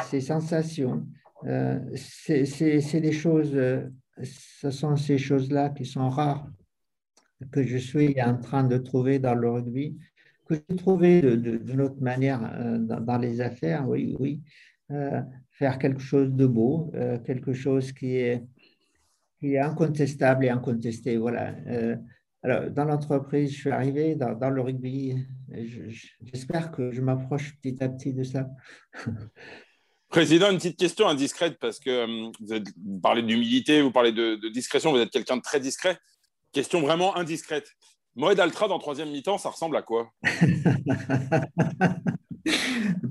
ces 0.05 0.21
sensations, 0.21 1.07
euh, 1.47 1.79
c'est 1.95 3.01
des 3.01 3.13
choses, 3.13 3.55
euh, 3.55 3.89
ce 4.23 4.71
sont 4.71 4.97
ces 4.97 5.19
choses-là 5.19 5.71
qui 5.71 5.85
sont 5.85 6.09
rares, 6.09 6.49
que 7.53 7.63
je 7.63 7.77
suis 7.77 8.21
en 8.21 8.37
train 8.37 8.65
de 8.65 8.79
trouver 8.79 9.19
dans 9.19 9.35
le 9.35 9.51
rugby, 9.51 9.97
que 10.47 10.55
j'ai 10.55 10.77
trouvé 10.77 11.21
d'une 11.37 11.81
autre 11.81 12.01
manière 12.01 12.41
euh, 12.55 12.79
dans, 12.79 13.19
les 13.19 13.41
affaires, 13.41 13.89
oui, 13.89 14.17
oui. 14.19 14.41
faire 15.51 15.79
quelque 15.79 16.01
chose 16.01 16.33
de 16.33 16.47
beau, 16.47 16.91
quelque 17.25 17.53
chose 17.53 17.93
qui 17.93 18.17
est, 18.17 18.45
qui 19.39 19.55
est 19.55 19.59
incontestable 19.59 20.47
et 20.47 20.49
incontesté. 20.49 21.17
Voilà. 21.19 21.55
alors, 22.43 22.71
dans 22.71 22.85
l'entreprise, 22.85 23.53
je 23.53 23.57
suis 23.57 23.71
arrivé 23.71 24.15
dans, 24.15 24.35
dans 24.35 24.51
le 24.51 24.63
rugby. 24.63 25.27
J'espère 26.23 26.73
que 26.73 26.91
je 26.91 27.03
m'approche 27.03 27.57
petit 27.61 27.83
à 27.85 27.89
petit 27.89 28.15
de 28.15 28.25
ça. 28.25 28.49
Président, 30.09 30.51
une 30.51 30.57
petite 30.57 30.79
question 30.79 31.07
indiscrète 31.07 31.59
parce 31.61 31.79
que 31.79 31.91
euh, 31.91 32.31
vous, 32.41 33.01
parlez 33.01 33.23
d'humilité, 33.23 33.83
vous 33.83 33.93
parlez 33.93 34.13
de, 34.13 34.37
de, 34.37 34.49
discrétion, 34.49 34.91
vous 34.91 34.99
êtes 34.99 35.11
quelqu'un 35.11 35.37
de 35.37 35.43
très 35.43 35.61
discret. 35.61 35.99
Question 36.53 36.81
vraiment 36.81 37.17
indiscrète. 37.17 37.71
Moed 38.17 38.41
Altra 38.41 38.69
dans 38.69 38.79
troisième 38.79 39.11
mi-temps, 39.11 39.39
ça 39.39 39.51
ressemble 39.51 39.77
à 39.77 39.83
quoi? 39.83 40.11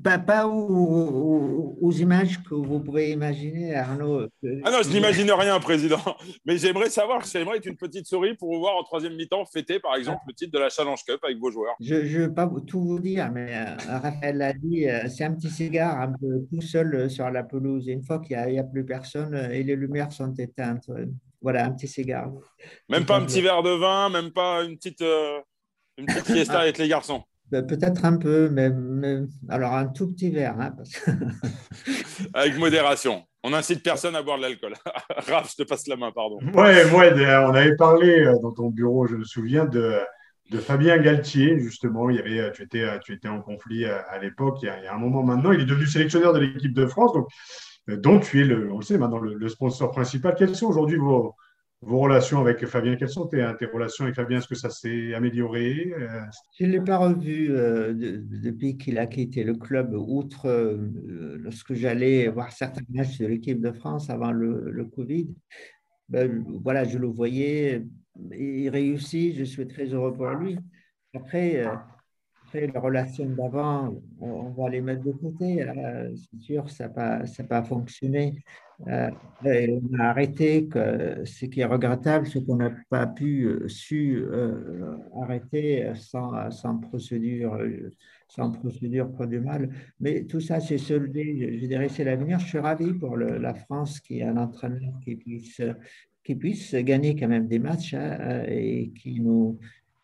pas, 0.04 0.48
aux, 0.48 1.92
images 1.92 2.42
que 2.44 2.54
vous 2.54 2.80
pouvez 2.80 3.12
imaginer, 3.12 3.76
Arnaud. 3.76 4.28
Ah 4.64 4.72
non, 4.72 4.80
je 4.84 4.90
n'imagine 4.90 5.32
rien, 5.32 5.60
Président. 5.60 6.00
Mais 6.46 6.58
j'aimerais 6.58 6.90
savoir, 6.90 7.24
j'aimerais 7.26 7.58
être 7.58 7.66
une 7.66 7.76
petite 7.76 8.06
souris 8.06 8.36
pour 8.36 8.54
vous 8.54 8.60
voir 8.60 8.76
en 8.78 8.84
troisième 8.84 9.16
mi-temps 9.16 9.46
fêter, 9.46 9.80
par 9.80 9.96
exemple, 9.96 10.22
le 10.28 10.34
titre 10.34 10.52
de 10.52 10.60
la 10.60 10.70
Challenge 10.70 11.00
Cup 11.06 11.20
avec 11.24 11.38
vos 11.38 11.52
joueurs. 11.52 11.76
Je 11.80 11.96
ne 11.96 12.26
veux 12.26 12.34
pas 12.34 12.50
tout 12.66 12.82
vous 12.82 13.00
dire, 13.00 13.32
mais 13.32 13.56
euh, 13.56 14.00
Raphaël 14.00 14.38
l'a 14.38 14.54
dit, 14.54 14.88
euh, 14.88 15.08
c'est 15.10 15.24
un 15.24 15.34
petit 15.34 15.50
cigare 15.50 16.00
un 16.00 16.14
peu 16.14 16.46
tout 16.50 16.62
seul 16.62 16.94
euh, 16.96 17.10
sur 17.10 17.30
la 17.30 17.44
pelouse. 17.44 17.88
Une 17.88 18.04
fois 18.04 18.20
qu'il 18.20 18.38
n'y 18.38 18.60
a, 18.60 18.62
a, 18.62 18.64
plus 18.64 18.86
personne 18.86 19.36
et 19.52 19.64
les 19.64 19.76
lumières 19.76 20.12
sont 20.12 20.34
éteintes, 20.34 20.90
voilà, 21.42 21.66
un 21.66 21.72
petit 21.72 21.88
cigare. 21.88 22.32
Même 22.90 23.06
pas 23.06 23.18
un 23.18 23.26
petit 23.26 23.42
verre 23.42 23.64
de 23.64 23.72
vin, 23.72 24.10
même 24.10 24.32
pas 24.32 24.64
une 24.64 24.78
petite, 24.78 25.04
une 25.98 26.06
petite 26.06 26.26
fiesta 26.34 26.60
avec 26.60 26.78
les 26.78 26.88
garçons 26.88 27.24
peut-être 27.52 28.06
un 28.06 28.18
peu, 28.18 28.50
mais, 28.50 28.70
alors 29.50 29.74
un 29.74 29.88
tout 29.88 30.08
petit 30.08 30.30
verre. 30.30 30.60
Hein, 30.60 30.76
Avec 32.34 32.58
modération. 32.58 33.24
On 33.44 33.52
n'incite 33.52 33.84
personne 33.84 34.16
à 34.16 34.22
boire 34.22 34.38
de 34.38 34.44
l'alcool. 34.44 34.74
Raph, 35.10 35.52
je 35.52 35.64
te 35.64 35.68
passe 35.68 35.88
la 35.88 35.96
main, 35.96 36.12
pardon. 36.12 36.40
Ouais, 36.54 36.90
moi, 36.90 37.06
on 37.50 37.54
avait 37.54 37.76
parlé 37.76 38.26
euh, 38.26 38.34
dans 38.42 38.52
ton 38.52 38.70
bureau, 38.70 39.08
je 39.08 39.16
me 39.16 39.24
souviens, 39.24 39.66
de, 39.66 40.00
de 40.52 40.58
Fabien 40.58 40.98
Galtier, 40.98 41.60
justement. 41.60 42.10
Il 42.10 42.18
y 42.18 42.20
avait, 42.20 42.52
tu, 42.52 42.64
étais, 42.64 42.86
tu 43.00 43.14
étais 43.14 43.30
en 43.30 43.42
conflit 43.42 43.86
à, 43.86 44.18
l'époque, 44.20 44.58
il, 44.62 44.66
y 44.66 44.70
a 44.70 44.94
un 44.94 44.98
moment 44.98 45.24
maintenant. 45.24 45.52
Il 45.52 45.62
est 45.62 45.66
devenu 45.66 45.86
sélectionneur 45.86 46.34
de 46.34 46.40
l'équipe 46.40 46.74
de 46.74 46.86
France, 46.86 47.14
donc, 47.14 47.28
euh, 47.90 47.98
dont 47.98 48.20
tu 48.20 48.42
es, 48.42 48.44
le, 48.44 48.72
on 48.72 48.80
le 48.80 48.84
sait 48.84 48.98
maintenant, 48.98 49.20
le 49.20 49.50
sponsor 49.50 49.92
principal. 49.92 50.36
Quels 50.38 50.56
sont 50.56 50.68
aujourd'hui 50.68 50.98
vos, 50.98 51.36
vos 51.82 52.00
relations 52.00 52.42
avec 52.42 52.66
Fabien, 52.66 52.96
quelles 52.96 53.10
sont 53.10 53.28
tes, 53.28 53.44
relations 53.72 54.06
avec 54.06 54.16
Fabien? 54.16 54.40
Est-ce 54.40 54.48
que 54.48 54.56
ça 54.56 54.70
s'est 54.70 55.14
amélioré? 55.14 55.94
Euh? 55.98 56.22
Je 56.60 56.66
ne 56.66 56.72
l'ai 56.72 56.82
pas 56.82 56.98
revu 56.98 57.50
euh, 57.52 57.94
depuis 57.94 58.78
qu'il 58.78 58.98
a 58.98 59.06
quitté 59.06 59.44
le 59.44 59.54
club, 59.54 59.94
outre 59.94 60.48
euh, 60.48 61.38
lorsque 61.40 61.74
j'allais 61.74 62.28
voir 62.30 62.52
certains 62.52 62.82
matchs 62.90 63.20
de 63.20 63.28
l'équipe 63.28 63.62
de 63.62 63.72
France 63.72 64.10
avant 64.10 64.32
le, 64.32 64.86
Covid. 64.86 65.28
Ben, 66.10 66.44
voilà, 66.64 66.84
je 66.84 66.98
le 66.98 67.08
voyais, 67.08 67.86
il 68.32 68.70
réussit, 68.70 69.36
je 69.36 69.44
suis 69.44 69.68
très 69.68 69.86
heureux 69.86 70.14
pour 70.14 70.30
lui. 70.30 70.58
Après, 71.14 71.64
après, 72.46 72.68
les 72.68 72.80
relations 72.80 73.26
d'avant, 73.26 74.02
on, 74.20 74.50
va 74.52 74.70
les 74.70 74.82
mettre 74.82 75.04
de 75.04 75.12
côté. 75.12 75.66
C'est 76.16 76.40
sûr, 76.40 76.70
ça 76.70 76.88
n'a 76.88 76.90
pas, 76.90 77.24
pas 77.48 77.64
fonctionné. 77.64 78.42
Euh, 78.86 79.10
on 79.44 80.00
a 80.00 80.10
arrêté. 80.10 80.70
Ce 81.26 81.46
qui 81.46 81.62
est 81.62 81.66
regrettable, 81.66 82.28
c'est 82.28 82.46
qu'on 82.46 82.58
n'a 82.58 82.72
pas 82.90 83.08
pu 83.08 83.46
euh, 83.46 83.68
su 83.68 84.18
euh, 84.18 84.96
arrêter 85.16 85.92
sans, 85.96 86.52
sans, 86.52 86.78
procédure, 86.78 87.58
sans 88.28 88.52
procédure 88.52 89.10
mal. 89.44 89.70
Mais 90.00 90.26
tout 90.26 90.40
ça, 90.40 90.60
c'est 90.60 90.78
soldé. 90.78 91.58
Je 91.60 91.66
dirais, 91.66 91.90
c'est 91.90 92.04
l'avenir. 92.04 92.40
Je 92.40 92.48
suis 92.48 92.60
ravi 92.60 92.94
pour 92.94 93.18
la 93.18 93.54
France 93.56 94.00
qui 94.00 94.20
est 94.20 94.24
un 94.24 94.38
entraîneur 94.38 94.94
qui 95.04 95.16
puisse, 95.16 95.62
qui 96.24 96.36
puisse 96.36 96.76
gagner 96.76 97.16
quand 97.16 97.28
même 97.28 97.48
des 97.48 97.60
matchs 97.60 97.96
hein, 97.96 98.44
et 98.48 98.92
qui 98.92 99.20
nous, 99.22 99.60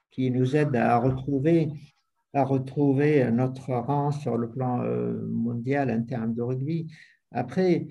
qui 0.09 0.31
nous 0.31 0.55
aide 0.55 0.75
à 0.75 0.97
retrouver 0.97 1.69
à 2.35 2.43
retrouver 2.45 3.29
notre 3.31 3.75
rang 3.75 4.09
sur 4.09 4.37
le 4.37 4.49
plan 4.49 4.83
mondial 5.29 5.91
en 5.91 6.01
termes 6.01 6.33
de 6.33 6.41
rugby. 6.41 6.87
Après, 7.31 7.85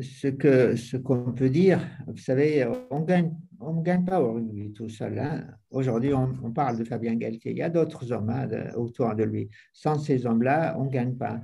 ce 0.00 0.28
que 0.28 0.76
ce 0.76 0.96
qu'on 0.96 1.32
peut 1.32 1.50
dire, 1.50 1.80
vous 2.06 2.16
savez, 2.16 2.68
on 2.90 3.00
gagne, 3.00 3.32
on 3.60 3.74
ne 3.74 3.82
gagne 3.82 4.04
pas 4.04 4.20
au 4.20 4.32
rugby 4.32 4.72
tout 4.72 4.88
seul. 4.88 5.18
Hein. 5.18 5.46
Aujourd'hui, 5.70 6.12
on, 6.12 6.50
parle 6.52 6.78
de 6.78 6.84
Fabien 6.84 7.14
Galtier. 7.14 7.52
Il 7.52 7.58
y 7.58 7.62
a 7.62 7.70
d'autres 7.70 8.10
hommes 8.12 8.30
hein, 8.30 8.48
autour 8.76 9.14
de 9.14 9.22
lui. 9.24 9.48
Sans 9.72 9.98
ces 9.98 10.26
hommes-là, 10.26 10.76
on 10.78 10.84
ne 10.84 10.90
gagne 10.90 11.16
pas. 11.16 11.40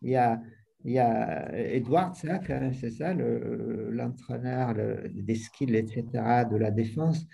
Il 0.00 0.10
y 0.10 0.16
a, 0.16 0.40
il 0.84 0.92
y 0.92 0.98
a 0.98 1.54
Edouard 1.54 2.16
Sack, 2.16 2.50
hein, 2.50 2.72
c'est 2.72 2.90
ça, 2.90 3.14
l'entraîneur 3.14 4.74
des 5.12 5.34
skills, 5.34 5.76
etc., 5.76 6.04
de 6.50 6.56
la 6.56 6.70
défense. 6.70 7.26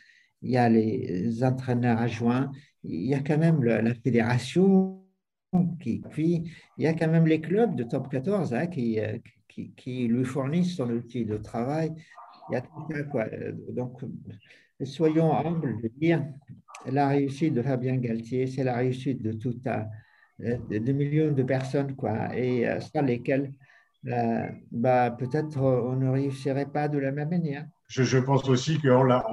Il 0.42 0.50
y 0.50 0.56
a 0.56 0.68
les 0.68 1.42
entraîneurs 1.42 1.98
adjoints, 1.98 2.50
il 2.84 3.06
y 3.06 3.14
a 3.14 3.20
quand 3.20 3.38
même 3.38 3.62
la, 3.64 3.94
fédération 3.94 5.02
Qui, 5.80 6.02
puis, 6.11 6.44
il 6.76 6.84
y 6.84 6.86
a 6.86 6.94
quand 6.94 7.09
même 7.09 7.26
les 7.26 7.40
clubs 7.40 7.74
de 7.74 7.82
top 7.82 8.09
14 8.09 8.54
hein, 8.54 8.66
qui, 8.66 9.00
qui, 9.76 10.09
lui 10.09 10.24
fournissent 10.24 10.76
son 10.76 10.90
outil 10.90 11.24
de 11.24 11.36
travail. 11.36 11.92
Il 12.50 12.54
y 12.54 12.56
a 12.56 12.61
tout 12.61 12.86
ça, 12.90 13.02
quoi. 13.04 13.26
Donc, 13.70 14.00
soyons 14.84 15.34
humbles 15.34 15.80
de 15.82 15.90
dire 16.00 16.24
la 16.86 17.09
réussite 17.09 17.54
de 17.54 17.62
Fabien 17.62 17.96
Galtier, 17.96 18.46
c'est 18.46 18.64
la 18.64 18.76
réussite 18.76 19.22
de 19.22 19.32
tout 19.32 19.56
un 19.66 19.86
de, 20.38 20.92
millions 20.92 21.32
de 21.32 21.42
personnes, 21.42 21.96
quoi, 21.96 22.34
et 22.36 22.66
sans 22.80 23.02
lesquelles 23.02 23.52
bah, 24.04 25.11
peut-être 25.11 25.61
on 25.61 25.96
ne 25.96 26.09
réussirait 26.09 26.70
pas 26.72 26.88
de 26.88 26.98
la 26.98 27.11
même 27.11 27.30
manière. 27.30 27.66
Je, 27.88 28.18
pense 28.18 28.48
aussi 28.48 28.78
qu'on 28.80 29.02
l'a, 29.02 29.24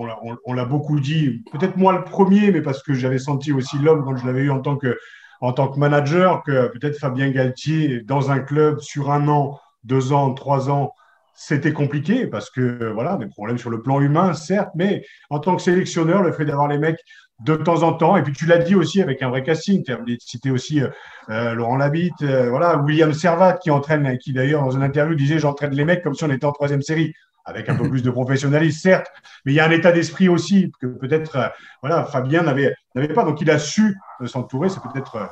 on 0.45 0.53
l'a, 0.53 0.65
beaucoup 0.65 0.99
dit, 0.99 1.43
peut-être 1.51 1.75
moi 1.77 1.93
le 1.93 2.03
premier, 2.03 2.51
mais 2.51 2.61
parce 2.61 2.81
que 2.81 2.93
j'avais 2.93 3.19
senti 3.19 3.51
aussi 3.51 3.77
l'homme 3.77 4.03
quand 4.05 4.15
je 4.15 4.25
l'avais 4.25 4.43
eu 4.43 4.49
en 4.49 4.61
tant 4.61 4.77
que, 4.77 4.97
en 5.41 5.51
tant 5.51 5.67
que 5.67 5.77
manager, 5.77 6.41
que 6.43 6.69
peut-être 6.69 6.97
Fabien 6.97 7.29
Galtier, 7.31 8.01
dans 8.01 8.31
un 8.31 8.39
club 8.39 8.79
sur 8.79 9.11
un 9.11 9.27
an, 9.27 9.59
deux 9.85 10.11
ans, 10.11 10.33
trois 10.33 10.69
ans, 10.69 10.93
c'était 11.35 11.73
compliqué 11.73 12.27
parce 12.27 12.49
que 12.49 12.91
voilà, 12.93 13.17
des 13.17 13.27
problèmes 13.27 13.57
sur 13.57 13.69
le 13.69 13.81
plan 13.81 13.99
humain, 13.99 14.33
certes, 14.33 14.71
mais 14.75 15.05
en 15.29 15.39
tant 15.39 15.55
que 15.55 15.61
sélectionneur, 15.61 16.21
le 16.21 16.31
fait 16.31 16.45
d'avoir 16.45 16.67
les 16.67 16.77
mecs 16.77 16.99
de 17.43 17.55
temps 17.55 17.83
en 17.83 17.93
temps, 17.93 18.15
et 18.15 18.23
puis 18.23 18.31
tu 18.31 18.45
l'as 18.45 18.59
dit 18.59 18.75
aussi 18.75 19.01
avec 19.01 19.21
un 19.21 19.29
vrai 19.29 19.43
casting, 19.43 19.83
tu 19.83 19.91
as 19.91 19.99
cité 20.19 20.51
aussi 20.51 20.81
euh, 20.81 20.87
euh, 21.29 21.53
Laurent 21.53 21.75
Labitte, 21.75 22.21
euh, 22.21 22.49
voilà, 22.49 22.77
William 22.77 23.13
Servat 23.13 23.53
qui 23.57 23.71
entraîne, 23.71 24.17
qui 24.17 24.31
d'ailleurs 24.31 24.63
dans 24.63 24.71
une 24.71 24.83
interview 24.83 25.15
disait 25.15 25.37
j'entraîne 25.37 25.73
les 25.73 25.83
mecs 25.83 26.01
comme 26.01 26.13
si 26.13 26.23
on 26.23 26.31
était 26.31 26.45
en 26.45 26.53
troisième 26.53 26.81
série, 26.81 27.13
avec 27.43 27.67
un 27.67 27.75
peu 27.75 27.89
plus 27.89 28.03
de 28.03 28.09
professionnalisme, 28.09 28.79
certes, 28.79 29.07
mais 29.43 29.51
il 29.51 29.55
y 29.55 29.59
a 29.59 29.67
un 29.67 29.71
état 29.71 29.91
d'esprit 29.91 30.29
aussi 30.29 30.71
que 30.79 30.87
peut-être 30.87 31.51
voilà, 31.81 32.05
Fabien 32.05 32.43
n'avait 32.43 32.73
pas, 33.13 33.25
donc 33.25 33.41
il 33.41 33.51
a 33.51 33.59
su 33.59 33.97
s'entourer, 34.25 34.69
c'est 34.69 34.81
peut-être 34.81 35.29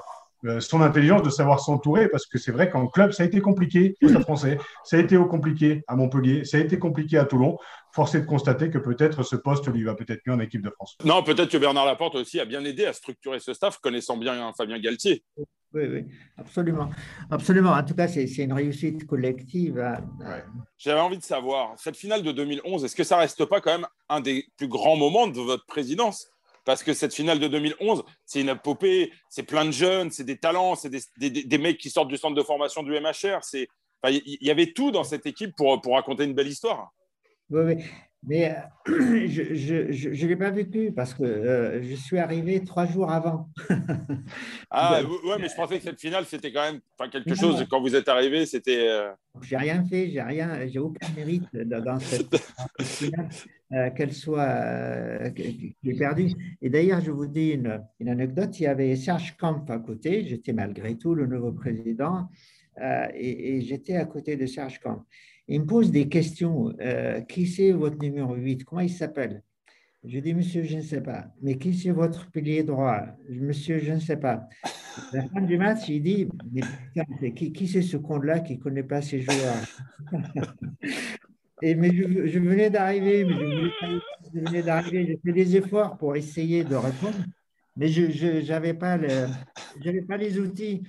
son 0.60 0.82
intelligence 0.82 1.24
de 1.24 1.30
savoir 1.30 1.60
s'entourer, 1.60 2.10
parce 2.10 2.26
que 2.26 2.38
c'est 2.38 2.52
vrai 2.52 2.70
qu'en 2.70 2.88
club, 2.88 3.12
ça 3.12 3.24
a 3.24 3.26
été 3.26 3.42
compliqué 3.42 3.96
au 4.04 4.10
Stade 4.10 4.24
français, 4.24 4.58
ça 4.84 4.98
a 4.98 5.00
été 5.00 5.16
compliqué 5.16 5.84
à 5.88 5.96
Montpellier, 5.96 6.46
ça 6.46 6.58
a 6.58 6.60
été 6.60 6.80
compliqué 6.80 7.18
à 7.18 7.26
Toulon. 7.26 7.58
Force 7.94 8.16
est 8.16 8.22
de 8.22 8.26
constater 8.26 8.70
que 8.70 8.80
peut-être 8.80 9.24
ce 9.24 9.36
poste 9.36 9.68
lui 9.68 9.84
va 9.84 9.94
peut-être 9.94 10.22
mieux 10.26 10.34
en 10.34 10.40
équipe 10.40 10.64
de 10.64 10.70
France. 10.72 10.98
Non, 11.06 11.22
peut-être 11.24 11.52
que 11.52 11.58
Bernard 11.58 11.86
Laporte 11.86 12.16
aussi 12.16 12.40
a 12.40 12.46
bien 12.46 12.64
aidé 12.66 12.86
à 12.86 12.94
structurer 12.94 13.40
ce 13.40 13.54
staff, 13.54 13.78
connaissant 13.78 14.18
bien 14.18 14.52
Fabien 14.58 14.80
Galtier. 14.80 15.24
Oui, 15.74 15.88
oui, 15.88 16.06
absolument. 16.38 16.90
Absolument. 17.32 17.72
En 17.72 17.84
tout 17.84 17.96
cas, 17.96 18.08
c'est 18.08 18.26
une 18.26 18.54
réussite 18.54 19.08
collective. 19.08 19.84
J'avais 20.78 21.00
envie 21.00 21.18
de 21.18 21.24
savoir, 21.24 21.74
cette 21.78 21.98
finale 21.98 22.22
de 22.22 22.32
2011, 22.32 22.84
est-ce 22.84 22.96
que 22.96 23.04
ça 23.04 23.18
reste 23.18 23.46
pas 23.46 23.60
quand 23.62 23.72
même 23.72 23.88
un 24.10 24.22
des 24.22 24.46
plus 24.58 24.68
grands 24.68 24.98
moments 24.98 25.28
de 25.28 25.40
votre 25.40 25.66
présidence? 25.66 26.30
Parce 26.66 26.84
que 26.84 26.94
cette 26.94 27.14
finale 27.14 27.40
de 27.40 27.48
2011, 27.48 28.04
c'est 28.26 28.42
une 28.42 28.50
épopée, 28.50 29.12
c'est 29.30 29.44
plein 29.44 29.66
de 29.66 29.72
jeunes, 29.72 30.12
c'est 30.12 30.24
des 30.24 30.38
talents, 30.38 30.76
c'est 30.76 30.90
des, 30.90 31.58
mecs 31.58 31.78
qui 31.78 31.90
sortent 31.90 32.08
du 32.08 32.18
centre 32.18 32.36
de 32.36 32.44
formation 32.44 32.84
du 32.84 32.92
MHR. 32.92 33.40
Il 34.06 34.38
y, 34.42 34.52
avait 34.52 34.74
tout 34.74 34.92
dans 34.92 35.04
cette 35.04 35.26
équipe 35.26 35.56
pour, 35.56 35.82
pour 35.82 35.96
raconter 35.96 36.24
une 36.24 36.34
belle 36.34 36.48
histoire. 36.48 36.94
Mais 38.26 38.56
euh, 38.88 39.26
je 39.28 40.10
ne 40.10 40.28
l'ai 40.28 40.36
pas 40.36 40.50
vécu 40.50 40.92
parce 40.96 41.14
que 41.14 41.24
euh, 41.24 41.84
je 41.84 41.96
suis 41.96 42.18
arrivé 42.18 42.64
trois 42.64 42.86
jours 42.86 43.12
avant. 43.12 43.50
ah, 44.70 45.02
ouais, 45.26 45.36
mais 45.40 45.50
je 45.50 45.56
pensais 45.56 45.78
que 45.78 45.84
cette 45.84 46.00
finale, 46.00 46.26
c'était 46.26 46.52
quand 46.52 46.72
même 46.72 46.80
quelque 47.12 47.36
chose. 47.36 47.66
Quand 47.70 47.82
vous 47.82 47.96
êtes 47.96 48.08
arrivé, 48.08 48.46
c'était. 48.46 48.88
Euh... 48.88 49.12
J'ai 49.42 49.58
rien 49.58 49.84
fait, 49.84 50.10
j'ai 50.10 50.22
rien, 50.22 50.66
j'ai 50.68 50.80
aucun 50.80 51.08
mérite 51.16 51.44
dans 51.54 52.00
cette, 52.00 52.38
finale, 52.82 53.30
euh, 53.74 53.90
qu'elle 53.90 54.14
soit 54.14 55.34
j'ai 55.36 55.94
perdu. 55.98 56.32
Et 56.62 56.70
d'ailleurs, 56.70 57.02
je 57.02 57.12
vous 57.12 57.28
dis 57.28 57.50
une, 57.50 57.82
une, 58.00 58.10
anecdote. 58.10 58.58
Il 58.60 58.64
y 58.64 58.68
avait 58.68 58.96
Serge 58.96 59.36
Kamp 59.38 59.66
à 59.70 59.80
côté. 59.80 60.26
J'étais 60.26 60.54
malgré 60.54 60.98
tout 60.98 61.14
le 61.14 61.26
nouveau 61.26 61.52
président 61.52 62.30
et, 62.80 63.58
et 63.58 63.62
j'étais 63.62 63.98
à 63.98 64.06
côté 64.06 64.38
de 64.38 64.46
Serge 64.46 64.80
Kamp. 64.80 65.06
Il 65.48 65.62
me 65.62 65.66
pose 65.66 65.92
des 65.92 66.08
questions. 66.08 66.74
Euh, 66.82 67.22
qui 67.22 67.48
c'est 67.48 67.72
votre 67.72 67.98
numéro 67.98 68.36
8 68.36 68.64
Comment 68.64 68.82
il 68.82 68.90
s'appelle? 68.90 69.44
Je 70.06 70.20
dis, 70.20 70.34
monsieur, 70.34 70.64
je 70.64 70.78
ne 70.78 70.82
sais 70.82 71.02
pas. 71.02 71.28
Mais 71.42 71.58
qui 71.58 71.74
c'est 71.74 71.92
votre 71.92 72.30
pilier 72.30 72.64
droit? 72.64 73.02
Monsieur, 73.30 73.80
je 73.80 73.94
ne 73.94 74.00
sais 74.00 74.18
pas. 74.18 74.48
À 75.14 75.16
la 75.18 75.28
fin 75.28 75.42
du 75.42 75.58
match, 75.58 75.88
il 75.88 76.04
dit, 76.04 76.28
mais 76.52 77.32
qui, 77.32 77.68
c'est 77.68 77.82
ce 77.82 77.96
con-là 77.96 78.42
qui 78.42 78.58
ne 78.58 78.62
connaît 78.62 78.84
pas 78.84 79.02
ses 79.02 79.22
joueurs? 79.22 79.64
Et 81.62 81.76
mais 81.76 81.96
je, 81.96 82.40
venais 82.40 82.70
d'arriver, 82.70 83.26
je, 83.26 84.38
venais 84.38 85.34
des 85.34 85.56
efforts 85.56 85.98
pour 85.98 86.18
essayer 86.18 86.66
de 86.66 86.76
répondre, 86.76 87.16
mais 87.78 87.88
je 87.88 88.46
n'avais 88.46 88.74
pas 88.74 88.98
les 88.98 90.38
outils. 90.40 90.84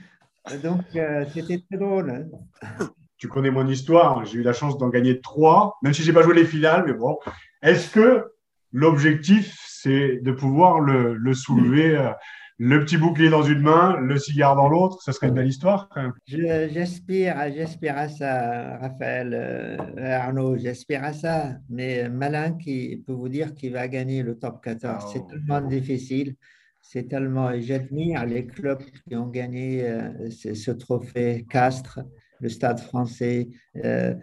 Donc, 0.65 0.83
euh, 0.97 1.25
c'était 1.33 1.61
très 1.61 1.79
drôle. 1.79 2.11
Hein 2.11 2.89
tu 3.25 3.29
connais 3.29 3.51
mon 3.51 3.67
histoire, 3.67 4.23
j'ai 4.27 4.41
eu 4.41 4.43
la 4.43 4.53
chance 4.53 4.77
d'en 4.77 4.91
gagner 4.91 5.23
trois, 5.23 5.79
même 5.83 5.95
si 5.95 6.03
je 6.03 6.09
n'ai 6.09 6.15
pas 6.15 6.21
joué 6.21 6.35
les 6.35 6.45
finales, 6.45 6.85
mais 6.87 6.93
bon. 6.93 7.17
Est-ce 7.63 7.91
que 7.91 8.27
l'objectif, 8.71 9.59
c'est 9.67 10.19
de 10.19 10.31
pouvoir 10.31 10.79
le, 10.79 11.33
soulever, 11.33 11.97
euh, 11.97 12.11
le 12.59 12.81
petit 12.81 12.99
bouclier 12.99 13.31
dans 13.31 13.43
une 13.43 13.63
main, 13.63 13.97
le 13.99 14.19
cigare 14.19 14.57
dans 14.57 14.69
l'autre? 14.69 15.01
Ce 15.01 15.11
serait 15.11 15.29
une 15.29 15.33
belle 15.33 15.49
histoire 15.49 15.89
J'espère, 16.27 17.51
j'espère 17.51 17.97
à 17.97 18.09
ça, 18.11 18.77
Raphaël, 18.77 19.31
euh, 19.33 20.19
Arnaud, 20.19 20.59
j'espère 20.59 21.03
à 21.03 21.15
ça. 21.15 21.53
Mais 21.71 22.11
Malin 22.11 22.53
qui 22.53 23.03
peut 23.07 23.15
vous 23.15 23.31
dire 23.31 23.55
qu'il 23.55 23.73
va 23.73 23.89
gagner 23.89 24.23
le 24.23 24.39
top 24.39 24.63
14. 24.63 25.11
C'est 25.15 25.27
tellement 25.27 25.63
difficile. 25.63 26.37
C'est 26.83 27.09
tellement. 27.09 27.59
J'admire 27.59 28.27
les 28.27 28.47
clubs 28.47 28.83
qui 29.09 29.17
ont 29.17 29.29
gagné 29.29 29.89
euh, 29.89 30.29
ce 30.29 30.71
trophée 30.73 31.47
Castres 31.49 32.01
le 32.41 32.49
Stade 32.49 32.81
français, 32.81 33.49
euh, 33.85 34.15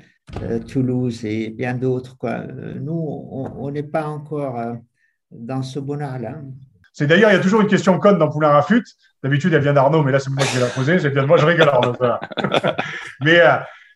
euh, 0.42 0.60
Toulouse 0.60 1.26
et 1.26 1.50
bien 1.50 1.74
d'autres. 1.74 2.16
Euh, 2.24 2.76
nous, 2.80 2.94
on 2.94 3.72
n'est 3.72 3.84
pas 3.84 4.06
encore 4.06 4.78
dans 5.32 5.64
ce 5.64 5.80
bonheur-là. 5.80 6.42
C'est 6.94 7.08
d'ailleurs, 7.08 7.32
il 7.32 7.34
y 7.34 7.38
a 7.38 7.42
toujours 7.42 7.62
une 7.62 7.68
question 7.68 7.98
code 8.00 8.18
dans 8.18 8.30
Poulain 8.30 8.50
Rafut. 8.50 8.84
D'habitude, 9.24 9.54
elle 9.54 9.62
vient 9.62 9.74
d'Arnaud, 9.74 10.04
mais 10.04 10.12
là, 10.12 10.20
c'est 10.20 10.30
moi 10.30 10.44
qui 10.44 10.56
vais 10.56 10.62
la 10.62 10.70
poser. 10.70 11.00
C'est 11.00 11.10
bien, 11.10 11.26
moi, 11.26 11.38
je 11.38 11.46
rigole, 11.46 11.70
Arnaud. 11.70 11.96
mais, 13.22 13.40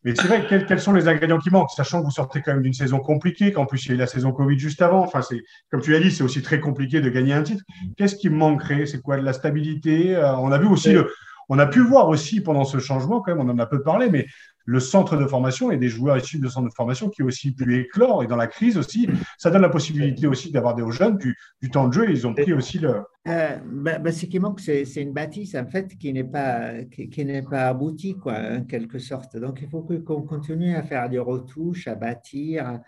mais 0.03 0.15
c'est 0.15 0.27
vrai, 0.27 0.45
quels, 0.47 0.79
sont 0.79 0.93
les 0.93 1.07
ingrédients 1.07 1.39
qui 1.39 1.49
manquent, 1.49 1.71
sachant 1.71 1.99
que 1.99 2.05
vous 2.05 2.11
sortez 2.11 2.41
quand 2.41 2.53
même 2.53 2.61
d'une 2.61 2.73
saison 2.73 2.99
compliquée, 2.99 3.51
qu'en 3.51 3.65
plus, 3.65 3.85
il 3.85 3.89
y 3.89 3.91
a 3.91 3.95
eu 3.95 3.97
la 3.97 4.07
saison 4.07 4.31
Covid 4.31 4.57
juste 4.57 4.81
avant. 4.81 5.03
Enfin, 5.03 5.21
c'est, 5.21 5.41
comme 5.71 5.81
tu 5.81 5.91
l'as 5.91 5.99
dit, 5.99 6.11
c'est 6.11 6.23
aussi 6.23 6.41
très 6.41 6.61
compliqué 6.61 7.01
de 7.01 7.09
gagner 7.09 7.33
un 7.33 7.43
titre. 7.43 7.63
Qu'est-ce 7.97 8.15
qui 8.15 8.29
manquerait? 8.29 8.85
C'est 8.85 9.01
quoi 9.01 9.17
de 9.17 9.23
la 9.23 9.33
stabilité? 9.33 10.15
On 10.37 10.51
a 10.53 10.57
vu 10.57 10.67
aussi 10.67 10.93
le, 10.93 11.11
on 11.49 11.59
a 11.59 11.65
pu 11.65 11.79
voir 11.81 12.09
aussi 12.09 12.41
pendant 12.41 12.65
ce 12.65 12.79
changement, 12.79 13.21
quand 13.21 13.35
même, 13.35 13.47
on 13.47 13.51
en 13.51 13.59
a 13.59 13.65
peu 13.65 13.81
parlé, 13.81 14.09
mais 14.09 14.27
le 14.65 14.79
centre 14.79 15.15
de 15.15 15.25
formation 15.25 15.71
et 15.71 15.77
des 15.77 15.89
joueurs 15.89 16.17
issus 16.17 16.39
de 16.39 16.47
centre 16.47 16.67
de 16.67 16.73
formation 16.73 17.09
qui 17.09 17.21
ont 17.23 17.27
aussi 17.27 17.51
pu 17.51 17.79
éclore. 17.79 18.23
Et 18.23 18.27
dans 18.27 18.35
la 18.35 18.47
crise 18.47 18.77
aussi, 18.77 19.07
ça 19.37 19.51
donne 19.51 19.61
la 19.61 19.69
possibilité 19.69 20.27
aussi 20.27 20.51
d'avoir 20.51 20.73
des 20.73 20.83
jeunes 20.91 21.17
du, 21.17 21.37
du, 21.61 21.69
temps 21.69 21.87
de 21.87 21.93
jeu. 21.93 22.09
Ils 22.09 22.25
ont 22.25 22.33
pris 22.33 22.51
aussi 22.53 22.79
le. 22.79 23.03
Euh, 23.27 23.57
bah, 23.63 23.99
bah, 23.99 24.11
ce 24.11 24.25
qui 24.25 24.39
manque, 24.39 24.59
c'est 24.59 24.83
une 24.95 25.13
bâtisse 25.13 25.55
en 25.55 25.67
fait 25.67 25.95
qui 25.97 26.11
n'est 26.11 26.23
pas 26.23 26.83
qui, 26.83 27.25
n'est 27.25 27.43
pas 27.43 27.67
aboutie, 27.67 28.15
quoi, 28.15 28.33
en 28.33 28.63
quelque 28.63 28.97
sorte. 28.97 29.37
Donc, 29.37 29.59
il 29.61 29.69
faut 29.69 29.81
qu'on 29.81 30.23
continue 30.23 30.75
à 30.75 30.83
faire 30.83 31.09
des 31.09 31.19
retouches, 31.19 31.87
à 31.87 31.95
bâtir, 31.95 32.65
à, 32.65 32.81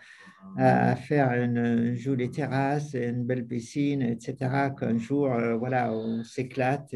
faire 0.96 1.32
une 1.32 1.94
jolie 1.94 2.30
terrasse, 2.30 2.94
une 2.94 3.24
belle 3.24 3.46
piscine, 3.46 4.02
etc. 4.02 4.36
Qu'un 4.78 4.98
jour, 4.98 5.32
euh, 5.32 5.56
voilà, 5.56 5.92
on 5.92 6.24
s'éclate 6.24 6.94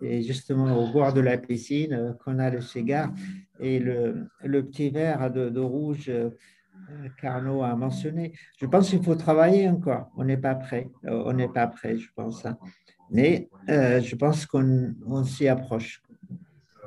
et, 0.00 0.22
justement 0.22 0.76
au 0.76 0.92
bord 0.92 1.12
de 1.12 1.20
la 1.20 1.38
piscine, 1.38 1.92
euh, 1.92 2.12
qu'on 2.12 2.38
a 2.38 2.50
le 2.50 2.60
cigare 2.60 3.12
et 3.58 3.78
le, 3.78 4.28
petit 4.42 4.90
verre 4.90 5.30
de, 5.30 5.48
de 5.48 5.60
rouge 5.60 6.08
euh, 6.08 6.30
qu'Arnaud 7.20 7.62
a 7.62 7.74
mentionné. 7.74 8.32
Je 8.58 8.66
pense 8.66 8.90
qu'il 8.90 9.02
faut 9.02 9.16
travailler 9.16 9.68
encore. 9.68 10.10
On 10.16 10.24
n'est 10.24 10.36
pas 10.36 10.54
prêt. 10.54 10.88
On 11.04 11.32
n'est 11.32 11.48
pas 11.48 11.66
prêt, 11.66 11.96
je 11.96 12.08
pense. 12.14 12.46
Hein. 12.46 12.58
Mais 13.10 13.48
je 13.68 14.14
pense 14.14 14.46
qu'on 14.46 15.24
s'y 15.24 15.48
approche. 15.48 16.00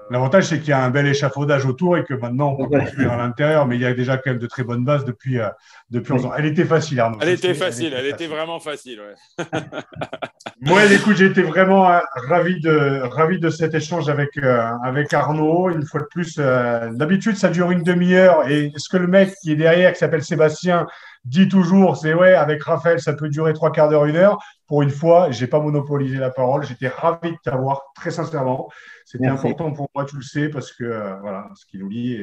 L'avantage, 0.09 0.45
c'est 0.45 0.59
qu'il 0.59 0.69
y 0.69 0.73
a 0.73 0.83
un 0.83 0.89
bel 0.89 1.07
échafaudage 1.07 1.65
autour 1.65 1.97
et 1.97 2.03
que 2.03 2.13
maintenant, 2.13 2.55
on 2.57 2.67
peut 2.67 2.79
construire 2.79 3.11
à 3.11 3.17
l'intérieur, 3.17 3.65
mais 3.65 3.75
il 3.75 3.81
y 3.81 3.85
a 3.85 3.93
déjà 3.93 4.17
quand 4.17 4.31
même 4.31 4.39
de 4.39 4.47
très 4.47 4.63
bonnes 4.63 4.83
bases 4.83 5.05
depuis, 5.05 5.39
euh, 5.39 5.49
depuis 5.89 6.13
11 6.13 6.25
ans. 6.25 6.31
Elle 6.37 6.45
était 6.45 6.65
facile, 6.65 6.99
Arnaud. 6.99 7.17
Elle 7.21 7.29
était 7.29 7.53
facile, 7.53 7.93
elle 7.97 8.07
était, 8.07 8.27
vraiment 8.27 8.59
facile. 8.59 9.01
Ouais. 9.01 9.45
Moi, 10.61 10.85
écoute, 10.85 11.17
j'ai 11.17 11.27
été 11.27 11.41
vraiment 11.41 11.89
euh, 11.89 11.99
ravi, 12.27 12.59
de, 12.59 13.01
ravi 13.03 13.39
de 13.39 13.49
cet 13.49 13.73
échange 13.73 14.09
avec, 14.09 14.37
euh, 14.37 14.61
avec 14.83 15.13
Arnaud. 15.13 15.69
Une 15.69 15.85
fois 15.85 16.01
de 16.01 16.07
plus, 16.07 16.37
d'habitude, 16.37 17.37
ça 17.37 17.49
dure 17.49 17.71
une 17.71 17.83
demi-heure. 17.83 18.47
Et 18.49 18.71
ce 18.77 18.89
que 18.89 18.97
le 18.97 19.07
mec 19.07 19.33
qui 19.41 19.51
est 19.51 19.55
derrière, 19.55 19.93
qui 19.93 19.99
s'appelle 19.99 20.23
Sébastien, 20.23 20.87
dit 21.25 21.47
toujours, 21.47 21.95
c'est 21.95 22.13
ouais, 22.13 22.33
avec 22.33 22.63
Raphaël, 22.63 22.99
ça 22.99 23.13
peut 23.13 23.29
durer 23.29 23.53
trois 23.53 23.71
quarts 23.71 23.89
d'heure, 23.89 24.05
une 24.05 24.15
heure. 24.15 24.37
Pour 24.67 24.81
une 24.81 24.89
fois, 24.89 25.31
je 25.31 25.41
n'ai 25.41 25.47
pas 25.47 25.59
monopolisé 25.59 26.17
la 26.17 26.31
parole. 26.31 26.65
J'étais 26.65 26.87
ravi 26.87 27.31
de 27.31 27.37
t'avoir, 27.43 27.81
très 27.95 28.11
sincèrement. 28.11 28.69
C'était 29.05 29.27
important 29.27 29.71
pour 29.71 29.89
moi, 29.93 30.05
tu 30.05 30.15
le 30.15 30.21
sais, 30.21 30.49
parce 30.49 30.71
que 30.73 30.83
euh, 30.83 31.15
voilà, 31.21 31.47
ce 31.55 31.65
qu'il 31.65 31.79
nous 31.81 31.89
lit 31.89 32.17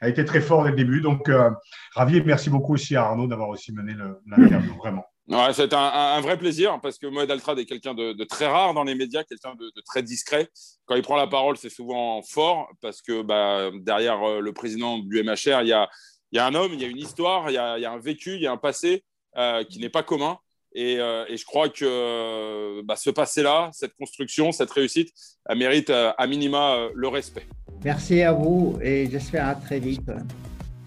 a 0.00 0.08
été 0.08 0.24
très 0.24 0.40
fort 0.40 0.64
dès 0.64 0.70
le 0.70 0.76
début. 0.76 1.00
Donc, 1.00 1.28
euh, 1.28 1.50
ravi 1.94 2.18
et 2.18 2.22
merci 2.22 2.50
beaucoup 2.50 2.74
aussi 2.74 2.96
à 2.96 3.04
Arnaud 3.04 3.26
d'avoir 3.26 3.48
aussi 3.48 3.72
mené 3.72 3.94
l'interview, 4.26 4.74
vraiment. 4.78 5.04
Ouais, 5.28 5.52
c'est 5.52 5.72
un, 5.72 6.20
vrai 6.20 6.36
plaisir 6.36 6.80
parce 6.82 6.98
que 6.98 7.06
Moed 7.06 7.30
Altrad 7.30 7.58
est 7.58 7.64
quelqu'un 7.64 7.94
de, 7.94 8.24
très 8.24 8.46
rare 8.46 8.74
dans 8.74 8.82
les 8.82 8.94
médias, 8.94 9.22
quelqu'un 9.22 9.54
de, 9.54 9.70
très 9.86 10.02
discret. 10.02 10.48
Quand 10.84 10.96
il 10.96 11.02
prend 11.02 11.16
la 11.16 11.28
parole, 11.28 11.56
c'est 11.56 11.70
souvent 11.70 12.20
fort 12.22 12.68
parce 12.80 13.00
que 13.00 13.22
bah, 13.22 13.70
derrière 13.80 14.20
euh, 14.22 14.40
le 14.40 14.52
président 14.52 14.98
du 14.98 15.22
MHR, 15.22 15.62
il 15.62 15.68
y 15.68 15.72
a, 15.72 15.88
y 16.32 16.38
a, 16.38 16.46
un 16.46 16.54
homme, 16.54 16.72
il 16.74 16.80
y 16.80 16.84
a 16.84 16.88
une 16.88 16.98
histoire, 16.98 17.50
il 17.50 17.54
y 17.54 17.58
a, 17.58 17.78
y 17.78 17.84
a 17.84 17.92
un 17.92 17.98
vécu, 17.98 18.34
il 18.34 18.42
y 18.42 18.46
a 18.46 18.52
un 18.52 18.56
passé 18.56 19.04
euh, 19.36 19.64
qui 19.64 19.78
n'est 19.78 19.90
pas 19.90 20.02
commun. 20.02 20.38
Et, 20.74 20.98
euh, 20.98 21.26
et, 21.28 21.36
je 21.36 21.44
crois 21.44 21.68
que 21.68 22.80
bah, 22.82 22.96
ce 22.96 23.10
passé-là, 23.10 23.68
cette 23.72 23.94
construction, 23.94 24.52
cette 24.52 24.70
réussite, 24.70 25.12
mérite 25.54 25.90
à 25.90 26.26
minima 26.26 26.88
le 26.94 27.08
respect. 27.08 27.46
Merci 27.84 28.22
à 28.22 28.32
vous 28.32 28.78
et 28.80 29.08
j'espère 29.10 29.48
à 29.48 29.54
très 29.54 29.80
vite. 29.80 30.10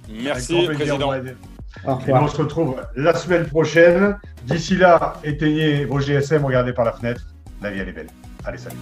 Merci, 0.09 0.65
Président. 0.73 1.13
Et 1.13 2.13
on 2.13 2.27
se 2.27 2.37
retrouve 2.37 2.81
la 2.95 3.13
semaine 3.13 3.45
prochaine. 3.47 4.17
D'ici 4.45 4.75
là, 4.75 5.19
éteignez 5.23 5.85
vos 5.85 5.99
GSM, 5.99 6.45
regardez 6.45 6.73
par 6.73 6.85
la 6.85 6.93
fenêtre. 6.93 7.25
La 7.61 7.71
vie, 7.71 7.79
elle 7.79 7.89
est 7.89 7.93
belle. 7.93 8.09
Allez, 8.45 8.57
salut. 8.57 8.77